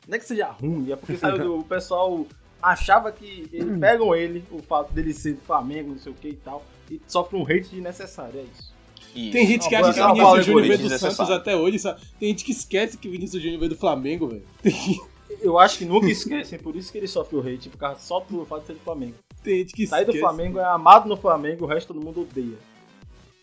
Não 0.07 0.15
é 0.17 0.19
que 0.19 0.25
seja 0.25 0.47
ruim, 0.47 0.91
é 0.91 0.95
porque 0.97 1.13
do, 1.15 1.59
o 1.59 1.63
pessoal 1.63 2.25
achava 2.61 3.09
que 3.11 3.47
ele, 3.53 3.77
pegam 3.79 4.13
ele, 4.13 4.43
o 4.51 4.61
fato 4.61 4.91
dele 4.93 5.13
ser 5.13 5.35
do 5.35 5.41
Flamengo, 5.41 5.91
não 5.91 5.99
sei 5.99 6.11
o 6.11 6.15
que 6.15 6.29
e 6.29 6.35
tal, 6.35 6.65
e 6.91 7.01
sofre 7.07 7.37
um 7.37 7.43
hate 7.43 7.69
desnecessário, 7.69 8.39
é 8.41 8.43
isso. 8.43 8.72
Isso. 9.15 9.31
Tem 9.31 9.45
gente 9.47 9.69
que 9.69 9.77
Não, 9.77 9.87
acha 9.87 9.93
que 9.93 10.01
o 10.01 10.13
Vinícius 10.13 10.45
Júnior 10.45 10.67
veio 10.67 10.89
do. 10.89 10.99
Santos 10.99 11.29
até 11.29 11.55
hoje, 11.55 11.79
sabe? 11.79 12.01
Tem 12.19 12.29
gente 12.29 12.43
que 12.43 12.51
esquece 12.51 12.97
que 12.97 13.07
o 13.07 13.11
Vinícius 13.11 13.41
Júnior 13.41 13.59
veio 13.59 13.69
do 13.69 13.77
Flamengo, 13.77 14.27
velho. 14.27 14.43
Eu 15.41 15.57
acho 15.59 15.77
que 15.79 15.85
nunca 15.85 16.07
esquecem, 16.07 16.59
por 16.59 16.75
isso 16.75 16.91
que 16.91 16.97
ele 16.97 17.07
sofre 17.07 17.35
o 17.35 17.41
hate, 17.41 17.67
por 17.67 17.77
causa 17.77 17.99
só 17.99 18.19
pelo 18.21 18.45
fato 18.45 18.61
de 18.61 18.67
ser 18.67 18.73
do 18.73 18.79
Flamengo. 18.79 19.15
Tem 19.43 19.57
gente 19.59 19.73
que 19.73 19.85
Sair 19.87 20.05
do. 20.05 20.13
Flamengo 20.13 20.59
é 20.59 20.63
amado 20.63 21.09
no 21.09 21.17
Flamengo, 21.17 21.65
o 21.65 21.67
resto 21.67 21.93
todo 21.93 22.03
mundo 22.03 22.21
odeia. 22.21 22.57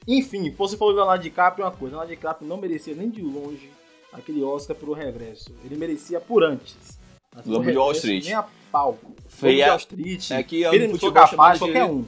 Enfim, 0.06 0.50
fosse 0.52 0.76
falar 0.76 0.92
do 0.92 0.96
Leonardo 0.96 1.22
DiCaprio, 1.22 1.64
uma 1.64 1.70
coisa, 1.70 1.96
Leonardo 1.96 2.14
DiCaprio 2.14 2.48
não 2.48 2.56
merecia 2.56 2.94
nem 2.94 3.10
de 3.10 3.20
longe 3.20 3.70
aquele 4.12 4.42
Oscar 4.42 4.74
por 4.76 4.88
O 4.88 4.92
Regresso. 4.92 5.54
Ele 5.64 5.76
merecia 5.76 6.20
por 6.20 6.42
antes. 6.42 6.98
Lobo 7.44 7.70
de 7.70 7.76
Wall 7.76 7.92
Street. 7.92 8.24
Nem 8.24 8.34
a 8.34 8.44
pau. 8.72 8.98
Foi 9.28 9.50
Lobo 9.50 9.56
de 9.56 9.62
a- 9.62 9.68
Wall 9.68 9.76
Street. 9.78 10.30
É 10.30 10.42
que 10.42 10.62
ele 10.64 10.86
não 10.88 10.90
foi 10.90 10.98
futebol 11.00 11.12
capaz, 11.12 11.58
qualquer 11.58 11.84
um. 11.84 12.04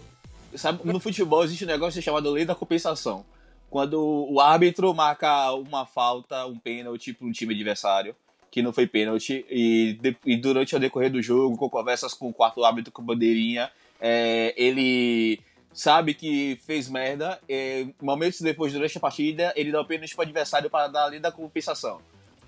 Sabe, 0.54 0.80
no 0.84 1.00
futebol 1.00 1.44
existe 1.44 1.64
um 1.64 1.68
negócio 1.68 2.00
chamado 2.02 2.30
lei 2.30 2.44
da 2.44 2.54
compensação. 2.54 3.24
Quando 3.72 3.98
o 4.30 4.38
árbitro 4.38 4.92
marca 4.92 5.50
uma 5.54 5.86
falta, 5.86 6.44
um 6.44 6.58
pênalti 6.58 7.14
para 7.14 7.26
um 7.26 7.32
time 7.32 7.54
adversário, 7.54 8.14
que 8.50 8.60
não 8.60 8.70
foi 8.70 8.86
pênalti, 8.86 9.46
e, 9.50 9.98
e 10.26 10.36
durante 10.36 10.76
o 10.76 10.78
decorrer 10.78 11.10
do 11.10 11.22
jogo, 11.22 11.56
com 11.56 11.70
conversas 11.70 12.12
com 12.12 12.28
o 12.28 12.34
quarto 12.34 12.62
árbitro 12.66 12.92
com 12.92 13.02
bandeirinha, 13.02 13.70
é, 13.98 14.52
ele 14.58 15.40
sabe 15.72 16.12
que 16.12 16.58
fez 16.66 16.86
merda, 16.86 17.40
é, 17.48 17.86
momentos 18.02 18.42
depois, 18.42 18.74
durante 18.74 18.98
a 18.98 19.00
partida, 19.00 19.54
ele 19.56 19.72
dá 19.72 19.80
o 19.80 19.86
pênalti 19.86 20.14
para 20.14 20.20
o 20.20 20.24
adversário 20.26 20.68
para 20.68 20.88
dar 20.88 21.04
a 21.04 21.06
lei 21.06 21.18
da 21.18 21.32
compensação. 21.32 21.98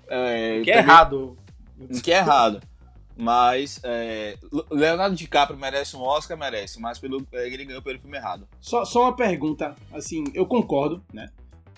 É, 0.07 0.61
Que 0.63 0.69
é 0.69 0.75
também- 0.75 0.91
errado. 0.91 1.37
que 2.03 2.11
é 2.13 2.17
errado. 2.17 2.61
Mas 3.17 3.79
é, 3.83 4.37
Leonardo 4.69 5.15
DiCaprio 5.15 5.57
merece 5.57 5.95
um 5.95 6.01
Oscar, 6.01 6.37
merece, 6.37 6.81
mas 6.81 6.99
pelo, 6.99 7.25
é, 7.31 7.47
ele 7.47 7.63
ganhou 7.63 7.81
pelo 7.81 7.99
filme 7.99 8.17
errado. 8.17 8.47
Só, 8.59 8.83
só 8.83 9.03
uma 9.03 9.15
pergunta, 9.15 9.73
assim, 9.93 10.25
eu 10.33 10.45
concordo, 10.45 11.01
né? 11.13 11.29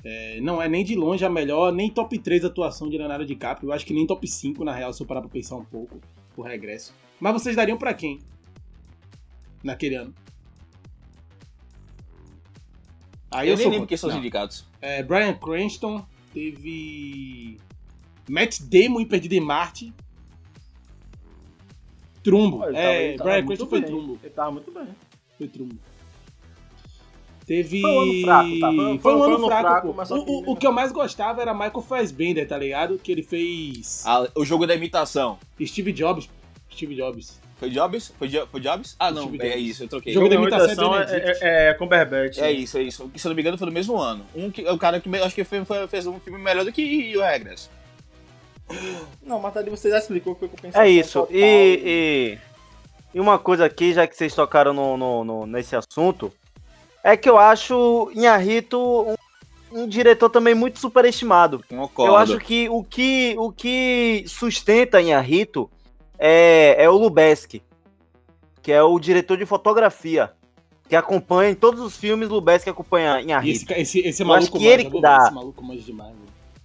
É, 0.03 0.39
não 0.41 0.61
é 0.61 0.67
nem 0.67 0.83
de 0.83 0.95
longe 0.95 1.23
a 1.23 1.29
melhor, 1.29 1.71
nem 1.71 1.91
top 1.91 2.17
3 2.17 2.45
atuação 2.45 2.89
de 2.89 2.97
Leonardo 2.97 3.25
DiCaprio. 3.25 3.69
Eu 3.69 3.73
acho 3.73 3.85
que 3.85 3.93
nem 3.93 4.07
top 4.07 4.27
5, 4.27 4.63
na 4.63 4.73
real, 4.73 4.91
se 4.93 5.01
eu 5.01 5.07
parar 5.07 5.21
pra 5.21 5.29
pensar 5.29 5.57
um 5.57 5.65
pouco, 5.65 5.99
o 6.35 6.41
regresso. 6.41 6.93
Mas 7.19 7.33
vocês 7.33 7.55
dariam 7.55 7.77
pra 7.77 7.93
quem? 7.93 8.19
Naquele 9.63 9.95
ano. 9.95 10.13
Aí 13.29 13.49
eu 13.49 13.53
eu, 13.53 13.57
nem 13.57 13.69
lembro 13.69 13.87
quem 13.87 13.97
são 13.97 14.09
os 14.09 14.15
indicados. 14.15 14.65
É, 14.81 15.03
Brian 15.03 15.33
Cranston, 15.33 16.05
teve. 16.33 17.57
Matt 18.29 18.61
Damon 18.61 19.01
em 19.01 19.05
Perdido 19.05 19.33
em 19.33 19.39
Marte. 19.39 19.93
Trumbo. 22.31 22.63
Ele 22.65 22.73
tava- 22.73 22.87
é, 22.87 23.13
tava 23.17 23.29
Brian 23.29 23.45
Cranston 23.45 23.67
foi 23.67 23.79
bem. 23.81 23.89
Trumbo. 23.89 24.19
Ele 24.23 24.33
tava 24.33 24.51
muito 24.51 24.71
bem. 24.71 24.87
Foi 25.37 25.47
Trumbo. 25.47 25.75
Teve. 27.45 27.79
Foi 27.81 27.89
um 27.91 27.99
ano 28.01 28.21
fraco, 28.23 28.59
tá? 28.59 28.67
Foi- 28.73 28.97
Foi, 28.99 29.15
um 29.15 29.23
ano 29.23 29.33
um 29.33 29.37
ano 29.37 29.47
fraco. 29.47 29.61
fraco, 29.69 29.87
pô. 29.87 29.93
mas 29.93 30.07
só 30.09 30.15
o, 30.19 30.25
que- 30.25 30.31
o, 30.31 30.51
o 30.51 30.55
que 30.57 30.67
eu 30.67 30.71
mais 30.73 30.91
gostava 30.91 31.41
era 31.41 31.53
Michael 31.53 31.81
Fassbender, 31.81 32.45
tá 32.47 32.57
ligado? 32.57 32.99
Que 33.01 33.11
ele 33.11 33.23
fez. 33.23 34.03
Ah, 34.05 34.27
o 34.35 34.43
jogo 34.43 34.67
da 34.67 34.75
imitação. 34.75 35.39
Steve 35.65 35.93
Jobs. 35.93 36.29
Steve 36.69 36.93
Jobs. 36.95 37.39
Foi 37.55 37.69
Jobs? 37.71 38.13
Foi, 38.19 38.27
Jo- 38.27 38.45
foi 38.51 38.59
Jobs? 38.59 38.95
Ah, 38.99 39.09
não, 39.11 39.23
Steve 39.29 39.43
é 39.47 39.49
Jobs. 39.51 39.63
isso, 39.69 39.83
eu 39.83 39.87
troquei. 39.87 40.13
Jogo 40.13 40.27
da 40.29 40.35
da 40.35 40.41
imitação 40.41 40.67
imitação 40.87 40.95
é 40.97 41.19
é, 41.19 41.37
é, 41.41 41.69
é 41.69 41.73
Cumberbatch. 41.73 42.37
É 42.39 42.51
isso, 42.51 42.77
é 42.77 42.83
isso. 42.83 43.09
Se 43.15 43.25
eu 43.25 43.29
não 43.29 43.35
me 43.35 43.41
engano, 43.41 43.57
foi 43.57 43.65
no 43.67 43.73
mesmo 43.73 43.97
ano. 43.97 44.25
Um 44.35 44.51
que, 44.51 44.61
o 44.67 44.77
cara 44.77 44.99
que 44.99 45.07
me- 45.09 45.17
acho 45.19 45.33
que 45.33 45.43
foi- 45.45 45.63
foi- 45.63 45.87
fez 45.87 46.05
um 46.05 46.19
filme 46.19 46.37
melhor 46.37 46.65
do 46.65 46.71
que 46.73 47.15
o 47.17 47.21
Regresso. 47.21 47.69
Não, 49.21 49.39
mas 49.39 49.55
ali 49.57 49.69
você 49.69 49.89
já 49.89 49.97
explicou 49.97 50.33
que 50.33 50.39
foi 50.39 50.49
compensação 50.49 50.81
É 50.81 50.89
isso. 50.89 51.19
total. 51.21 51.35
E, 51.35 51.81
e, 51.85 52.37
e 53.15 53.19
uma 53.19 53.37
coisa 53.39 53.65
aqui, 53.65 53.93
já 53.93 54.05
que 54.07 54.15
vocês 54.15 54.33
tocaram 54.33 54.73
no, 54.73 54.97
no- 54.97 55.23
no- 55.23 55.45
nesse 55.45 55.75
assunto, 55.75 56.31
é 57.03 57.15
que 57.15 57.29
eu 57.29 57.37
acho 57.37 58.11
Inharito 58.13 58.77
um, 58.81 59.15
um 59.83 59.87
diretor 59.87 60.29
também 60.29 60.53
muito 60.53 60.79
superestimado. 60.79 61.63
Concordo. 61.69 62.11
Eu 62.11 62.17
acho 62.17 62.39
que 62.39 62.69
o 62.69 62.83
que, 62.83 63.35
o 63.37 63.51
que 63.51 64.25
sustenta 64.27 65.01
Inharito 65.01 65.69
é, 66.19 66.75
é 66.77 66.89
o 66.89 66.97
Lubeski, 66.97 67.61
que 68.61 68.71
é 68.71 68.83
o 68.83 68.99
diretor 68.99 69.37
de 69.37 69.45
fotografia, 69.45 70.31
que 70.89 70.95
acompanha 70.95 71.51
em 71.51 71.55
todos 71.55 71.79
os 71.81 71.95
filmes, 71.97 72.27
Lubeski 72.29 72.69
acompanha 72.69 73.19
E 73.19 73.23
Inharito. 73.23 73.71
esse, 73.73 73.81
esse, 73.81 73.99
esse 74.07 74.23
Eu 74.23 74.27
maluco 74.27 74.57
que 74.57 74.65
ele 74.65 74.85
manja, 74.85 75.01
dá. 75.01 75.17
Esse 75.23 75.33
maluco 75.33 75.63
manja 75.63 75.81
demais, 75.83 76.13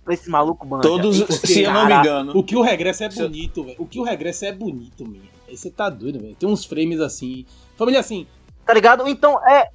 velho. 0.06 0.14
Esse 0.14 0.28
maluco, 0.30 0.66
mano. 0.66 0.82
Todos, 0.82 1.16
se 1.40 1.62
eu 1.62 1.72
não 1.72 1.86
me 1.86 1.94
engano. 1.94 2.32
O 2.36 2.42
que 2.42 2.56
o 2.56 2.62
regresso 2.62 3.04
é 3.04 3.08
bonito, 3.08 3.64
velho. 3.64 3.76
O 3.78 3.86
que 3.86 3.98
o 3.98 4.02
regresso 4.02 4.44
é 4.44 4.52
bonito. 4.52 5.04
Aí 5.48 5.56
você 5.56 5.70
tá 5.70 5.88
doido, 5.90 6.18
velho. 6.20 6.34
Tem 6.34 6.48
uns 6.48 6.64
frames 6.64 7.00
assim. 7.00 7.44
Família 7.76 8.00
assim, 8.00 8.26
Tá 8.64 8.72
ligado? 8.74 9.08
Então, 9.08 9.38
é. 9.48 9.68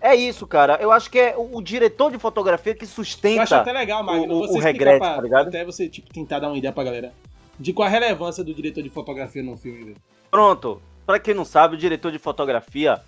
É 0.00 0.14
isso, 0.14 0.46
cara. 0.46 0.76
Eu 0.82 0.92
acho 0.92 1.10
que 1.10 1.18
é 1.18 1.34
o, 1.36 1.56
o 1.56 1.62
diretor 1.62 2.12
de 2.12 2.18
fotografia 2.18 2.74
que 2.74 2.84
Eu 2.84 2.86
acho 2.86 2.94
sustenta. 2.94 3.56
até 3.60 3.72
legal, 3.72 4.02
Magno. 4.02 4.34
o- 4.34 4.46
você 4.46 4.58
o 4.58 4.60
regresso, 4.60 4.98
pra- 4.98 5.14
tá 5.16 5.22
ligado? 5.22 5.48
Até 5.48 5.64
você, 5.64 5.88
tipo, 5.88 6.12
tentar 6.12 6.40
dar 6.40 6.48
uma 6.48 6.58
ideia 6.58 6.72
pra 6.72 6.84
galera. 6.84 7.12
De 7.58 7.72
qual 7.72 7.86
a 7.86 7.90
relevância 7.90 8.44
do 8.44 8.52
diretor 8.52 8.82
de 8.82 8.90
fotografia 8.90 9.42
num 9.42 9.56
filme, 9.56 9.82
velho. 9.84 9.96
Pronto. 10.30 10.82
Pra 11.06 11.18
quem 11.18 11.32
não 11.32 11.44
sabe, 11.44 11.76
o 11.76 11.78
diretor 11.78 12.12
de 12.12 12.18
fotografia, 12.18 13.00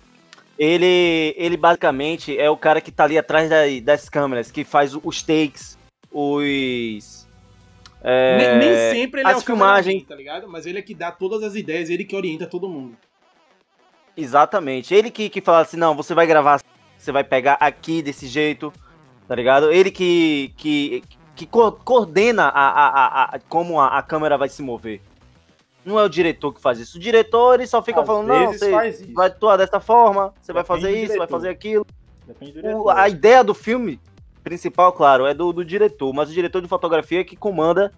ele, 0.57 1.35
ele 1.37 1.57
basicamente 1.57 2.37
é 2.37 2.49
o 2.49 2.57
cara 2.57 2.81
que 2.81 2.91
tá 2.91 3.03
ali 3.03 3.17
atrás 3.17 3.49
da- 3.49 3.65
das 3.83 4.09
câmeras, 4.09 4.49
que 4.49 4.63
faz 4.63 4.95
os 4.95 5.21
takes, 5.21 5.77
os. 6.11 7.27
é, 8.01 8.37
nem, 8.37 8.57
nem 8.59 9.01
sempre 9.01 9.21
ele 9.21 9.29
é 9.29 9.33
as 9.33 9.41
o 9.41 9.45
cameraman, 9.45 9.83
filmagens. 9.83 10.03
tá 10.07 10.15
ligado? 10.15 10.47
Mas 10.47 10.65
ele 10.65 10.79
é 10.79 10.81
que 10.81 10.93
dá 10.93 11.11
todas 11.11 11.43
as 11.43 11.55
ideias, 11.55 11.89
ele 11.89 12.03
que 12.05 12.15
orienta 12.15 12.45
todo 12.45 12.67
mundo. 12.69 12.97
Exatamente. 14.15 14.93
Ele 14.93 15.11
que, 15.11 15.29
que 15.29 15.41
fala 15.41 15.61
assim, 15.61 15.77
não, 15.77 15.95
você 15.95 16.13
vai 16.13 16.25
gravar, 16.25 16.61
você 16.97 17.11
vai 17.11 17.23
pegar 17.23 17.53
aqui 17.59 18.01
desse 18.01 18.27
jeito, 18.27 18.73
tá 19.27 19.35
ligado? 19.35 19.71
Ele 19.71 19.91
que, 19.91 20.53
que, 20.57 21.03
que 21.35 21.45
co- 21.45 21.71
coordena 21.71 22.45
a, 22.45 22.67
a, 22.67 22.87
a, 22.87 23.23
a- 23.35 23.39
como 23.47 23.79
a, 23.79 23.97
a 23.97 24.01
câmera 24.01 24.37
vai 24.37 24.49
se 24.49 24.61
mover. 24.63 25.01
Não 25.85 25.97
é 25.99 26.03
o 26.03 26.09
diretor 26.09 26.51
que 26.53 26.59
faz 26.59 26.79
isso. 26.79 26.97
O 26.97 26.99
diretor, 26.99 27.55
ele 27.55 27.67
só 27.67 27.81
fica 27.81 28.01
Às 28.01 28.07
falando, 28.07 28.27
não, 28.27 28.47
você 28.51 28.71
vai 29.13 29.27
atuar 29.27 29.55
dessa 29.55 29.79
forma, 29.79 30.33
você 30.41 30.51
vai 30.51 30.63
Depende 30.63 30.81
fazer 30.81 30.91
do 30.93 30.97
isso, 31.05 31.17
vai 31.17 31.27
fazer 31.27 31.49
aquilo. 31.49 31.85
Depende 32.25 32.51
do 32.53 32.59
O- 32.59 32.61
diretor. 32.61 32.89
a 32.97 33.07
ideia 33.07 33.43
do 33.43 33.53
filme 33.53 33.99
principal, 34.47 34.93
claro, 34.93 35.25
é 35.25 35.33
do, 35.33 35.51
do 35.51 35.65
diretor, 35.65 36.13
mas 36.13 36.29
o 36.29 36.33
diretor 36.33 36.61
de 36.61 36.67
fotografia 36.67 37.19
é 37.19 37.23
que 37.23 37.35
comanda 37.35 37.91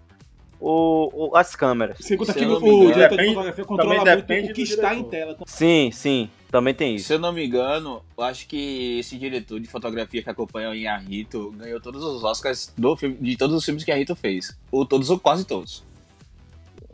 o, 0.60 1.28
o- 1.30 1.36
as 1.36 1.54
câmeras. 1.54 1.98
Eu 2.10 2.18
o 2.18 2.24
engano- 2.24 2.92
diretor 2.92 3.16
de 3.16 3.16
Depende- 3.16 3.34
fotografia 3.34 3.64
também 3.64 3.64
controla 3.64 4.14
muito 4.16 4.50
o 4.50 4.54
que 4.54 4.62
está 4.62 4.94
em 4.94 5.04
tela. 5.04 5.36
Sim, 5.46 5.90
sim, 5.92 6.28
também 6.50 6.74
tem 6.74 6.96
isso. 6.96 7.06
Se 7.06 7.14
eu 7.14 7.18
não 7.18 7.32
me 7.32 7.46
engano, 7.46 8.02
eu 8.18 8.24
acho 8.24 8.46
que 8.48 8.98
esse 8.98 9.16
diretor 9.16 9.58
de 9.60 9.68
fotografia 9.68 10.22
que 10.22 10.28
acompanha 10.28 10.70
o 10.70 10.74
Inharito 10.74 11.52
ganhou 11.56 11.80
todos 11.80 12.02
os 12.02 12.22
Oscars 12.24 12.72
do 12.76 12.96
filme, 12.96 13.16
de 13.20 13.36
todos 13.36 13.54
os 13.56 13.64
filmes 13.64 13.84
que 13.84 13.92
a 13.92 13.96
Rito 13.96 14.14
fez. 14.16 14.58
Ou 14.72 14.84
todos 14.84 15.08
ou 15.08 15.18
quase 15.18 15.44
todos. 15.46 15.82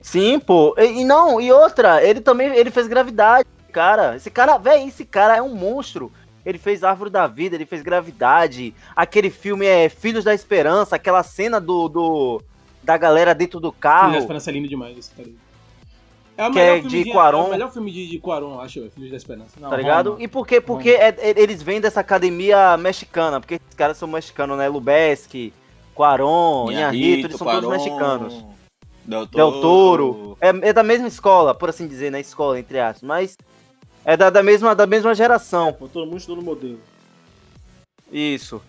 Sim, 0.00 0.38
pô. 0.38 0.74
E, 0.78 1.00
e 1.00 1.04
não, 1.04 1.40
e 1.40 1.50
outra, 1.50 2.04
ele 2.06 2.20
também 2.20 2.54
ele 2.54 2.70
fez 2.70 2.86
gravidade, 2.86 3.48
cara. 3.72 4.14
Esse 4.14 4.30
cara, 4.30 4.56
velho, 4.58 4.86
esse 4.86 5.04
cara 5.04 5.36
é 5.36 5.42
um 5.42 5.54
monstro. 5.54 6.12
Ele 6.46 6.58
fez 6.58 6.84
Árvore 6.84 7.10
da 7.10 7.26
Vida, 7.26 7.56
ele 7.56 7.66
fez 7.66 7.82
Gravidade. 7.82 8.72
Aquele 8.94 9.30
filme 9.30 9.66
é 9.66 9.88
Filhos 9.88 10.22
da 10.22 10.32
Esperança, 10.32 10.94
aquela 10.94 11.24
cena 11.24 11.60
do, 11.60 11.88
do 11.88 12.42
da 12.84 12.96
galera 12.96 13.34
dentro 13.34 13.58
do 13.58 13.70
Filho 13.72 13.80
da 13.82 13.88
carro. 13.90 14.16
Esperança 14.16 14.50
é 14.50 14.52
lindo 14.52 14.68
demais 14.68 14.96
esse 14.96 15.10
cara. 15.10 15.28
É 16.38 16.46
o 16.46 16.50
Que 16.50 16.56
melhor 16.58 16.72
é 16.76 16.80
filme 16.82 16.90
de 16.90 17.04
de 17.04 17.10
Cuarón. 17.10 17.42
É 17.44 17.46
o 17.46 17.50
melhor 17.50 17.72
filme 17.72 17.90
de, 17.90 18.06
de 18.08 18.18
Cuarón, 18.20 18.54
eu 18.54 18.60
acho, 18.60 18.84
é 18.84 18.90
Filhos 18.90 19.10
da 19.10 19.16
Esperança. 19.16 19.50
Não, 19.58 19.70
Tá 19.70 19.76
ligado? 19.76 20.10
Roma. 20.12 20.22
E 20.22 20.28
por 20.28 20.46
quê? 20.46 20.60
Porque 20.60 20.90
é- 20.90 21.08
é- 21.18 21.34
eles 21.40 21.62
vêm 21.62 21.80
dessa 21.80 21.98
academia 21.98 22.76
mexicana, 22.76 23.40
porque 23.40 23.54
esses 23.54 23.74
caras 23.74 23.96
são 23.96 24.06
mexicanos, 24.06 24.56
né? 24.56 24.68
Lubeski, 24.68 25.52
Cuarón, 25.94 26.70
Inharito, 26.70 27.26
eles 27.26 27.36
são 27.38 27.46
todos 27.46 27.64
Cuarón, 27.64 27.70
mexicanos. 27.70 28.44
Del 29.04 29.26
Toro. 29.26 29.50
Del 29.52 29.60
Toro. 29.60 30.38
É, 30.40 30.48
é 30.68 30.72
da 30.72 30.82
mesma 30.84 31.08
escola, 31.08 31.54
por 31.54 31.70
assim 31.70 31.88
dizer, 31.88 32.12
né? 32.12 32.20
Escola, 32.20 32.58
entre 32.60 32.78
aspas. 32.78 33.02
Mas 33.02 33.36
é 34.06 34.16
da, 34.16 34.30
da, 34.30 34.40
mesma, 34.40 34.72
da 34.72 34.86
mesma 34.86 35.12
geração. 35.16 35.72
Pô, 35.72 35.88
todo 35.88 36.06
mundo 36.06 36.18
estudou 36.18 36.36
no 36.36 36.42
modelo. 36.42 36.80
Isso. 38.10 38.62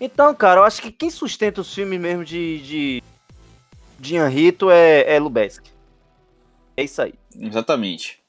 Então, 0.00 0.34
cara, 0.34 0.60
eu 0.60 0.64
acho 0.64 0.80
que 0.80 0.90
quem 0.90 1.10
sustenta 1.10 1.60
os 1.60 1.74
filmes 1.74 2.00
mesmo 2.00 2.24
de, 2.24 2.58
de, 2.60 3.02
de 3.98 4.16
Henrito 4.16 4.70
é, 4.70 5.16
é 5.16 5.18
Lubeski. 5.18 5.70
É 6.74 6.82
isso 6.82 7.02
aí. 7.02 7.12
Exatamente. 7.38 8.19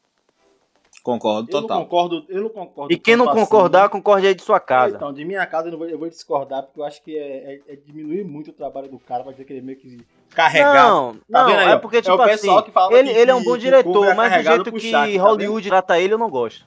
Concordo 1.03 1.49
Eu 1.49 1.53
não 1.55 1.61
total. 1.67 1.83
concordo, 1.83 2.25
eu 2.29 2.41
não 2.43 2.49
concordo. 2.49 2.93
E 2.93 2.97
quem 2.97 3.15
não 3.15 3.27
assim. 3.29 3.39
concordar, 3.39 3.89
concorde 3.89 4.27
aí 4.27 4.35
de 4.35 4.43
sua 4.43 4.59
casa. 4.59 4.95
Então, 4.95 5.11
de 5.11 5.25
minha 5.25 5.45
casa 5.47 5.67
eu, 5.67 5.71
não 5.71 5.79
vou, 5.79 5.87
eu 5.89 5.97
vou 5.97 6.07
discordar, 6.07 6.61
porque 6.63 6.79
eu 6.79 6.83
acho 6.83 7.01
que 7.03 7.17
é, 7.17 7.55
é- 7.67 7.73
é 7.73 7.75
diminuir 7.75 8.23
muito 8.23 8.51
o 8.51 8.53
trabalho 8.53 8.87
do 8.87 8.99
cara, 8.99 9.23
vai 9.23 9.33
dizer 9.33 9.45
que 9.45 9.53
ele 9.53 9.59
é 9.61 9.63
meio 9.63 9.77
que 9.79 9.97
carregado. 10.29 10.75
Não, 10.75 11.13
Tá 11.13 11.19
não, 11.29 11.45
vendo 11.47 11.59
aí, 11.59 11.69
é 11.71 11.77
porque, 11.77 11.97
É 11.97 12.01
tipo 12.03 12.13
o 12.15 12.23
pessoal 12.23 12.57
assim, 12.59 12.65
que 12.65 12.71
fala 12.71 12.93
ele, 12.97 13.11
que- 13.11 13.19
ele 13.19 13.31
é 13.31 13.35
um 13.35 13.43
bom 13.43 13.53
que 13.53 13.59
diretor, 13.59 14.05
é 14.05 14.13
mas 14.13 14.31
do 14.37 14.43
jeito 14.43 14.71
que 14.73 14.79
Shaq, 14.91 15.17
tá 15.17 15.23
Hollywood 15.23 15.69
trata 15.69 15.99
ele, 15.99 16.13
eu 16.13 16.17
não 16.19 16.29
gosto. 16.29 16.65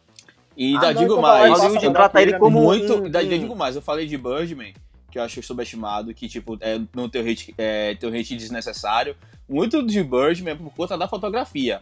E 0.57 0.64
Ah, 0.74 0.74
ainda 0.80 0.87
não, 0.95 1.01
digo 1.01 1.12
então 1.12 1.22
mais. 1.22 1.59
Hollywood 1.61 1.91
trata 1.93 2.22
ele 2.22 2.30
pra 2.32 2.41
como 2.41 2.61
muito, 2.61 2.95
um- 2.95 3.05
ainda 3.05 3.20
um- 3.20 3.28
digo 3.28 3.57
mais. 3.57 3.76
Eu 3.76 3.82
falei 3.82 4.07
de 4.07 4.16
Birdman, 4.18 4.72
que 5.11 5.18
eu 5.18 5.22
acho 5.22 5.41
subestimado, 5.45 6.12
que, 6.12 6.28
tipo, 6.28 6.57
é, 6.61 6.80
não 6.95 7.09
tem 7.09 7.22
o 7.22 7.28
hate, 7.30 7.55
é, 7.57 7.95
tem 7.95 8.09
o 8.11 8.12
hate 8.12 8.37
desnecessário. 8.37 9.16
Muito 9.49 9.80
de 9.85 10.03
Birdman 10.03 10.53
é 10.53 10.57
por 10.57 10.72
conta 10.74 10.99
da 10.99 11.07
fotografia. 11.07 11.80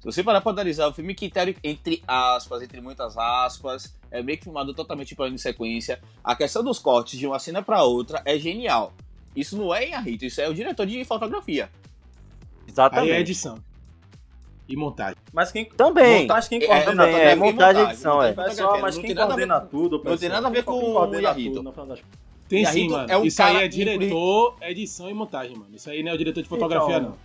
Se 0.00 0.06
você 0.06 0.24
parar 0.24 0.40
pra 0.40 0.52
analisar 0.52 0.88
o 0.88 0.94
filme 0.94 1.14
que, 1.14 1.30
entre 1.62 2.02
aspas, 2.08 2.62
entre 2.62 2.80
muitas 2.80 3.18
aspas, 3.18 3.94
é 4.10 4.22
meio 4.22 4.38
que 4.38 4.44
filmado 4.44 4.72
totalmente 4.72 5.14
plano 5.14 5.36
de 5.36 5.40
sequência, 5.42 6.00
a 6.24 6.34
questão 6.34 6.64
dos 6.64 6.78
cortes 6.78 7.18
de 7.18 7.26
uma 7.26 7.38
cena 7.38 7.62
pra 7.62 7.82
outra 7.82 8.22
é 8.24 8.38
genial. 8.38 8.94
Isso 9.36 9.58
não 9.58 9.74
é 9.74 9.88
Inharito, 9.88 10.24
isso 10.24 10.40
é 10.40 10.48
o 10.48 10.54
diretor 10.54 10.86
de 10.86 11.04
fotografia. 11.04 11.70
Exatamente. 12.66 13.10
Aí 13.10 13.16
é 13.16 13.20
edição. 13.20 13.58
E 14.66 14.74
montagem. 14.76 15.16
Mas 15.32 15.52
quem. 15.52 15.64
Também. 15.66 16.22
Montagem 16.22 16.48
quem 16.48 16.62
É, 16.62 16.66
coordena 16.66 16.90
também, 17.04 17.12
tudo. 17.14 17.22
é, 17.28 17.34
montagem 17.36 17.82
e 17.82 17.86
edição, 17.86 18.22
é. 18.22 18.32
Pessoal, 18.32 18.80
mas 18.80 18.96
Não 18.96 19.02
quem 19.02 19.14
coordena 19.14 19.60
com- 19.60 19.66
tudo, 19.66 20.02
não 20.04 20.16
tem 20.16 20.28
nada 20.28 20.46
a 20.46 20.50
ver 20.50 20.64
com 20.64 20.72
o 20.78 20.92
contas. 20.94 22.00
Tem 22.48 22.64
sim, 22.64 22.88
mano. 22.88 23.10
é 23.12 23.16
um 23.18 23.24
Isso 23.24 23.42
aí 23.42 23.56
é 23.56 23.68
diretor, 23.68 24.56
edição 24.62 25.10
e 25.10 25.14
montagem, 25.14 25.56
mano. 25.56 25.70
Isso 25.74 25.90
aí 25.90 26.02
não 26.02 26.10
é 26.12 26.14
o 26.14 26.18
diretor 26.18 26.42
de 26.42 26.48
fotografia, 26.48 26.96
Então, 26.96 27.10
não. 27.10 27.16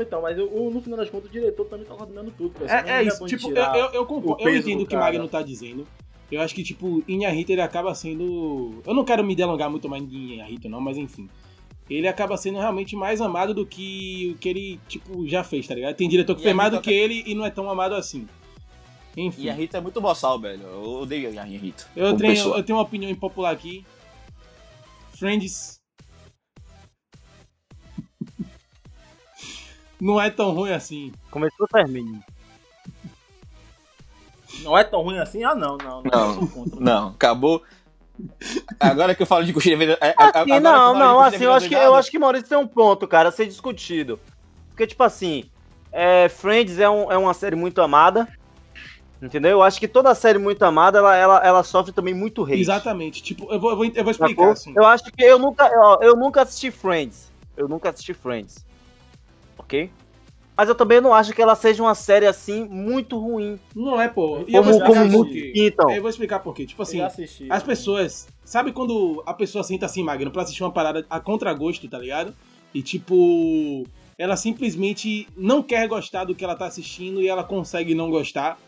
Então, 0.00 0.22
mas 0.22 0.36
eu- 0.36 0.70
no 0.70 0.80
final 0.80 0.98
das 0.98 1.08
contas, 1.10 1.28
o 1.28 1.32
diretor 1.32 1.64
também 1.66 1.86
tá 1.86 1.94
coordenando 1.94 2.30
tudo, 2.36 2.50
pessoal. 2.58 2.80
É, 2.84 2.90
é 2.90 3.04
isso. 3.04 3.24
Tipo, 3.26 3.50
eu, 3.50 3.56
eu, 3.56 3.90
eu, 3.92 4.06
concordo- 4.06 4.42
o 4.42 4.48
eu 4.48 4.56
entendo 4.56 4.78
do 4.78 4.84
o 4.84 4.86
que 4.86 4.96
o. 4.96 4.98
Magno 4.98 5.28
tá 5.28 5.42
dizendo. 5.42 5.86
Eu 6.30 6.40
acho 6.40 6.54
que, 6.54 6.64
tipo, 6.64 7.04
Inharito 7.06 7.52
ele 7.52 7.60
acaba 7.60 7.94
sendo. 7.94 8.82
Eu 8.84 8.92
não 8.94 9.04
quero 9.04 9.22
me 9.24 9.34
delongar 9.36 9.70
muito 9.70 9.88
mais 9.88 10.02
em 10.02 10.34
Inharito, 10.34 10.68
não, 10.68 10.80
mas 10.80 10.96
enfim. 10.96 11.28
Ele 11.88 12.08
acaba 12.08 12.36
sendo 12.36 12.58
realmente 12.58 12.96
mais 12.96 13.20
amado 13.20 13.54
do 13.54 13.64
que 13.64 14.32
o 14.34 14.38
que 14.38 14.48
ele, 14.48 14.80
tipo, 14.88 15.26
já 15.28 15.44
fez, 15.44 15.68
tá 15.68 15.74
ligado? 15.74 15.94
Tem 15.94 16.08
diretor 16.08 16.34
que 16.34 16.48
a 16.48 16.52
mais 16.54 16.72
do 16.72 16.80
que 16.80 16.90
ele 16.92 17.22
e 17.24 17.32
não 17.34 17.46
é 17.46 17.50
tão 17.50 17.70
amado 17.70 17.94
assim. 17.94 18.26
Enfim. 19.16 19.48
A 19.48 19.52
Rita 19.54 19.78
é 19.78 19.80
muito 19.80 20.00
boçal, 20.00 20.38
velho. 20.40 20.62
Eu 20.64 20.82
odeio 21.02 21.38
a 21.40 21.44
Rita. 21.44 21.84
Eu 21.94 22.16
tenho, 22.16 22.34
pessoa. 22.34 22.56
eu 22.58 22.62
tenho 22.64 22.76
uma 22.76 22.84
opinião 22.84 23.10
impopular 23.10 23.52
aqui. 23.52 23.84
Friends. 25.16 25.75
Não 30.00 30.20
é 30.20 30.30
tão 30.30 30.50
ruim 30.52 30.72
assim. 30.72 31.12
Começou, 31.30 31.66
termine. 31.68 32.20
Não 34.62 34.76
é 34.76 34.84
tão 34.84 35.02
ruim 35.02 35.18
assim? 35.18 35.44
Ah, 35.44 35.54
não, 35.54 35.76
não. 35.76 36.02
Não, 36.02 36.34
Não, 36.36 36.46
contra. 36.48 36.80
Não, 36.80 37.08
acabou. 37.08 37.62
Agora 38.80 39.14
que 39.14 39.22
eu 39.22 39.26
falo 39.26 39.44
de 39.44 39.52
coxinha 39.52 39.76
vendedora. 39.76 39.98
é, 40.06 40.14
Assim, 40.16 40.44
que 40.44 40.50
eu 40.52 40.60
não, 40.60 40.94
não, 40.94 41.20
assim, 41.20 41.44
eu 41.44 41.52
acho, 41.52 41.68
que, 41.68 41.74
eu 41.74 41.94
acho 41.94 42.10
que 42.10 42.18
Maurício 42.18 42.48
tem 42.48 42.56
um 42.56 42.66
ponto, 42.66 43.06
cara, 43.06 43.28
a 43.28 43.32
ser 43.32 43.46
discutido. 43.46 44.18
Porque, 44.70 44.86
tipo 44.86 45.02
assim, 45.02 45.44
é, 45.92 46.28
Friends 46.28 46.78
é, 46.78 46.88
um- 46.88 47.10
é 47.12 47.18
uma 47.18 47.34
série 47.34 47.56
muito 47.56 47.80
amada, 47.82 48.26
entendeu? 49.20 49.50
Eu 49.52 49.62
acho 49.62 49.78
que 49.78 49.86
toda 49.88 50.14
série 50.14 50.38
muito 50.38 50.62
amada, 50.62 50.98
ela, 50.98 51.14
ela, 51.16 51.46
ela 51.46 51.62
sofre 51.62 51.92
também 51.92 52.14
muito 52.14 52.42
hate. 52.44 52.60
Exatamente. 52.60 53.22
Tipo, 53.22 53.52
eu 53.52 53.60
vou, 53.60 53.70
eu 53.70 53.76
vou, 53.76 53.84
eu 53.84 54.02
vou 54.02 54.10
explicar, 54.10 54.50
assim. 54.52 54.72
Eu 54.74 54.86
acho 54.86 55.04
que 55.04 55.22
eu 55.22 55.38
nunca, 55.38 55.70
ó, 55.78 55.98
eu 56.00 56.16
nunca 56.16 56.40
assisti 56.42 56.70
Friends. 56.70 57.30
Eu 57.54 57.68
nunca 57.68 57.90
assisti 57.90 58.14
Friends. 58.14 58.64
Ok? 59.58 59.90
Mas 60.56 60.70
eu 60.70 60.74
também 60.74 61.02
não 61.02 61.12
acho 61.12 61.34
que 61.34 61.42
ela 61.42 61.54
seja 61.54 61.82
uma 61.82 61.94
série 61.94 62.26
assim 62.26 62.64
muito 62.64 63.18
ruim. 63.18 63.60
Não 63.74 64.00
é, 64.00 64.08
pô. 64.08 64.42
E 64.48 64.54
eu 64.54 64.62
Como, 64.62 64.80
como 64.80 64.94
por 64.94 65.10
muito 65.10 65.32
pintam. 65.52 65.90
Eu 65.90 66.00
vou 66.00 66.08
explicar 66.08 66.38
por 66.38 66.54
quê. 66.54 66.64
Tipo 66.64 66.82
assim, 66.82 67.00
assisti. 67.02 67.46
as 67.50 67.62
pessoas. 67.62 68.26
Sabe 68.42 68.72
quando 68.72 69.22
a 69.26 69.34
pessoa 69.34 69.62
senta 69.62 69.84
assim, 69.84 70.02
Magno, 70.02 70.30
pra 70.30 70.42
assistir 70.42 70.62
uma 70.62 70.72
parada 70.72 71.04
a 71.10 71.20
contragosto, 71.20 71.86
tá 71.88 71.98
ligado? 71.98 72.34
E 72.72 72.82
tipo. 72.82 73.84
Ela 74.18 74.34
simplesmente 74.34 75.28
não 75.36 75.62
quer 75.62 75.86
gostar 75.86 76.24
do 76.24 76.34
que 76.34 76.42
ela 76.42 76.56
tá 76.56 76.64
assistindo 76.64 77.20
e 77.20 77.28
ela 77.28 77.44
consegue 77.44 77.94
não 77.94 78.10
gostar, 78.10 78.58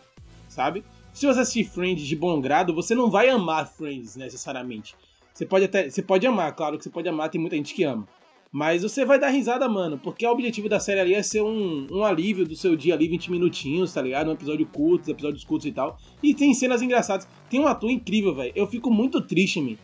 sabe? 0.47 0.85
Se 1.15 1.27
você 1.27 1.41
assistir 1.41 1.65
Friends 1.65 2.07
de 2.07 2.15
bom 2.15 2.39
grado, 2.39 2.75
você 2.75 2.95
não 2.95 3.11
vai 3.11 3.31
amar 3.31 3.67
Friends 3.67 4.15
necessariamente. 4.15 4.95
Você 5.33 5.47
pode 5.47 5.65
até. 5.65 5.89
Você 5.89 6.03
pode 6.03 6.27
amar, 6.27 6.55
claro 6.55 6.77
que 6.77 6.85
você 6.85 6.91
pode 6.91 7.09
amar, 7.09 7.31
tem 7.31 7.41
muita 7.41 7.57
gente 7.57 7.73
que 7.73 7.83
ama. 7.83 8.07
Mas 8.51 8.83
você 8.83 9.05
vai 9.05 9.19
dar 9.19 9.29
risada, 9.29 9.69
mano, 9.69 9.99
porque 9.99 10.27
o 10.27 10.31
objetivo 10.31 10.69
da 10.69 10.81
série 10.81 11.01
ali 11.01 11.15
é 11.15 11.23
ser 11.23 11.43
um, 11.43 11.87
um 11.91 12.03
alívio 12.03 12.47
do 12.47 12.57
seu 12.57 12.75
dia 12.75 12.95
ali, 12.95 13.07
20 13.07 13.31
minutinhos, 13.31 13.93
tá 13.93 14.01
ligado? 14.01 14.29
Um 14.29 14.33
episódio 14.33 14.67
curto, 14.67 15.11
episódios 15.11 15.45
curtos 15.45 15.67
e 15.67 15.73
tal. 15.73 15.99
E 16.23 16.35
tem 16.35 16.55
cenas 16.55 16.81
engraçadas. 16.81 17.29
Tem 17.51 17.61
um 17.61 17.67
ator 17.67 17.91
incrível, 17.91 18.35
velho. 18.35 18.53
Eu 18.55 18.67
fico 18.67 18.91
muito 18.91 19.21
triste, 19.21 19.61
man, 19.61 19.77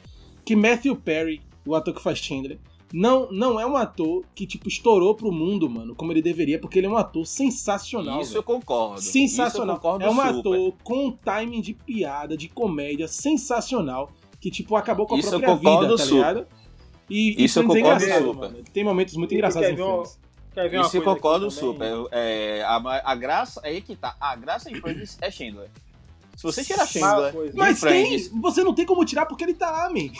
que 0.44 0.56
Matthew 0.56 0.96
Perry, 0.96 1.42
o 1.66 1.74
ator 1.74 1.94
que 1.94 2.02
faz 2.02 2.18
Chandler, 2.18 2.58
não, 2.92 3.30
não 3.32 3.58
é 3.58 3.66
um 3.66 3.76
ator 3.76 4.24
que, 4.34 4.46
tipo, 4.46 4.68
estourou 4.68 5.14
pro 5.14 5.32
mundo, 5.32 5.68
mano, 5.68 5.94
como 5.94 6.12
ele 6.12 6.22
deveria, 6.22 6.60
porque 6.60 6.78
ele 6.78 6.86
é 6.86 6.90
um 6.90 6.96
ator 6.96 7.26
sensacional, 7.26 8.20
Isso 8.20 8.30
velho. 8.30 8.38
eu 8.38 8.42
concordo. 8.44 9.00
Sensacional. 9.00 9.76
Eu 9.76 9.80
concordo 9.80 10.04
é 10.04 10.08
um 10.08 10.14
super. 10.14 10.38
ator 10.38 10.74
com 10.84 11.06
um 11.06 11.10
timing 11.10 11.60
de 11.60 11.74
piada, 11.74 12.36
de 12.36 12.48
comédia 12.48 13.08
sensacional, 13.08 14.10
que, 14.40 14.50
tipo, 14.50 14.76
acabou 14.76 15.06
com 15.06 15.16
a 15.16 15.18
Isso 15.18 15.28
própria 15.28 15.56
vida, 15.56 15.96
tá 15.96 15.98
super. 15.98 16.14
ligado? 16.14 16.46
E, 17.08 17.44
Isso 17.44 17.58
eu 17.58 17.62
é 17.64 17.66
concordo 17.66 18.04
engraçado, 18.04 18.24
super. 18.26 18.40
mano. 18.40 18.64
Tem 18.72 18.84
momentos 18.84 19.14
muito 19.16 19.34
engraçados 19.34 19.66
quer 19.68 19.72
em 19.72 19.76
ver 19.76 19.82
uma- 19.82 20.04
Friends. 20.04 20.18
Quer 20.54 20.68
ver 20.70 20.80
Isso 20.80 20.96
eu 20.96 21.02
concordo 21.02 21.50
super. 21.50 21.92
É, 22.12 22.62
a, 22.62 22.76
a 23.04 23.14
graça, 23.14 23.60
aí 23.64 23.80
que 23.80 23.96
tá. 23.96 24.16
A 24.20 24.36
graça 24.36 24.70
em 24.70 24.74
Friends 24.76 25.18
é 25.20 25.30
Chandler. 25.30 25.68
Se 26.36 26.42
você 26.42 26.64
tirar 26.64 26.86
Chandler 26.86 27.32
Mas 27.54 27.80
quem? 27.80 28.06
Friends... 28.06 28.30
Você 28.40 28.62
não 28.64 28.74
tem 28.74 28.86
como 28.86 29.04
tirar 29.04 29.26
porque 29.26 29.44
ele 29.44 29.54
tá 29.54 29.70
lá, 29.70 29.90
man. 29.90 30.10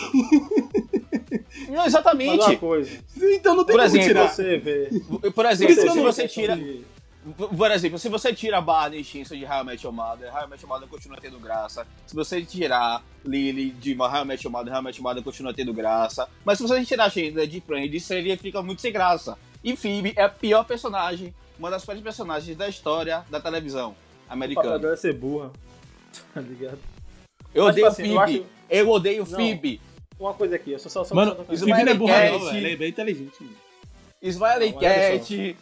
Não, 1.68 1.86
exatamente. 1.86 2.40
uma 2.44 2.56
coisa. 2.56 2.90
Então 3.16 3.54
não 3.54 3.64
tem 3.64 3.76
Por 3.76 3.82
como 3.84 3.96
exemplo, 3.96 4.06
tirar. 4.08 4.28
Você 4.28 4.58
vê. 4.58 4.90
Por 5.34 5.46
exemplo, 5.46 5.92
se 5.92 6.00
você 6.00 6.28
tira... 6.28 6.58
Por 7.56 7.70
exemplo, 7.70 7.98
se 7.98 8.08
você 8.10 8.34
tira 8.34 8.60
Barney 8.60 9.02
Stinson 9.02 9.34
de 9.36 9.46
How 9.46 9.62
I 9.62 9.64
Met 9.64 9.84
Your 9.84 9.94
Mother, 9.94 10.30
How 10.30 10.44
I 10.44 10.46
Met 10.50 10.62
Your 10.62 10.68
Mother 10.68 10.86
continua 10.88 11.16
tendo 11.18 11.38
graça. 11.40 11.86
Se 12.06 12.14
você 12.14 12.42
tirar 12.44 13.02
Lily 13.24 13.70
de 13.70 13.94
How 13.98 14.22
I 14.22 14.24
Met 14.26 14.44
Your 14.44 14.52
Mother, 14.52 14.72
How 14.74 14.80
I 14.80 14.84
Met 14.84 14.98
Your 14.98 15.02
Mother 15.08 15.22
continua 15.24 15.54
tendo 15.54 15.72
graça. 15.72 16.28
Mas 16.44 16.58
se 16.58 16.64
você 16.66 16.84
tirar 16.84 17.10
Chandler 17.10 17.46
de 17.46 17.60
Friends, 17.62 18.04
seria 18.04 18.36
fica 18.36 18.60
muito 18.62 18.82
sem 18.82 18.92
graça. 18.92 19.38
E 19.62 19.74
Phoebe 19.74 20.12
é 20.16 20.24
a 20.24 20.28
pior 20.28 20.64
personagem, 20.64 21.34
uma 21.58 21.70
das 21.70 21.82
piores 21.84 22.02
personagens 22.02 22.54
da 22.56 22.68
história 22.68 23.24
da 23.30 23.40
televisão 23.40 23.92
O 23.92 23.94
papel 23.94 24.04
americana. 24.28 24.78
dela 24.78 24.92
é 24.92 24.96
ser 24.96 25.14
burra. 25.14 25.50
Tá 26.34 26.40
ligado? 26.40 26.78
Eu 27.54 27.64
Mas, 27.64 27.72
odeio 27.72 27.86
tipo 27.90 28.02
assim, 28.02 28.12
eu 28.12 28.20
Phoebe. 28.20 28.38
acho- 28.40 28.46
Eu 28.68 28.88
odeio 28.90 29.26
Não. 29.26 29.36
Phoebe. 29.36 29.80
Uma 30.20 30.34
coisa 30.34 30.56
aqui, 30.56 30.72
eu 30.72 30.78
só 30.78 30.88
só 30.88 31.04
só 31.04 31.14
Mano, 31.14 31.34
só- 31.36 31.42
o 31.42 31.56
Phoebe 31.58 31.84
não 31.84 31.92
é 31.92 31.94
burra 31.94 32.30
não, 32.30 32.38
velho. 32.40 32.56
Ele 32.58 32.72
é 32.72 32.76
bem 32.76 32.88
inteligente. 32.90 33.32
mano. 33.40 33.56
Smiley 34.22 34.70
Não, 34.72 34.78
olha 34.78 35.18
Cat. 35.18 35.56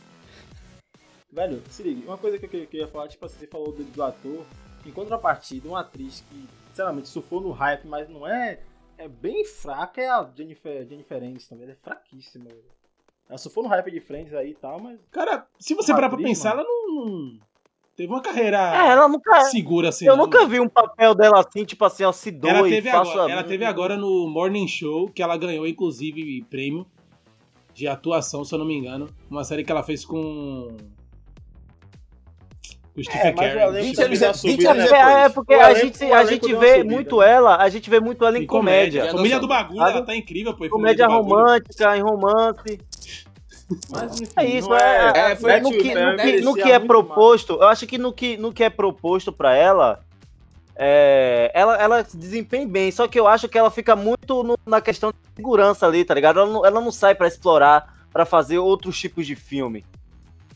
Velho, 1.33 1.63
se 1.71 1.83
liga, 1.83 2.07
uma 2.07 2.19
coisa 2.19 2.39
que 2.39 2.45
eu 2.45 2.49
queria, 2.49 2.67
que 2.67 2.77
eu 2.77 2.81
ia 2.83 2.89
falar, 2.89 3.09
tipo 3.09 3.25
assim, 3.25 3.39
você 3.39 3.47
falou 3.47 3.73
do, 3.73 3.83
do 3.85 4.03
ator, 4.03 4.45
em 4.85 4.91
contrapartida, 4.91 5.67
uma 5.67 5.81
atriz 5.81 6.23
que, 6.29 6.49
sinceramente, 6.69 7.09
surfou 7.09 7.41
no 7.41 7.53
hype, 7.53 7.87
mas 7.87 8.09
não 8.09 8.27
é. 8.27 8.61
É 8.99 9.09
bem 9.09 9.45
fraca, 9.45 10.01
é 10.01 10.09
a 10.09 10.31
Jennifer, 10.37 10.87
Jennifer 10.87 11.17
Aniston, 11.17 11.57
velho. 11.57 11.73
É 11.73 11.75
fraquíssima, 11.75 12.45
velho. 12.45 12.63
Ela 13.29 13.39
surfou 13.39 13.63
no 13.63 13.69
hype 13.71 13.91
de 13.91 14.01
Friends 14.01 14.35
aí 14.35 14.51
e 14.51 14.55
tal, 14.55 14.79
mas. 14.79 15.01
Cara, 15.11 15.47
se 15.59 15.75
você 15.75 15.93
parar 15.93 16.11
pra 16.11 16.19
pensar, 16.19 16.55
mano. 16.55 16.61
ela 16.61 16.69
não, 16.69 17.39
teve 17.97 18.13
uma 18.13 18.21
carreira 18.21 18.59
É, 18.59 18.89
ela 18.91 19.09
nunca. 19.09 19.45
segura 19.47 19.89
assim. 19.89 20.07
Eu 20.07 20.17
não, 20.17 20.27
nunca 20.27 20.39
mano. 20.39 20.51
vi 20.51 20.61
um 20.61 20.69
papel 20.69 21.15
dela 21.15 21.41
assim, 21.41 21.65
tipo 21.65 21.83
assim, 21.85 22.05
ó, 22.05 22.13
se 22.13 22.31
doe, 22.31 22.51
Ela 22.51 22.69
teve, 22.69 22.91
agora, 22.91 23.33
ela 23.33 23.43
teve 23.43 23.65
agora 23.65 23.97
no 23.97 24.29
Morning 24.29 24.69
Show, 24.69 25.09
que 25.09 25.23
ela 25.23 25.37
ganhou, 25.39 25.67
inclusive, 25.67 26.43
prêmio 26.51 26.87
de 27.73 27.89
atuação, 27.89 28.45
se 28.45 28.55
eu 28.55 28.59
não 28.59 28.67
me 28.67 28.77
engano. 28.77 29.09
Uma 29.31 29.45
série 29.45 29.65
que 29.65 29.73
ela 29.73 29.83
fez 29.83 30.05
com. 30.05 30.77
Stephen 33.01 33.21
É, 33.21 33.35
mas 33.35 33.53
o 33.53 33.55
Curry. 33.55 33.63
elenco 33.63 33.85
20 33.87 33.95
também 33.97 34.07
anos 34.07 34.19
já 34.19 34.33
de- 34.33 34.39
subiu, 34.39 34.57
20 34.57 34.67
anos 34.67 34.91
né? 34.91 34.99
É, 34.99 35.25
é 35.25 35.29
porque 35.31 35.55
a 35.55 35.75
gente, 35.75 36.05
a 36.05 36.25
gente 36.25 36.55
vê 36.55 36.85
muito 36.85 37.23
ela, 37.23 37.57
a 37.57 37.69
gente 37.71 37.89
vê 37.89 38.01
muito 38.01 38.25
ela 38.25 38.39
em 38.39 38.43
Em 38.43 38.47
comédia. 38.47 39.05
Já 39.07 39.13
Família 39.13 39.39
do 39.41 39.49
sabe. 39.49 39.63
Bagulho, 39.65 39.81
ela 39.83 40.03
tá 40.03 40.15
incrível, 40.17 40.55
pô. 40.55 40.69
Comédia 40.69 41.07
romântica, 41.07 41.97
em 41.97 42.01
romance. 42.03 42.81
Mas 43.91 44.21
enfim, 44.21 44.33
É 44.37 44.45
isso, 44.45 44.69
não 44.69 44.77
é, 44.77 45.13
é, 45.17 45.33
é, 45.33 45.37
foi 45.37 45.61
no, 45.61 45.71
que, 45.71 45.79
Perry 45.93 46.17
no, 46.17 46.17
que, 46.23 46.41
no 46.43 46.55
que 46.55 46.71
é 46.73 46.79
proposto, 46.79 47.53
eu 47.55 47.69
acho 47.69 47.87
que 47.87 47.97
no 47.97 48.13
que, 48.13 48.37
no 48.37 48.53
que 48.53 48.63
é 48.65 48.69
proposto 48.69 49.33
pra 49.33 49.57
ela, 49.57 50.01
é, 50.77 51.51
ela, 51.55 51.77
ela 51.77 52.05
se 52.05 52.17
desempenha 52.17 52.67
bem, 52.67 52.91
só 52.91 53.09
que 53.09 53.19
eu 53.19 53.27
acho 53.27 53.49
que 53.49 53.57
ela 53.57 53.71
fica 53.71 53.97
muito 53.97 54.43
no- 54.43 54.59
na 54.67 54.81
questão 54.83 55.11
de 55.11 55.17
segurança 55.37 55.87
ali, 55.87 56.05
tá 56.05 56.13
ligado? 56.13 56.41
Ela 56.41 56.51
não, 56.51 56.67
ela 56.67 56.81
não 56.83 56.91
sai 56.93 57.15
pra 57.15 57.27
explorar, 57.29 57.95
pra 58.13 58.27
fazer 58.27 58.59
outros 58.59 58.99
tipos 58.99 59.27
de 59.27 59.35
filme, 59.35 59.85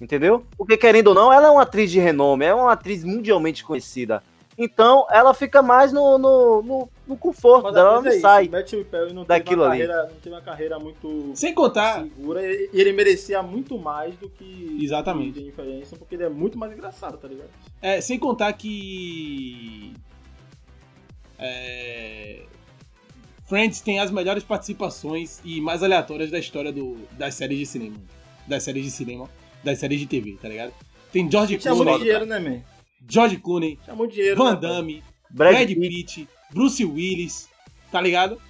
entendeu? 0.01 0.45
Porque 0.57 0.77
querendo 0.77 1.09
ou 1.09 1.15
não, 1.15 1.33
ela 1.33 1.49
é 1.49 1.51
uma 1.51 1.63
atriz 1.63 1.91
de 1.91 1.99
renome, 1.99 2.45
é 2.45 2.55
uma 2.55 2.73
atriz 2.73 3.05
mundialmente 3.05 3.65
conhecida. 3.65 4.23
Então, 4.59 5.07
ela 5.11 5.35
fica 5.35 5.61
mais 5.61 5.93
no, 5.93 6.17
no, 6.17 6.63
no, 6.63 6.89
no 7.07 7.17
conforto 7.17 7.65
Mas 7.65 7.75
dela, 7.75 7.91
ela 7.91 8.01
não 8.01 8.09
é 8.11 8.21
sai. 8.21 8.49
não 8.49 8.63
teve, 9.23 9.25
daquilo 9.27 9.63
uma 9.65 9.71
ali. 9.71 9.81
carreira, 9.87 10.03
não 10.09 10.17
teve 10.21 10.35
uma 10.35 10.41
carreira 10.41 10.79
muito 10.79 11.33
Sem 11.35 11.53
contar. 11.55 12.03
segura 12.03 12.41
e 12.43 12.71
ele 12.73 12.93
merecia 12.95 13.43
muito 13.43 13.79
mais 13.79 14.17
do 14.17 14.31
que 14.31 14.79
Exatamente. 14.81 15.53
Aniston, 15.61 15.97
porque 15.97 16.15
ele 16.15 16.25
é 16.25 16.31
muito 16.31 16.57
mais 16.57 16.73
engraçado, 16.73 17.19
tá 17.19 17.29
ligado? 17.29 17.51
É, 17.83 18.01
sem 18.01 18.19
contar 18.19 18.51
que. 18.55 19.93
É, 21.39 22.41
Friends 23.47 23.81
tem 23.81 24.01
as 24.01 24.11
melhores 24.11 24.43
participações 24.43 25.41
e 25.45 25.61
mais 25.61 25.83
aleatórias 25.83 26.31
da 26.31 26.39
história 26.39 26.73
do, 26.73 26.97
das 27.13 27.35
séries 27.35 27.59
de 27.59 27.67
cinema. 27.67 27.97
Das 28.47 28.63
séries 28.63 28.85
de 28.85 28.91
cinema, 28.91 29.29
das 29.67 29.79
séries 29.79 30.01
de 30.01 30.07
TV, 30.07 30.39
tá 30.41 30.49
ligado? 30.49 30.73
Tem 31.13 31.31
George 31.31 31.55
muito 31.55 31.69
Clooney, 31.69 31.99
dinheiro, 31.99 32.27
né, 32.27 32.39
man? 32.39 32.63
George 33.09 33.37
Clooney, 33.39 33.79
muito 33.95 34.15
dinheiro. 34.15 34.37
Van 34.37 34.53
né? 34.55 34.61
Damme, 34.61 35.03
Brad 35.31 35.55
Brad 35.55 35.69
Pitt. 35.69 36.29
Bruce 36.53 36.85
Willis, 36.85 37.49
tá 37.91 38.01
ligado? 38.01 38.41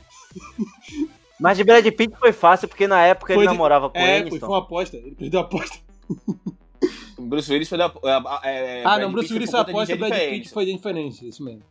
Mas 1.40 1.56
de 1.58 1.64
Brad 1.64 1.84
Pitt 1.86 2.14
foi 2.18 2.32
fácil, 2.32 2.68
porque 2.68 2.86
na 2.86 3.02
época 3.04 3.34
Foi 3.34 3.42
ele 3.42 3.50
de- 3.50 3.54
namorava 3.54 3.90
com 3.90 3.98
É, 3.98 4.18
ele. 4.20 4.30
foi, 4.30 4.38
foi 4.38 4.48
uma 4.48 4.58
aposta. 4.58 4.96
Ele 4.96 5.14
perdeu 5.14 5.40
a 5.40 5.42
aposta. 5.42 5.78
Bruce 7.18 7.50
Willis 7.52 7.68
foi 7.68 7.78
da. 7.78 7.86
É, 8.44 8.82
ah, 8.84 8.90
Brad 8.94 9.00
não, 9.02 9.12
Bruce 9.12 9.28
Pitt 9.28 9.34
Willis 9.34 9.50
foi 9.50 9.60
aposta, 9.60 9.96
Brad 9.96 10.12
Pitt 10.30 10.48
foi 10.50 10.66
diferente, 10.66 11.26
isso 11.28 11.42
mesmo. 11.42 11.62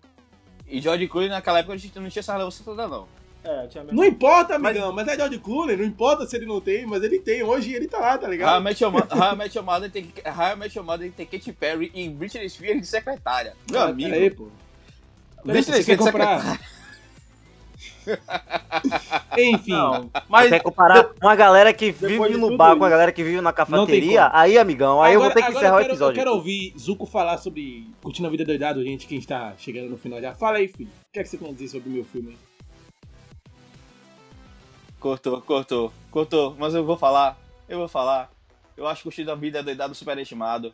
E 0.68 0.82
George 0.82 1.08
Clooney 1.08 1.30
naquela 1.30 1.60
época 1.60 1.74
a 1.74 1.78
gente 1.78 1.98
não 2.00 2.10
tinha 2.10 2.20
essa 2.22 2.34
relevância 2.34 2.64
toda, 2.66 2.88
não. 2.88 3.08
É, 3.46 3.68
tinha 3.68 3.84
mesmo. 3.84 3.96
Não 3.96 4.04
importa, 4.04 4.56
amigão, 4.56 4.92
mas, 4.92 5.08
é 5.08 5.16
George 5.16 5.38
Clooney, 5.38 5.78
não 5.78 5.86
importa 5.86 6.26
se 6.26 6.36
ele 6.36 6.48
não 6.48 6.60
tem, 6.60 6.84
mas 6.86 7.04
ele 7.04 7.20
tem. 7.20 7.44
Hoje 7.44 7.74
ele 7.74 7.88
tá 7.88 8.00
lá, 8.00 8.18
tá 8.18 8.28
ligado? 8.28 8.68
Your 8.82 8.92
Mother 9.64 9.92
tem, 9.92 10.12
Your 10.76 10.84
Mother 10.84 11.12
tem 11.12 11.26
Katy 11.28 11.54
Perry 11.54 11.92
e 11.94 12.10
Britney 12.10 12.50
Spears 12.50 12.82
de 12.82 12.88
secretária. 12.88 13.56
Meu 13.70 13.82
Ah, 13.82 13.86
amigo. 13.90 14.10
Peraí, 14.10 14.32
pô. 14.32 14.48
Britney 15.44 15.62
Você 15.64 15.72
quer 15.72 15.82
Spears 15.84 16.00
de 16.00 16.12
comprar? 16.12 16.40
secretária. 16.42 16.76
Enfim. 19.38 19.72
Não, 19.72 20.10
mas 20.30 20.50
Quer 20.50 20.62
comparar 20.62 21.10
uma 21.22 21.36
galera 21.36 21.74
que 21.74 21.92
vive 21.92 22.30
de 22.30 22.38
no 22.38 22.56
bar 22.56 22.70
isso, 22.72 22.80
com 22.80 22.86
a 22.86 22.90
galera 22.90 23.12
que 23.12 23.24
vive 23.24 23.42
na 23.42 23.52
cafeteria? 23.52 24.30
Aí, 24.34 24.58
amigão, 24.58 25.02
aí 25.02 25.14
eu 25.14 25.20
vou 25.22 25.30
ter 25.30 25.42
que 25.42 25.48
agora 25.48 25.58
encerrar 25.58 25.76
o 25.76 25.80
quero, 25.80 25.90
episódio. 25.92 26.20
Eu 26.20 26.24
quero 26.24 26.36
ouvir 26.36 26.74
Zuko 26.78 27.06
falar 27.06 27.38
sobre 27.38 27.88
Curtindo 28.02 28.28
a 28.28 28.32
Vida 28.32 28.46
Doidado, 28.46 28.84
gente, 28.84 29.08
que 29.08 29.16
está 29.16 29.54
chegando 29.58 29.90
no 29.90 29.98
final 29.98 30.22
já. 30.22 30.34
Fala 30.34 30.58
aí, 30.58 30.68
filho. 30.68 30.90
O 30.90 31.14
que 31.14 31.20
é 31.20 31.24
que 31.24 31.30
você 31.30 31.38
tem 31.38 31.50
a 31.50 31.52
dizer 31.52 31.70
sobre 31.70 31.90
o 31.90 31.92
meu 31.94 32.06
filme? 32.06 32.38
Cortou, 35.06 35.40
cortou, 35.40 35.94
cortou. 36.10 36.56
Mas 36.58 36.74
eu 36.74 36.84
vou 36.84 36.98
falar, 36.98 37.38
eu 37.70 37.78
vou 37.78 37.88
falar. 37.88 38.28
Eu 38.76 38.88
acho 38.88 39.04
que 39.04 39.08
o 39.08 39.12
Curtindo 39.12 39.32
a 39.32 39.36
Vida 39.36 39.60
é 39.60 39.62
doidado 39.62 39.94
superestimado. 39.94 40.74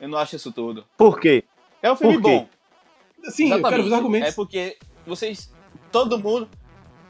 Eu 0.00 0.08
não 0.08 0.18
acho 0.18 0.34
isso 0.34 0.50
tudo. 0.50 0.84
Por 0.96 1.20
quê? 1.20 1.44
É 1.80 1.92
um 1.92 1.94
filme 1.94 2.14
Por 2.14 2.24
quê? 2.24 2.28
bom. 2.28 3.30
Sim, 3.30 3.52
eu 3.52 3.62
quero 3.62 3.84
os 3.84 3.92
argumentos. 3.92 4.30
É 4.30 4.32
porque 4.32 4.78
vocês. 5.06 5.48
Todo 5.92 6.18
mundo. 6.18 6.48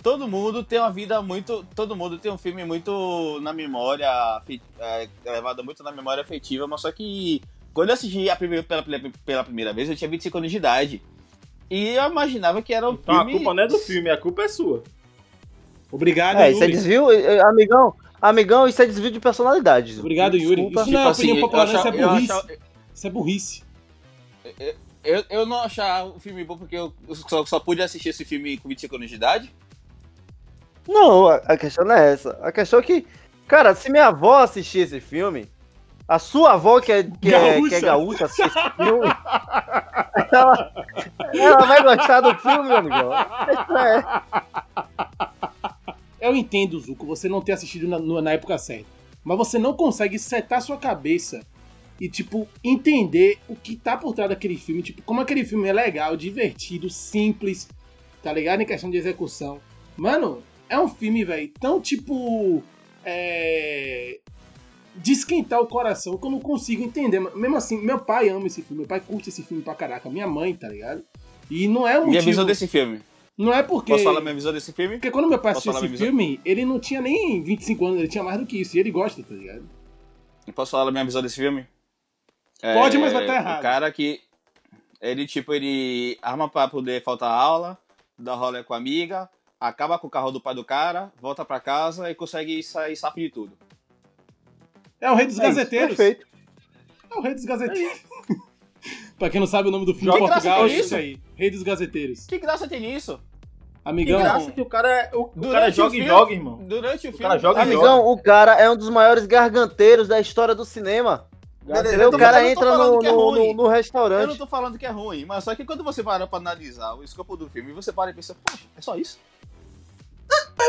Todo 0.03 0.29
mundo 0.29 0.63
tem 0.63 0.79
uma 0.79 0.91
vida 0.91 1.23
muito. 1.23 1.67
Todo 1.75 1.97
mundo 1.97 2.19
tem 2.19 2.31
um 2.31 2.37
filme 2.37 2.67
muito 2.67 3.41
na 3.41 3.55
memória. 3.55 4.11
É, 4.79 5.09
levado 5.25 5.65
muito 5.65 5.83
na 5.83 5.91
memória 5.91 6.23
afetiva, 6.23 6.67
mas 6.67 6.83
só 6.83 6.93
que. 6.93 7.41
Quando 7.73 7.89
eu 7.89 7.95
assisti 7.95 8.29
a 8.29 8.37
primeira, 8.37 8.63
pela, 8.63 8.83
pela, 8.83 9.11
pela 9.25 9.45
primeira 9.45 9.73
vez, 9.73 9.89
eu 9.89 9.97
tinha 9.97 10.11
25 10.11 10.37
anos 10.37 10.51
de 10.51 10.59
idade. 10.59 11.03
E 11.71 11.95
eu 11.95 12.11
imaginava 12.11 12.61
que 12.61 12.75
era 12.75 12.91
um 12.91 12.93
então 12.93 13.15
a 13.15 13.21
filme. 13.21 13.33
culpa 13.37 13.55
não 13.55 13.63
é 13.63 13.67
do 13.67 13.79
filme, 13.79 14.11
a 14.11 14.19
culpa 14.19 14.43
é 14.43 14.49
sua. 14.49 14.85
Obrigado, 15.91 16.39
É, 16.39 16.51
isso 16.51 16.61
é 16.63 16.67
Yuri. 16.67 16.77
desvio, 16.77 17.11
eh, 17.11 17.41
amigão, 17.41 17.95
amigão, 18.21 18.67
isso 18.69 18.83
é 18.83 18.87
desvio 18.87 19.11
de 19.11 19.19
personalidade. 19.21 19.99
Obrigado, 19.99 20.37
Yuri. 20.37 20.57
Desculpa. 20.69 20.83
Isso 20.83 20.91
não 20.93 21.01
é 21.01 21.09
opinião 21.11 21.41
popular, 21.41 21.67
não, 21.67 21.73
eu 21.73 21.79
isso 21.79 21.87
é 21.87 21.91
achava- 21.91 22.09
burrice. 22.13 22.33
achava- 22.33 22.53
Isso 22.95 23.07
é 23.07 23.11
burrice. 23.11 23.63
Eu, 25.05 25.25
eu 25.31 25.47
não 25.47 25.61
achava 25.63 26.09
o 26.11 26.19
filme 26.21 26.45
bom 26.45 26.59
porque 26.59 26.77
eu 26.77 26.93
só, 27.29 27.45
só 27.47 27.59
pude 27.61 27.81
assistir 27.81 28.11
esse 28.11 28.25
filme 28.25 28.59
com 28.59 28.69
25 28.69 28.97
anos 28.97 29.09
de 29.09 29.15
idade. 29.17 29.55
Não, 30.87 31.29
a, 31.29 31.57
questão 31.57 31.85
não 31.85 31.95
é 31.95 32.13
essa. 32.13 32.39
A 32.43 32.51
questão 32.51 32.79
é 32.81 32.83
que, 32.83 33.07
cara, 33.47 33.75
se 33.75 33.91
minha 33.91 34.07
avó 34.09 34.39
assistir 34.43 34.81
esse 34.81 35.01
filme, 35.01 35.49
a 36.07 36.19
sua 36.19 36.53
avó 36.55 36.81
que 36.81 36.91
é, 36.91 37.03
que 37.05 37.33
é, 37.35 37.55
Gaúcha. 37.55 37.69
que 37.69 37.75
é 37.75 37.81
gaúcha 37.81 38.25
assistir 38.25 38.47
esse 38.47 38.71
filme, 38.77 39.07
ela, 40.33 40.73
ela 41.35 41.67
vai 41.67 41.83
gostar 41.83 42.21
do 42.23 42.35
filme, 42.37 42.69
meu 42.69 42.77
amigão. 42.79 43.11
É. 43.79 44.48
Eu 46.21 46.35
entendo, 46.35 46.79
Zuko, 46.81 47.07
você 47.07 47.29
não 47.29 47.41
ter 47.41 47.53
assistido 47.53 47.87
na, 47.87 47.99
na 48.21 48.33
época 48.33 48.59
certa. 48.59 48.87
Mas 49.25 49.39
você 49.39 49.59
não 49.59 49.73
consegue 49.75 50.19
setar 50.19 50.61
sua 50.63 50.77
cabeça 50.77 51.41
e, 52.01 52.09
tipo, 52.09 52.49
entender 52.63 53.39
o 53.49 53.55
que 53.57 53.77
tá 53.77 53.97
por 53.97 54.15
trás 54.15 54.31
daquele 54.31 54.57
filme. 54.57 54.83
Tipo, 54.83 55.03
como 55.03 55.21
aquele 55.21 55.45
filme 55.45 55.69
é 55.69 55.73
legal, 55.73 56.17
divertido, 56.17 56.89
simples, 56.89 57.69
tá 58.23 58.33
ligado? 58.33 58.61
Em 58.63 58.67
questão 58.67 58.91
de 58.91 58.97
execução. 58.97 59.61
Mano, 59.97 60.43
é 60.69 60.79
um 60.79 60.89
filme, 60.89 61.25
velho, 61.25 61.51
tão, 61.61 61.81
tipo. 61.81 62.63
É. 63.05 64.19
De 64.97 65.13
esquentar 65.13 65.61
o 65.61 65.67
coração 65.67 66.17
que 66.17 66.27
eu 66.27 66.31
não 66.31 66.41
consigo 66.41 66.83
entender. 66.83 67.21
Mesmo 67.37 67.57
assim, 67.57 67.81
meu 67.81 68.01
pai 68.01 68.29
ama 68.29 68.47
esse 68.49 68.63
filme, 68.63 68.81
meu 68.81 68.89
pai 68.89 69.01
curte 69.01 69.29
esse 69.29 69.43
filme 69.45 69.63
pra 69.63 69.75
caraca, 69.75 70.11
minha 70.11 70.27
mãe, 70.27 70.55
tá 70.55 70.69
ligado? 70.69 71.05
E 71.49 71.69
não 71.69 71.87
é 71.87 71.93
um 71.99 72.03
Minha 72.07 72.15
motivo. 72.15 72.25
visão 72.27 72.45
desse 72.45 72.67
filme. 72.67 73.01
Não 73.39 73.55
é 73.55 73.63
porque. 73.63 73.93
Posso 73.93 74.03
falar 74.03 74.21
minha 74.21 74.35
visão 74.35 74.53
desse 74.53 74.73
filme? 74.73 74.97
Porque 74.97 75.13
quando 75.13 75.29
meu 75.29 75.39
pai 75.39 75.53
assistiu 75.53 75.73
esse 75.73 75.97
filme, 75.97 76.41
ele 76.45 76.65
não 76.65 76.81
tinha 76.81 77.01
nem 77.01 77.41
25 77.41 77.87
anos, 77.87 77.99
ele 78.01 78.09
tinha 78.09 78.25
mais 78.25 78.41
do 78.41 78.45
que 78.45 78.61
isso. 78.61 78.77
E 78.77 78.81
ele 78.81 78.91
gosta, 78.91 79.23
tá 79.23 79.33
ligado? 79.33 79.63
Posso 80.53 80.73
falar 80.73 80.89
a 80.89 80.91
minha 80.93 81.05
visão 81.05 81.23
desse 81.23 81.37
filme? 81.37 81.65
Pode, 82.61 82.99
mas 82.99 83.13
vai 83.13 83.27
tá 83.27 83.37
errado. 83.37 83.59
O 83.61 83.63
cara 83.63 83.93
que. 83.93 84.21
Ele, 85.01 85.25
tipo, 85.25 85.55
ele 85.55 86.19
arma 86.21 86.49
pra 86.49 86.67
poder 86.67 87.01
faltar 87.05 87.31
aula, 87.31 87.79
dá 88.19 88.35
rolê 88.35 88.65
com 88.65 88.75
a 88.75 88.77
amiga, 88.77 89.31
acaba 89.61 89.97
com 89.97 90.09
o 90.09 90.11
carro 90.11 90.33
do 90.33 90.41
pai 90.41 90.57
do 90.57 90.65
cara, 90.65 91.13
volta 91.21 91.45
pra 91.45 91.61
casa 91.61 92.11
e 92.11 92.17
consegue 92.17 92.61
sair 92.65 92.97
safo 92.97 93.21
de 93.21 93.31
tudo. 93.31 93.57
É 95.01 95.09
o 95.09 95.15
Rei 95.15 95.27
dos 95.27 95.39
É 95.39 95.43
isso, 95.45 95.55
Gazeteiros. 95.57 95.97
perfeito. 95.97 96.27
É 97.09 97.15
o 97.15 97.21
Rei 97.21 97.35
dos 97.35 97.45
Gazeteiros. 97.45 98.01
Pra 99.19 99.29
quem 99.31 99.41
não 99.41 99.47
sabe 99.47 99.69
o 99.69 99.71
nome 99.71 99.85
do 99.87 99.95
filme 99.95 100.13
Que 100.13 100.19
Portugal, 100.19 100.41
graça 100.43 100.49
é 100.65 100.69
tem 100.69 100.81
isso 100.81 100.95
aí. 100.97 101.19
Rei 101.35 101.51
dos 101.51 101.63
Gazeteiros. 101.63 102.27
Que 102.27 102.39
graça 102.39 102.69
tem 102.69 102.81
nisso? 102.81 103.19
Que 103.19 103.91
Amigão, 103.91 104.21
graça 104.21 104.51
que 104.51 104.61
o 104.61 104.67
cara, 104.67 104.89
é- 104.89 105.11
o, 105.15 105.31
o 105.35 105.51
cara 105.51 105.69
o 105.69 105.71
joga 105.73 105.97
e 105.97 106.07
joga, 106.07 106.33
irmão. 106.33 106.59
Durante 106.63 106.99
o, 107.09 107.11
filme. 107.13 107.19
cara 107.19 107.39
joga 107.39 107.61
e 107.61 107.63
Amigão, 107.63 108.07
o 108.07 108.23
cara 108.23 108.55
é 108.61 108.71
um 108.71 108.77
dos 108.77 108.91
maiores 108.91 109.25
garganteiros 109.27 110.07
da 110.07 110.21
história 110.21 110.55
do 110.55 110.65
cinema. 110.65 111.27
Beleza, 111.63 112.03
eu 112.03 112.09
O 112.09 112.19
cara 112.19 112.39
eu 112.39 112.45
não 112.45 112.51
entra 112.51 112.67
falando 112.67 112.93
no, 112.95 112.99
que 113.01 113.07
é 113.07 113.13
no, 113.13 113.19
ruim. 113.31 113.49
no- 113.55 113.63
no 113.63 113.63
Eu 113.65 113.69
restaurante. 113.71 114.29
não 114.29 114.37
tô 114.37 114.47
falando 114.47 114.79
que 114.79 114.87
é 114.87 114.91
ruim, 114.91 115.25
mas 115.27 115.45
só 115.45 115.55
que 115.55 115.65
quando 115.65 115.83
você 115.85 116.03
para 116.03 116.27
pra 116.27 116.39
analisar 116.39 116.95
o 116.95 117.03
escopo 117.05 117.37
do 117.37 117.49
filme, 117.49 117.73
você 117.73 117.93
para 117.93 118.11
e 118.11 118.15
pensa, 118.15 118.35
poxa, 118.45 118.65
é 118.77 118.81
só 118.81 118.97
isso? 118.97 119.19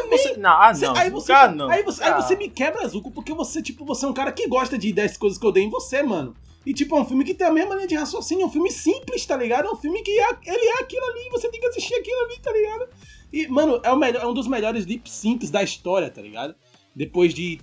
Você, 0.09 0.37
não, 0.37 0.49
ah, 0.51 0.71
não. 0.73 0.95
aí 0.95 1.09
o 1.09 1.11
você, 1.13 1.27
cara 1.33 1.51
não. 1.51 1.69
aí 1.69 1.83
você, 1.83 2.03
aí 2.03 2.11
Ah. 2.11 2.21
você 2.21 2.35
me 2.35 2.49
quebra, 2.49 2.87
Zuko, 2.87 3.11
porque 3.11 3.33
você, 3.33 3.61
tipo, 3.61 3.83
você 3.85 4.05
é 4.05 4.07
um 4.07 4.13
cara 4.13 4.31
que 4.31 4.47
gosta 4.47 4.77
de 4.77 4.91
10 4.93 5.17
coisas 5.17 5.37
que 5.37 5.45
eu 5.45 5.51
dei 5.51 5.63
em 5.63 5.69
você, 5.69 6.01
mano. 6.03 6.35
E, 6.69 6.73
tipo, 6.73 6.95
é 6.95 7.01
um 7.01 7.05
filme 7.05 7.23
que 7.23 7.33
tem 7.33 7.47
a 7.47 7.51
mesma 7.51 7.73
linha 7.73 7.87
de 7.87 7.95
raciocínio, 7.95 8.43
é 8.43 8.45
um 8.45 8.51
filme 8.51 8.69
simples, 8.69 9.25
tá 9.25 9.35
ligado? 9.35 9.67
É 9.67 9.71
um 9.71 9.75
filme 9.75 10.03
que 10.03 10.11
é- 10.11 10.37
ele 10.45 10.65
é 10.67 10.83
aquilo 10.83 11.03
ali, 11.03 11.27
você 11.31 11.49
tem 11.49 11.59
que 11.59 11.65
assistir 11.65 11.95
aquilo 11.95 12.21
ali, 12.25 12.39
tá 12.39 12.51
ligado? 12.51 12.87
E, 13.33 13.47
mano, 13.47 13.81
é, 13.83 13.91
o 13.91 13.95
melhor, 13.95 14.21
é 14.21 14.27
um 14.27 14.35
dos 14.35 14.47
melhores 14.47 14.85
lip 14.85 15.09
syncs 15.09 15.49
da 15.49 15.63
história, 15.63 16.11
tá 16.11 16.21
ligado? 16.21 16.53
Depois 16.95 17.33
de. 17.33 17.57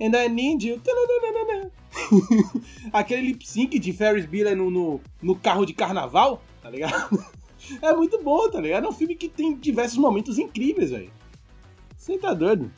And 0.00 0.20
I 0.20 0.28
need 0.28 0.66
you. 0.66 0.80
Aquele 2.92 3.28
lip 3.28 3.48
sync 3.48 3.78
de 3.78 3.92
Ferris 3.92 4.26
Bueller 4.26 4.56
no, 4.56 4.68
no, 4.68 5.00
no 5.22 5.36
carro 5.36 5.64
de 5.64 5.72
carnaval, 5.72 6.42
tá 6.60 6.68
ligado? 6.68 7.24
É 7.80 7.92
muito 7.92 8.22
bom, 8.22 8.48
tá 8.50 8.60
ligado? 8.60 8.86
É 8.86 8.88
um 8.88 8.92
filme 8.92 9.14
que 9.14 9.28
tem 9.28 9.56
diversos 9.56 9.96
momentos 9.98 10.38
incríveis, 10.38 10.90
velho. 10.90 11.10
Você 11.96 12.18
tá 12.18 12.34
doido? 12.34 12.70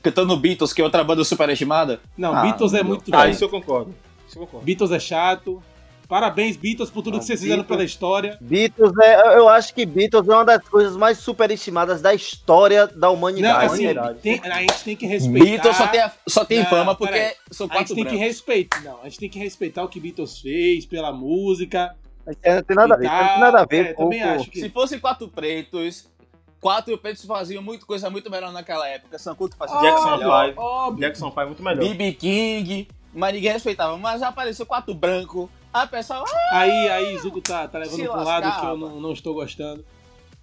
Cantando 0.00 0.36
Beatles, 0.36 0.72
que 0.72 0.80
é 0.80 0.84
outra 0.84 1.02
banda 1.04 1.24
superestimada. 1.24 2.00
Não, 2.16 2.34
Ah, 2.34 2.42
Beatles 2.42 2.72
é 2.74 2.78
não. 2.78 2.84
muito. 2.90 3.14
Ah, 3.14 3.28
isso 3.28 3.44
eu 3.44 3.48
concordo. 3.48 3.94
Isso 4.28 4.38
eu 4.38 4.42
concordo. 4.46 4.64
Beatles 4.64 4.90
é 4.90 4.98
chato. 5.00 5.62
Parabéns, 6.08 6.56
Beatles, 6.58 6.90
por 6.90 7.00
tudo 7.02 7.14
Não, 7.14 7.20
que 7.20 7.24
vocês 7.24 7.40
fizeram 7.40 7.64
pela 7.64 7.82
história. 7.82 8.36
Beatles 8.38 8.92
é, 9.02 9.38
eu 9.38 9.48
acho 9.48 9.72
que 9.74 9.86
Beatles 9.86 10.28
é 10.28 10.34
uma 10.34 10.44
das 10.44 10.62
coisas 10.68 10.94
mais 10.94 11.16
superestimadas 11.18 12.02
da 12.02 12.12
história 12.12 12.86
da 12.86 13.06
Não, 13.06 13.14
humanidade. 13.14 13.64
assim, 13.66 13.86
verdade. 13.86 14.18
tem- 14.20 14.40
a 14.44 14.60
gente 14.60 14.84
tem 14.84 14.94
que 14.96 15.06
respeitar. 15.06 15.44
Beatles 15.44 15.76
só 15.76 15.86
tem, 15.86 16.10
só 16.28 16.44
tem 16.44 16.58
Não, 16.58 16.66
fama 16.66 16.94
porque 16.94 17.14
peraí. 17.14 17.32
são 17.50 17.66
A 17.66 17.70
quatro 17.70 17.86
gente 17.88 17.94
tem 17.94 18.04
que 18.04 18.10
brancos. 18.10 18.26
respeitar. 18.28 18.80
Não, 18.82 19.00
a 19.00 19.04
gente 19.04 19.18
tem 19.20 19.28
que 19.30 19.38
respeitar 19.38 19.82
o 19.84 19.88
que 19.88 19.98
Beatles 20.00 20.38
fez 20.38 20.84
pela 20.84 21.12
música. 21.12 21.94
É, 22.42 22.56
Não 22.56 22.62
tem 22.62 22.76
nada 22.76 22.94
a 22.94 22.98
ver, 22.98 23.08
não 23.08 23.18
tem 23.28 23.40
nada 23.40 23.60
a 23.60 23.64
ver 23.64 23.86
É, 23.86 23.92
com, 23.94 24.02
também 24.04 24.22
com- 24.22 24.28
acho 24.28 24.50
que. 24.50 24.60
Se 24.60 24.68
fossem 24.68 24.98
quatro 25.00 25.28
pretos, 25.28 26.06
quatro 26.62 26.96
pretos 26.96 27.24
faziam 27.26 27.60
muito 27.62 27.84
coisa 27.84 28.08
muito 28.08 28.30
melhor 28.30 28.52
naquela 28.52 28.88
época. 28.88 29.18
Sankuto 29.18 29.56
fazia 29.56 29.78
Jackson 29.80 30.08
muito 30.08 30.18
melhor. 30.20 30.44
Five. 30.46 30.58
Óbvio. 30.58 31.00
Jackson 31.00 31.30
faz 31.32 31.48
muito 31.48 31.62
melhor. 31.62 31.80
BB 31.80 32.12
King, 32.12 32.88
mas 33.12 33.34
ninguém 33.34 33.52
respeitava. 33.52 33.98
Mas 33.98 34.20
já 34.20 34.28
apareceu 34.28 34.64
quatro 34.64 34.94
brancos. 34.94 35.48
A 35.74 35.86
pessoa, 35.86 36.22
ah, 36.26 36.58
Aí, 36.58 36.88
aí, 36.90 37.18
Zuko 37.18 37.40
tá, 37.40 37.66
tá 37.66 37.78
levando 37.78 38.04
pra 38.04 38.20
um 38.20 38.24
lado 38.24 38.60
que 38.60 38.66
eu 38.66 38.76
não, 38.76 39.00
não 39.00 39.12
estou 39.12 39.34
gostando. 39.34 39.84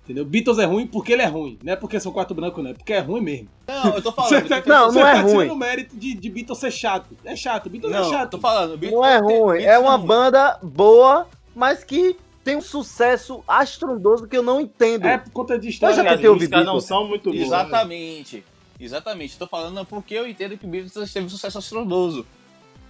Entendeu? 0.04 0.26
Beatles 0.26 0.58
é 0.58 0.66
ruim 0.66 0.88
porque 0.88 1.14
ele 1.14 1.22
é 1.22 1.28
ruim. 1.28 1.60
Não 1.64 1.72
é 1.72 1.76
porque 1.76 2.00
são 2.00 2.12
quatro 2.12 2.34
brancos, 2.36 2.64
não. 2.64 2.72
É 2.72 2.74
porque 2.74 2.94
é 2.94 3.00
ruim 3.00 3.22
mesmo. 3.22 3.48
não, 3.68 3.94
eu 3.94 4.02
tô 4.02 4.10
Você 4.12 4.16
falando. 4.16 4.48
tá, 4.50 4.60
que- 4.62 4.68
Não, 4.70 4.86
você 4.92 5.00
não 5.00 5.08
é 5.08 5.14
tá 5.14 5.22
ruim. 5.22 5.32
tirando 5.34 5.52
o 5.52 5.56
mérito 5.56 5.96
de, 5.96 6.16
de 6.16 6.30
Beatles 6.32 6.58
ser 6.58 6.72
chato. 6.72 7.16
É 7.24 7.36
chato, 7.36 7.70
Beatles 7.70 7.94
Não, 7.94 8.00
é 8.08 8.10
chato. 8.10 8.32
tô 8.32 8.40
falando. 8.40 8.76
Beatles 8.76 8.92
Não 9.00 9.06
é 9.06 9.18
ruim, 9.20 9.62
é 9.64 9.78
uma 9.78 9.96
ruim. 9.98 10.08
banda 10.08 10.58
boa, 10.64 11.28
mas 11.56 11.84
que 11.84 12.18
tem 12.50 12.58
um 12.58 12.62
sucesso 12.62 13.44
astrondoso 13.48 14.28
que 14.28 14.36
eu 14.36 14.42
não 14.42 14.60
entendo. 14.60 15.06
É 15.06 15.20
por 15.20 15.32
conta 15.32 15.60
de 15.60 15.70
história. 15.70 15.96
já 15.96 16.02
As 16.02 16.10
tentei 16.10 16.28
ouvir 16.28 16.50
não 16.50 16.82
são 16.82 17.08
muito 17.08 17.30
boas. 17.32 17.44
Exatamente. 17.44 18.44
Exatamente. 18.80 19.38
Tô 19.38 19.46
falando 19.46 19.86
porque 19.86 20.16
eu 20.16 20.28
entendo 20.28 20.58
que 20.58 20.66
o 20.66 20.68
Beatles 20.70 21.14
teve 21.14 21.28
um 21.28 21.30
sucesso 21.30 21.60
astrondoso. 21.60 22.26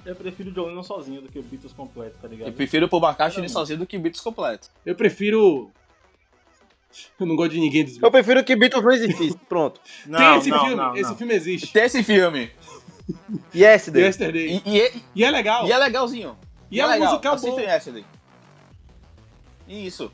Eu 0.05 0.16
prefiro 0.16 0.49
o 0.49 0.53
John 0.53 0.68
Lennon 0.68 0.82
sozinho 0.84 1.22
do 1.22 1.28
que 1.30 1.38
o 1.38 1.43
Beatles 1.43 1.74
completo, 1.74 2.16
tá 2.22 2.28
ligado? 2.30 2.47
Eu 2.47 2.53
prefiro 2.53 2.86
o 2.86 2.89
Paul 2.89 3.03
McCartney 3.03 3.49
sozinho 3.49 3.80
do 3.80 3.86
que 3.86 3.97
o 3.97 3.99
Beatles 3.99 4.24
completo. 4.24 4.70
Eu 4.86 4.95
prefiro. 4.95 5.70
Eu 7.20 7.26
não 7.28 7.36
gosto 7.36 7.51
de 7.51 7.60
ninguém 7.60 7.84
dos 7.84 8.01
Eu 8.01 8.10
prefiro 8.10 8.43
que 8.43 8.55
Beatles 8.55 8.84
não 8.84 8.91
existisse. 8.91 9.38
Pronto. 9.49 9.82
Não, 10.07 10.18
Tem 10.20 10.38
esse 10.38 10.49
não, 10.49 10.60
filme, 10.62 10.76
não, 10.76 10.93
esse 10.95 11.10
não. 11.10 11.18
filme 11.18 11.34
existe. 11.34 11.74
Tem 11.74 11.84
esse 11.84 12.01
filme. 12.01 12.49
Yesterday. 13.53 14.03
Yesterday. 14.03 14.62
E, 14.66 14.70
e 14.70 14.82
é, 14.82 14.93
E 15.16 15.24
é 15.26 15.32
legal. 15.32 15.68
e 15.68 15.72
é 15.72 15.78
legalzinho. 15.78 16.38
E 16.72 16.80
é 16.80 16.86
um 16.86 16.89
legal. 16.89 17.10
musical 17.10 17.34
Assistam 17.34 17.55
bom. 17.55 17.62
Yesterday. 17.62 18.05
Isso. 19.70 20.12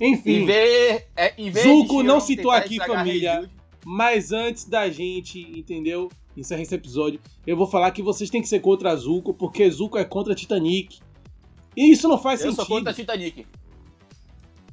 Enfim, 0.00 0.44
vez, 0.46 1.02
é, 1.16 1.32
em 1.38 1.50
vez 1.50 1.64
Zuko 1.66 2.02
não 2.02 2.20
citou 2.20 2.50
aqui, 2.50 2.76
família. 2.78 3.48
Mas 3.84 4.30
antes 4.32 4.64
da 4.64 4.88
gente, 4.90 5.40
entendeu? 5.58 6.10
Encerrar 6.36 6.62
esse 6.62 6.74
episódio, 6.74 7.20
eu 7.46 7.56
vou 7.56 7.66
falar 7.66 7.90
que 7.90 8.02
vocês 8.02 8.30
têm 8.30 8.40
que 8.40 8.48
ser 8.48 8.60
contra 8.60 8.94
Zuko, 8.96 9.34
porque 9.34 9.68
Zuko 9.70 9.98
é 9.98 10.04
contra 10.04 10.34
Titanic. 10.34 11.00
E 11.76 11.90
isso 11.90 12.08
não 12.08 12.18
faz 12.18 12.40
Eu 12.40 12.52
sentido. 12.52 12.66
sou 12.66 12.76
contra 12.76 12.92
Titanic. 12.92 13.46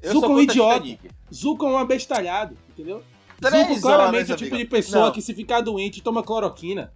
Eu 0.02 0.14
Zuko 0.14 0.26
é 0.26 0.30
um 0.30 0.40
idiota. 0.40 0.82
Titanic. 0.82 1.16
Zuko 1.34 1.66
é 1.66 1.70
um 1.72 1.78
abestalhado, 1.78 2.58
entendeu? 2.70 3.04
Três 3.42 3.68
Zuko 3.68 3.82
claramente 3.82 4.16
horas, 4.16 4.30
é 4.30 4.34
o 4.34 4.38
tipo 4.38 4.56
amigo. 4.56 4.70
de 4.70 4.76
pessoa 4.76 5.06
Não. 5.06 5.12
que 5.12 5.22
se 5.22 5.34
ficar 5.34 5.62
doente 5.62 6.02
toma 6.02 6.24
cloroquina. 6.24 6.94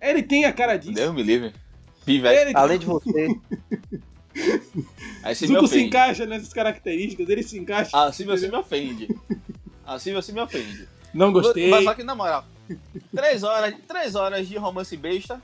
Ele 0.00 0.22
tem 0.22 0.44
a 0.44 0.52
cara 0.52 0.76
disso. 0.76 0.94
Deus 0.94 1.14
me 1.14 1.22
livre. 1.22 1.52
Pivete. 2.04 2.40
Ele, 2.40 2.52
Além 2.54 2.78
de 2.78 2.86
você. 2.86 3.28
Aí 5.22 5.34
você 5.34 5.46
me 5.46 5.54
Zuko 5.54 5.66
se 5.68 5.74
ofende. 5.74 5.86
encaixa 5.86 6.26
nessas 6.26 6.52
características, 6.52 7.28
ele 7.28 7.42
se 7.42 7.58
encaixa. 7.58 7.90
Assim 7.96 8.24
você 8.24 8.48
me 8.48 8.56
ofende. 8.56 9.08
Assim 9.86 10.12
você 10.12 10.32
me 10.32 10.40
ofende. 10.40 10.88
Não 11.12 11.32
gostei. 11.32 11.70
Mas 11.70 11.84
só 11.84 11.94
que 11.94 12.02
na 12.02 12.14
moral, 12.14 12.44
três 13.14 13.42
horas, 13.42 13.74
três 13.86 14.14
horas 14.14 14.48
de 14.48 14.56
romance 14.56 14.96
besta. 14.96 15.40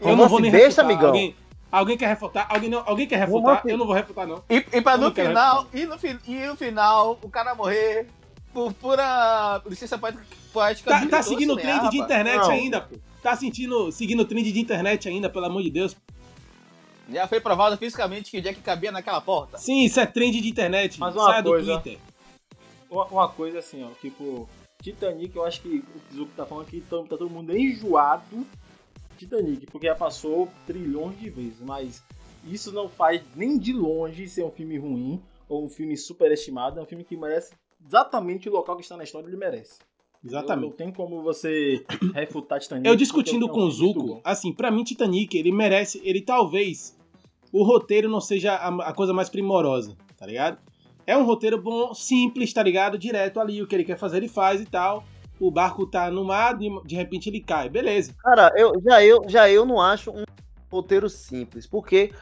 Eu 0.00 0.14
não 0.16 0.28
vou 0.28 0.38
nem 0.40 0.50
Romance 0.50 0.66
besta, 0.66 0.82
refutar. 0.82 0.84
amigão? 0.84 1.08
Alguém, 1.08 1.36
alguém 1.72 1.98
quer 1.98 2.08
refutar? 2.08 2.46
Alguém, 2.48 2.70
não, 2.70 2.82
alguém 2.86 3.06
quer 3.06 3.16
refutar? 3.18 3.42
Romance- 3.42 3.68
Eu 3.70 3.76
não 3.78 3.86
vou 3.86 3.94
refutar, 3.94 4.26
não. 4.26 4.44
E, 4.48 4.56
e 4.72 4.80
pra 4.80 4.92
Eu 4.92 4.98
no 4.98 5.12
final, 5.12 5.66
e 5.74 5.86
no, 5.86 5.98
fi- 5.98 6.18
e 6.26 6.46
no 6.46 6.56
final, 6.56 7.18
o 7.20 7.28
cara 7.28 7.54
morrer 7.54 8.06
por 8.52 8.72
pura 8.72 9.60
licença 9.66 9.98
poética. 9.98 10.24
poética 10.52 10.90
Tá, 10.90 11.06
tá 11.06 11.22
seguindo 11.22 11.52
o 11.54 11.56
né, 11.56 11.62
trend 11.62 11.90
de 11.90 11.98
internet 11.98 12.38
Não. 12.42 12.50
ainda, 12.50 12.80
pô. 12.82 12.96
Tá 13.22 13.34
sentindo, 13.34 13.90
seguindo 13.90 14.20
o 14.20 14.24
trend 14.24 14.52
de 14.52 14.60
internet 14.60 15.08
ainda, 15.08 15.28
pelo 15.28 15.46
amor 15.46 15.62
de 15.64 15.70
Deus. 15.70 15.96
Já 17.10 17.26
foi 17.26 17.40
provado 17.40 17.76
fisicamente 17.76 18.30
que 18.30 18.38
o 18.38 18.42
Jack 18.42 18.60
cabia 18.60 18.92
naquela 18.92 19.20
porta. 19.20 19.56
Sim, 19.58 19.84
isso 19.84 19.98
é 19.98 20.06
trend 20.06 20.40
de 20.40 20.48
internet. 20.48 20.98
Mas 21.00 21.14
uma 21.14 21.24
Saia 21.24 21.42
do 21.42 21.50
coisa- 21.50 21.78
Twitter. 21.80 21.98
Uma, 22.90 23.04
uma 23.06 23.28
coisa 23.28 23.58
assim, 23.58 23.82
ó, 23.84 23.88
tipo, 24.00 24.48
Titanic, 24.82 25.34
eu 25.36 25.44
acho 25.44 25.60
que 25.60 25.82
o 26.12 26.14
Zuko 26.14 26.32
tá 26.36 26.46
falando 26.46 26.66
que 26.66 26.80
tá, 26.80 26.96
todo 27.08 27.28
mundo 27.28 27.56
enjoado 27.56 28.46
Titanic, 29.18 29.66
porque 29.66 29.86
já 29.86 29.94
passou 29.94 30.48
trilhões 30.66 31.18
de 31.18 31.28
vezes, 31.28 31.60
mas 31.60 32.02
isso 32.46 32.72
não 32.72 32.88
faz 32.88 33.20
nem 33.34 33.58
de 33.58 33.72
longe 33.72 34.28
ser 34.28 34.44
um 34.44 34.50
filme 34.50 34.78
ruim 34.78 35.20
ou 35.48 35.64
um 35.64 35.68
filme 35.68 35.96
superestimado, 35.96 36.78
é 36.78 36.82
um 36.82 36.86
filme 36.86 37.04
que 37.04 37.16
merece 37.16 37.52
exatamente 37.84 38.48
o 38.48 38.52
local 38.52 38.76
que 38.76 38.82
está 38.82 38.96
na 38.96 39.04
história, 39.04 39.26
ele 39.26 39.36
merece. 39.36 39.78
Não, 40.22 40.32
não 40.32 40.38
Exatamente. 40.40 40.74
tem 40.76 40.92
como 40.92 41.22
você 41.22 41.84
refutar 42.14 42.58
Titanic. 42.60 42.88
Eu 42.88 42.96
discutindo 42.96 43.46
é 43.46 43.48
com 43.50 43.60
o 43.60 43.70
Zuko, 43.70 44.20
assim, 44.24 44.52
pra 44.52 44.70
mim 44.70 44.82
Titanic, 44.84 45.36
ele 45.36 45.52
merece, 45.52 46.00
ele 46.04 46.20
talvez 46.22 46.96
o 47.52 47.62
roteiro 47.62 48.08
não 48.08 48.20
seja 48.20 48.54
a, 48.54 48.68
a 48.88 48.92
coisa 48.92 49.12
mais 49.12 49.28
primorosa, 49.28 49.96
tá 50.16 50.26
ligado? 50.26 50.58
É 51.06 51.16
um 51.16 51.24
roteiro 51.24 51.60
bom, 51.60 51.94
simples, 51.94 52.52
tá 52.52 52.62
ligado? 52.62 52.98
Direto 52.98 53.40
ali, 53.40 53.62
o 53.62 53.66
que 53.66 53.74
ele 53.74 53.84
quer 53.84 53.98
fazer 53.98 54.18
ele 54.18 54.28
faz 54.28 54.60
e 54.60 54.66
tal. 54.66 55.04
O 55.40 55.50
barco 55.50 55.86
tá 55.86 56.10
no 56.10 56.24
mar, 56.24 56.56
de, 56.58 56.68
de 56.84 56.94
repente 56.96 57.28
ele 57.30 57.40
cai, 57.40 57.68
beleza. 57.68 58.12
Cara, 58.22 58.52
eu, 58.56 58.72
já, 58.84 59.02
eu, 59.04 59.22
já 59.26 59.48
eu 59.48 59.64
não 59.64 59.80
acho 59.80 60.10
um 60.10 60.24
roteiro 60.70 61.08
simples, 61.08 61.66
porque 61.66 62.12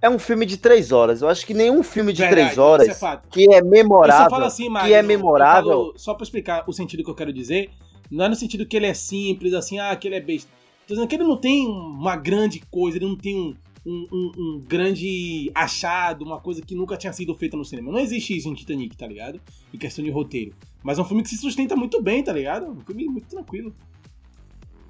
é 0.00 0.08
um 0.08 0.18
filme 0.18 0.46
de 0.46 0.56
três 0.58 0.92
horas. 0.92 1.22
Eu 1.22 1.28
acho 1.28 1.44
que 1.46 1.54
nenhum 1.54 1.82
filme 1.82 2.12
de 2.12 2.20
Verdade, 2.22 2.42
três 2.42 2.58
horas 2.58 2.86
Isso 2.88 3.04
é 3.06 3.20
que 3.30 3.52
é 3.52 3.62
memorável, 3.62 4.44
assim, 4.44 4.64
que 4.64 4.70
Magno, 4.70 4.94
é 4.94 4.98
eu 5.00 5.02
memorável. 5.02 5.70
falo- 5.70 5.92
só 5.96 6.14
pra 6.14 6.22
explicar 6.22 6.64
o 6.66 6.72
sentido 6.72 7.02
que 7.02 7.10
eu 7.10 7.14
quero 7.14 7.32
dizer, 7.32 7.70
não 8.10 8.26
é 8.26 8.28
no 8.28 8.36
sentido 8.36 8.66
que 8.66 8.76
ele 8.76 8.86
é 8.86 8.94
simples, 8.94 9.54
assim, 9.54 9.78
ah, 9.78 9.96
que 9.96 10.06
ele 10.06 10.16
é 10.16 10.20
besta. 10.20 10.50
Tô 10.86 10.94
dizendo 10.94 11.08
que 11.08 11.16
ele 11.16 11.24
não 11.24 11.36
tem 11.36 11.66
uma 11.66 12.14
grande 12.14 12.60
coisa, 12.70 12.96
ele 12.98 13.06
não 13.06 13.16
tem 13.16 13.36
um, 13.36 13.56
um, 13.86 14.06
um- 14.12 14.32
um 14.36 14.60
grande 14.66 15.50
achado, 15.54 16.24
uma 16.24 16.40
coisa 16.40 16.60
que 16.60 16.74
nunca 16.74 16.96
tinha 16.96 17.12
sido 17.12 17.34
feita 17.34 17.56
no 17.56 17.64
cinema. 17.64 17.92
Não 17.92 18.00
existe 18.00 18.36
isso 18.36 18.48
em 18.48 18.54
Titanic, 18.54 18.96
tá 18.96 19.06
ligado? 19.06 19.40
Em 19.72 19.78
questão 19.78 20.04
de 20.04 20.10
roteiro. 20.10 20.52
Mas 20.82 20.98
é 20.98 21.02
um 21.02 21.04
filme 21.04 21.22
que 21.22 21.28
se 21.28 21.36
sustenta 21.38 21.76
muito 21.76 22.02
bem, 22.02 22.22
tá 22.22 22.32
ligado? 22.32 22.66
Um 22.68 22.80
filme 22.80 23.04
muito 23.06 23.28
tranquilo. 23.28 23.72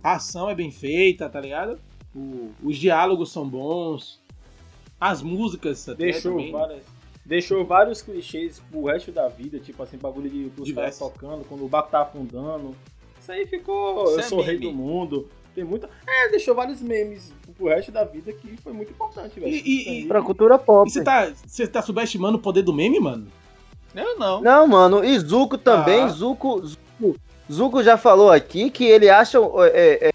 A 0.03 0.15
ação 0.15 0.49
é 0.49 0.55
bem 0.55 0.71
feita, 0.71 1.29
tá 1.29 1.41
ligado? 1.41 1.79
O- 2.15 2.51
os 2.63 2.77
diálogos 2.79 3.31
são 3.31 3.47
bons. 3.49 4.21
As 4.99 5.21
músicas 5.23 5.87
até 5.89 6.05
Deixou 6.07 6.33
também. 6.33 6.53
várias. 6.53 6.83
Deixou 7.25 7.65
vários 7.67 8.01
clichês 8.03 8.63
pro 8.71 8.85
resto 8.85 9.11
da 9.11 9.29
vida, 9.29 9.59
tipo 9.59 9.83
assim, 9.83 9.99
bagulho 9.99 10.31
de 10.31 10.51
os 10.59 10.71
caras 10.73 10.97
tocando, 10.99 11.45
quando 11.45 11.65
o 11.65 11.69
barco 11.69 11.91
tá 11.91 12.03
afundando. 12.03 12.75
Isso 13.21 13.33
aí 13.33 13.45
ficou. 13.47 14.05
Isso 14.05 14.13
eu 14.15 14.21
é 14.21 14.23
sou 14.23 14.39
o 14.39 14.43
rei 14.43 14.55
meme. 14.59 14.67
do 14.71 14.73
mundo. 14.73 15.29
Tem 15.55 15.65
muita. 15.65 15.91
É, 16.07 16.29
deixou 16.31 16.55
vários 16.55 16.81
memes 16.81 17.35
pro 17.57 17.69
resto 17.69 17.91
da 17.93 18.05
vida 18.05 18.33
que 18.33 18.57
foi 18.59 18.73
muito 18.73 18.91
importante, 18.93 19.39
velho. 19.41 19.53
E- 19.55 19.63
e- 19.65 20.03
e- 20.03 20.07
Pra 20.07 20.23
cultura 20.23 20.59
pop. 20.59 20.89
E 20.89 20.93
você 20.93 21.03
tá, 21.03 21.33
você 21.47 21.67
tá 21.67 21.83
subestimando 21.83 22.37
o 22.39 22.41
poder 22.41 22.63
do 22.63 22.73
meme, 22.73 23.01
mano? 23.01 23.27
Eu 23.95 24.19
não. 24.19 24.43
Não, 24.43 24.67
mano, 24.67 25.05
e 25.05 25.19
Zuko 25.19 25.57
também, 25.57 26.03
Ah. 26.03 26.09
Zuko, 26.09 26.61
Zuko, 26.67 27.17
Zuko 27.51 27.83
já 27.83 27.97
falou 27.97 28.31
aqui 28.31 28.71
que 28.71 28.85
ele 28.85 29.09
acha 29.09 29.39
é, 29.73 30.09
é, 30.09 30.13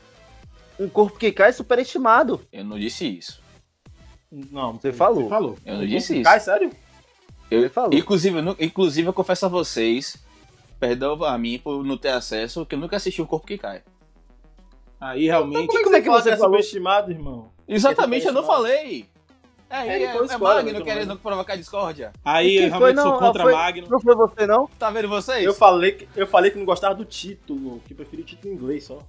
um 0.80 0.88
corpo 0.88 1.18
que 1.18 1.32
cai 1.32 1.52
superestimado. 1.52 2.42
Eu 2.54 2.64
não 2.64 2.78
disse 2.78 3.08
isso. 3.08 3.42
Não, 4.32 4.74
Você 4.74 4.94
falou. 4.94 5.24
Você 5.24 5.30
falou. 5.30 5.58
Eu 5.66 5.78
não 5.78 5.86
disse 5.86 6.14
isso. 6.14 6.24
Cai, 6.24 6.40
sério? 6.40 6.72
Eu, 7.50 7.60
Ele 7.60 7.70
falou. 7.70 7.94
Inclusive, 7.94 8.38
eu, 8.40 8.56
inclusive, 8.60 9.08
eu 9.10 9.14
confesso 9.14 9.46
a 9.46 9.50
vocês, 9.50 10.16
perdão 10.80 11.22
a 11.26 11.38
mim 11.38 11.60
por 11.60 11.84
não 11.84 11.98
ter 11.98 12.10
acesso, 12.10 12.66
que 12.66 12.76
eu 12.76 12.80
nunca 12.80 12.96
assisti 12.96 13.22
um 13.22 13.26
corpo 13.26 13.46
que 13.48 13.58
cai. 13.58 13.82
Aí 15.02 15.26
realmente. 15.26 15.66
Como 15.68 15.80
é 15.80 15.82
que 15.82 15.84
como 15.84 15.96
é 15.96 16.00
você 16.00 16.02
que 16.04 16.08
fala 16.08 16.22
você 16.22 16.30
é 16.30 16.38
falou? 16.38 16.52
subestimado, 16.58 17.12
irmão? 17.12 17.50
Exatamente, 17.68 18.28
eu 18.28 18.34
não 18.34 18.44
falei. 18.44 19.10
É, 19.68 19.88
É, 19.88 19.96
ele 19.96 20.04
é, 20.04 20.14
foi 20.14 20.28
é 20.28 20.38
Magno 20.38 20.70
então, 20.70 20.84
querendo 20.84 21.18
provocar 21.18 21.56
discórdia. 21.56 22.12
Aí 22.24 22.58
eu 22.58 22.70
realmente 22.70 22.96
foi? 22.96 23.02
sou 23.04 23.12
Não, 23.14 23.20
contra 23.20 23.44
foi- 23.44 23.54
Magno. 23.54 23.88
Não 23.90 24.00
foi 24.02 24.16
você, 24.16 24.46
não? 24.46 24.68
Tá 24.78 24.90
vendo 24.92 25.08
vocês? 25.08 25.44
Eu 25.46 25.54
falei, 25.54 25.94
que, 25.94 26.08
eu 26.16 26.28
falei 26.28 26.52
que 26.52 26.58
não 26.60 26.66
gostava 26.66 26.94
do 26.94 27.06
título, 27.06 27.82
que 27.88 27.94
preferia 27.94 28.24
o 28.24 28.28
título 28.28 28.54
em 28.54 28.58
inglês 28.58 28.84
só. 28.84 29.00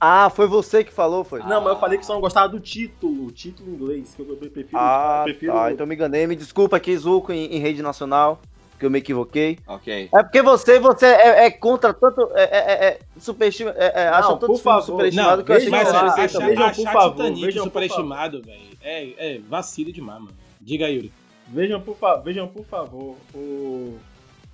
Ah, 0.00 0.30
foi 0.30 0.46
você 0.46 0.82
que 0.82 0.90
falou, 0.92 1.22
foi? 1.22 1.40
Não, 1.40 1.60
mas 1.60 1.74
eu 1.74 1.78
falei 1.78 1.98
que 1.98 2.06
só 2.06 2.14
não 2.14 2.22
gostava 2.22 2.48
do 2.48 2.58
título, 2.58 3.26
o 3.26 3.30
título 3.30 3.70
em 3.70 3.74
inglês, 3.74 4.14
que 4.16 4.22
eu 4.22 4.34
prefiro. 4.36 4.68
Ah, 4.80 5.18
eu 5.20 5.24
prefiro 5.24 5.52
tá, 5.52 5.70
então 5.72 5.86
me 5.86 5.94
enganei. 5.94 6.26
Me 6.26 6.34
desculpa 6.34 6.78
aqui, 6.78 6.96
Zuko, 6.96 7.30
em, 7.30 7.54
em 7.54 7.58
rede 7.58 7.82
nacional, 7.82 8.40
que 8.80 8.86
eu 8.86 8.90
me 8.90 8.98
equivoquei. 8.98 9.58
Ok. 9.68 10.08
É 10.12 10.22
porque 10.22 10.40
você, 10.42 10.80
você 10.80 11.04
é, 11.06 11.44
é 11.44 11.50
contra 11.50 11.92
tanto. 11.92 12.30
É, 12.34 12.42
é, 12.42 12.58
é, 12.58 12.86
é, 12.88 12.98
superestima, 13.20 13.74
é, 13.76 13.92
é, 14.04 14.08
acha 14.08 14.22
Não, 14.30 14.38
tanto 14.38 14.46
por 14.46 14.58
favor. 14.60 14.82
superestimado 14.82 15.36
Não, 15.36 15.44
que 15.44 15.52
eu 15.52 15.56
achei 15.56 15.70
vejam 15.70 15.82
mas 15.92 15.92
que 15.92 16.10
você 16.14 16.20
achar, 16.22 16.32
também. 16.38 16.48
vejam, 16.48 16.64
achar 16.66 16.82
por 16.82 16.92
favor, 16.92 17.16
Titanic 17.16 17.44
vejam, 17.44 17.64
superestimado, 17.64 18.42
velho, 18.42 18.60
é, 18.82 19.34
é 19.34 19.38
vacilo 19.48 19.92
demais, 19.92 20.18
mano. 20.20 20.32
Diga, 20.60 20.88
Yuri. 20.88 21.12
Vejam 21.48 21.80
por, 21.80 21.96
fa- 21.96 22.16
vejam, 22.16 22.48
por 22.48 22.64
favor, 22.64 23.16
o, 23.34 23.98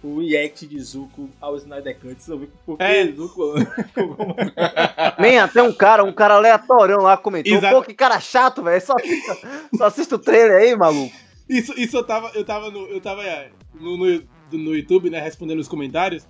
o 0.03 0.19
react 0.21 0.67
de 0.67 0.81
Zuko 0.81 1.29
ao 1.41 1.55
Snyder 1.57 1.97
Cut. 2.01 2.21
Você 2.21 2.33
ouviu 2.33 2.49
por 2.65 2.79
que 2.79 2.83
É. 2.85 3.07
Zuko... 3.13 3.55
Nem 5.19 5.39
até 5.39 5.63
um 5.63 5.73
cara, 5.73 6.03
um 6.05 6.13
cara 6.13 6.35
aleatório 6.35 7.01
lá 7.01 7.17
comentou. 7.17 7.53
Exato. 7.55 7.75
Pô, 7.77 7.83
que 7.83 7.95
cara 7.95 8.19
chato, 8.21 8.63
velho. 8.63 8.81
Só, 8.85 8.95
assista- 8.95 9.49
só 9.77 9.85
assista 9.85 10.15
o 10.17 10.19
trailer 10.19 10.57
aí, 10.63 10.77
maluco. 10.77 11.15
Isso, 11.49 11.73
isso 11.79 11.97
eu 11.97 12.05
tava, 12.05 12.31
eu 12.35 12.45
tava, 12.45 12.71
no, 12.71 12.87
eu 12.89 13.01
tava 13.01 13.25
é, 13.25 13.51
no, 13.75 13.97
no, 13.97 14.23
no 14.53 14.77
YouTube, 14.77 15.11
né, 15.11 15.21
respondendo 15.21 15.61
os 15.61 15.69
comentários. 15.69 16.27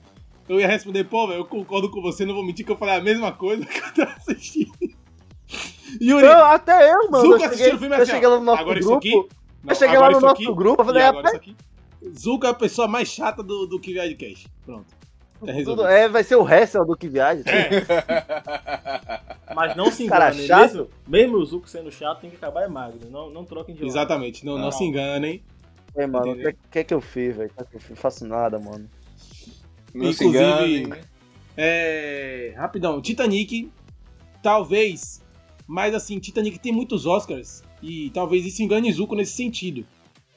Eu 0.48 0.60
ia 0.60 0.68
responder, 0.68 1.04
pô, 1.04 1.26
velho, 1.26 1.40
eu 1.40 1.44
concordo 1.44 1.90
com 1.90 2.00
você, 2.00 2.24
não 2.24 2.34
vou 2.34 2.44
mentir 2.44 2.64
que 2.64 2.70
eu 2.70 2.76
falei 2.76 2.94
a 2.94 3.00
mesma 3.00 3.32
coisa 3.32 3.64
que 3.66 3.78
eu 3.78 3.94
tava 4.06 4.16
assistindo. 4.16 4.72
Yuri, 6.00 6.24
Eu, 6.26 6.44
até 6.44 6.92
eu, 6.92 7.10
mano. 7.10 7.24
Eu 7.24 7.32
cheguei, 7.32 7.46
assistiu 7.46 7.76
o 7.76 7.78
filme 7.78 7.96
eu 7.96 8.02
assim, 8.02 8.12
cheguei 8.12 8.28
ó, 8.28 8.30
lá 8.32 8.38
no 8.38 8.44
nosso 8.44 8.60
agora 8.60 8.78
isso 8.78 8.88
grupo. 8.88 8.98
aqui, 8.98 9.14
não, 9.14 9.70
eu 9.70 9.74
cheguei 9.74 9.96
agora 9.96 10.00
lá 10.00 10.10
no 10.10 10.18
isso 10.18 10.26
nosso 10.26 10.42
aqui, 10.42 10.54
grupo, 10.54 10.82
eu 10.82 10.86
falei, 10.86 11.02
e 11.02 11.06
agora 11.06 11.26
isso 11.28 11.36
aqui. 11.36 11.56
Zuko 12.18 12.46
é 12.46 12.50
a 12.50 12.54
pessoa 12.54 12.86
mais 12.86 13.08
chata 13.08 13.42
do, 13.42 13.66
do 13.66 13.80
que 13.80 13.94
cash. 14.14 14.46
Pronto. 14.64 14.95
Tá 15.44 15.52
tudo, 15.64 15.86
é, 15.86 16.08
vai 16.08 16.24
ser 16.24 16.36
o 16.36 16.48
Hessel 16.48 16.84
do 16.86 16.96
que 16.96 17.08
viaja. 17.08 17.42
Mas 19.54 19.76
não 19.76 19.90
se 19.90 20.06
Cara 20.06 20.30
engane, 20.32 20.46
chato. 20.46 20.60
mesmo, 20.72 20.88
mesmo 21.06 21.36
o 21.36 21.44
Zuko 21.44 21.68
sendo 21.68 21.90
chato, 21.90 22.20
tem 22.20 22.30
que 22.30 22.36
acabar 22.36 22.62
é 22.64 22.68
magro. 22.68 23.00
Não, 23.10 23.30
não 23.30 23.44
troquem 23.44 23.74
de 23.74 23.80
lado. 23.82 23.90
Exatamente, 23.90 24.44
não, 24.44 24.54
não, 24.56 24.64
Não. 24.64 24.72
se 24.72 24.84
enganem. 24.84 25.42
É, 25.94 26.06
mano, 26.06 26.32
o 26.32 26.36
que, 26.36 26.54
que 26.70 26.84
que 26.84 26.94
eu 26.94 27.00
fiz, 27.00 27.36
velho? 27.36 27.50
Que 27.56 27.64
que 27.64 27.76
eu 27.76 27.80
fiz? 27.80 27.98
Faço 27.98 28.26
nada, 28.26 28.58
mano. 28.58 28.88
Não 29.94 30.12
se 30.12 30.24
Inclusive- 30.26 30.78
engane. 30.82 31.02
É. 31.56 32.52
Rapidão, 32.56 33.00
Titanic, 33.00 33.70
talvez. 34.42 35.22
Mas 35.66 35.94
assim, 35.94 36.18
Titanic 36.18 36.58
tem 36.58 36.72
muitos 36.72 37.06
Oscars. 37.06 37.62
E 37.82 38.10
talvez 38.10 38.44
isso 38.44 38.62
engane 38.62 38.92
Zuko 38.92 39.14
nesse 39.14 39.32
sentido. 39.32 39.86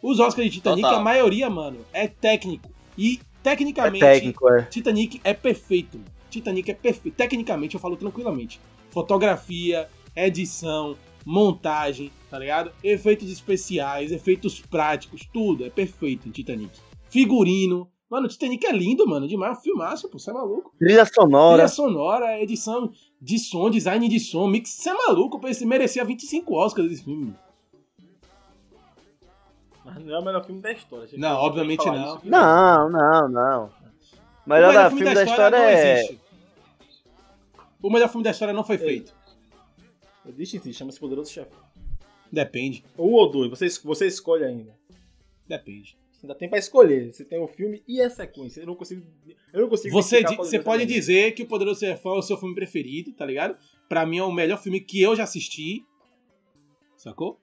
Os 0.02 0.20
Oscars 0.20 0.48
de 0.48 0.54
Titanic, 0.56 0.82
Total. 0.84 1.00
a 1.00 1.04
maioria, 1.04 1.50
mano, 1.50 1.80
é 1.92 2.08
técnico. 2.08 2.70
E 2.98 3.20
É 3.50 3.56
tecnicamente, 3.56 4.00
técnico, 4.00 4.50
é. 4.50 4.62
Titanic 4.64 5.20
é 5.24 5.34
perfeito. 5.34 5.98
mano. 5.98 6.10
Titanic 6.30 6.70
é 6.70 6.74
perfeito. 6.74 7.16
Tecnicamente, 7.16 7.76
eu 7.76 7.82
falo 7.82 7.98
tranquilamente. 7.98 8.60
Fotografia, 8.92 9.90
edição, 10.16 10.96
montagem, 11.26 12.12
tá 12.30 12.38
ligado? 12.38 12.72
Efeitos 12.84 13.32
especiais, 13.32 14.12
efeitos 14.12 14.60
práticos, 14.60 15.28
tudo 15.32 15.66
é 15.66 15.70
perfeito 15.70 16.28
em 16.28 16.32
Titanic. 16.32 16.72
Figurino. 17.10 17.90
Mano, 18.10 18.28
Titanic 18.28 18.66
é 18.66 18.72
lindo, 18.72 19.08
mano. 19.08 19.28
Demais, 19.28 19.58
um 19.58 19.62
filmaço, 19.62 20.10
pô. 20.10 20.18
Você 20.18 20.32
é 20.32 20.34
maluco. 20.34 20.72
Trilha 20.80 21.06
sonora. 21.06 21.58
Trilha 21.58 21.68
sonora, 21.68 22.42
edição 22.42 22.92
de 23.22 23.38
som, 23.38 23.70
design 23.70 24.08
de 24.08 24.20
som, 24.20 24.48
mix. 24.48 24.72
Você 24.72 24.90
é 24.90 24.94
maluco, 24.94 25.40
pô. 25.40 25.48
Esse 25.48 25.66
merecia 25.66 26.04
25 26.04 26.56
Oscars 26.56 26.92
esse 26.92 27.04
filme. 27.04 27.36
Mas 29.96 30.06
Não 30.06 30.16
é 30.16 30.20
o 30.20 30.26
melhor 30.26 30.46
filme 30.46 30.62
da 30.62 30.72
história. 30.72 31.08
gente. 31.08 31.20
Não, 31.20 31.36
obviamente 31.38 31.86
não. 31.86 32.16
isso. 32.18 32.22
Não, 32.26 32.90
não, 32.90 33.30
não. 33.30 33.66
O 34.46 34.50
melhor, 34.50 34.72
O 34.72 34.74
da 34.74 34.90
filme 34.90 35.14
da 35.14 35.24
história, 35.24 35.58
não 35.58 35.66
é. 35.66 36.00
existe. 36.00 36.20
O 37.82 37.90
melhor 37.90 38.10
filme 38.10 38.24
da 38.24 38.32
história 38.32 38.54
não 38.54 38.64
foi 38.64 38.78
feito. 38.78 39.14
Existe 40.28 40.60
sim, 40.60 40.74
chama-se 40.74 41.00
Poderoso 41.00 41.32
Chefe. 41.32 41.52
Depende. 42.32 42.84
Um 42.98 43.14
ou 43.14 43.30
dois, 43.30 43.50
você, 43.50 43.68
você 43.84 44.06
escolhe 44.08 44.44
ainda. 44.44 44.76
Depende. 45.48 45.98
Você 46.12 46.26
ainda 46.26 46.36
tem 46.36 46.50
pra 46.50 46.60
escolher. 46.60 47.12
Você 47.14 47.24
tem 47.24 47.40
o 47.42 47.48
filme 47.48 47.82
e 47.88 48.02
a 48.02 48.10
sequência. 48.10 48.60
Eu 48.62 48.68
não 48.68 48.76
consigo. 48.76 49.02
Eu 49.54 49.62
não 49.62 49.70
consigo. 49.70 49.94
Você, 49.94 50.18
Poderoso 50.22 50.50
você 50.50 50.60
pode 50.60 50.84
Chefão. 50.84 50.96
dizer 50.96 51.32
que 51.32 51.44
o 51.44 51.48
Poderoso 51.48 51.80
Chefão 51.80 52.16
é 52.16 52.20
o 52.20 52.22
seu 52.22 52.38
filme 52.38 52.54
preferido, 52.54 53.14
tá 53.14 53.26
ligado? 53.26 53.58
Pra 53.88 54.06
mim 54.06 54.18
é 54.18 54.24
o 54.24 54.32
melhor 54.32 54.62
filme 54.62 54.80
que 54.82 55.02
eu 55.02 55.16
já 55.16 55.24
assisti. 55.24 55.84
Sacou? 56.98 57.40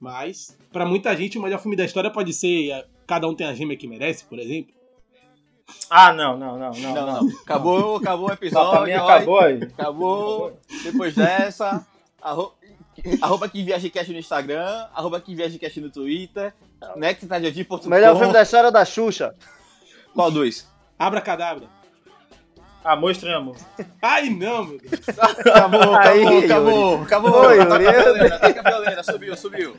Mas, 0.00 0.56
pra 0.72 0.86
muita 0.86 1.16
gente, 1.16 1.38
o 1.38 1.42
melhor 1.42 1.60
filme 1.60 1.76
da 1.76 1.84
história 1.84 2.10
pode 2.10 2.32
ser 2.32 2.70
eh, 2.70 2.86
Cada 3.08 3.26
um 3.26 3.34
tem 3.34 3.46
a 3.46 3.54
gêmea 3.54 3.74
que 3.74 3.88
merece, 3.88 4.22
por 4.24 4.38
exemplo. 4.38 4.74
Ah, 5.88 6.12
não, 6.12 6.36
não, 6.36 6.58
não, 6.58 6.70
não. 6.72 6.94
Não, 6.94 7.06
não. 7.06 7.28
Acabou, 7.40 7.96
acabou 7.96 8.28
o 8.28 8.32
episódio. 8.32 8.94
ó. 9.00 9.06
acabou 9.06 9.40
aí. 9.40 9.62
Acabou. 9.62 10.58
Depois 10.84 11.14
dessa, 11.14 11.86
arro... 12.20 12.52
arroba 13.22 13.48
que 13.48 13.62
viajecast 13.62 14.12
no 14.12 14.18
Instagram, 14.18 14.86
arroba 14.94 15.20
que 15.22 15.34
viajecast 15.34 15.80
no 15.80 15.90
Twitter, 15.90 16.52
nectardeodi.com. 16.96 17.76
O 17.76 17.88
melhor 17.88 18.16
filme 18.18 18.32
da 18.32 18.42
história 18.42 18.68
é 18.68 18.70
da 18.70 18.84
Xuxa. 18.84 19.34
Qual 20.14 20.30
dois? 20.30 20.68
Abra 20.98 21.22
cadabra. 21.22 21.66
Amor 22.84 23.10
estranho 23.10 23.38
amor. 23.38 23.56
Ai, 24.00 24.30
não, 24.30 24.64
meu 24.64 24.78
Deus. 24.78 25.08
Acabou, 25.18 25.94
acabou, 25.94 26.38
acabou, 26.38 27.02
acabou. 27.02 27.46
Oi, 27.48 27.60
Ataca 27.60 27.82
Yuri. 27.82 27.88
a 27.88 28.02
violeira, 28.02 28.34
ataca 28.36 28.60
a 28.60 28.70
violeira, 28.70 29.02
subiu, 29.02 29.36
subiu. 29.36 29.76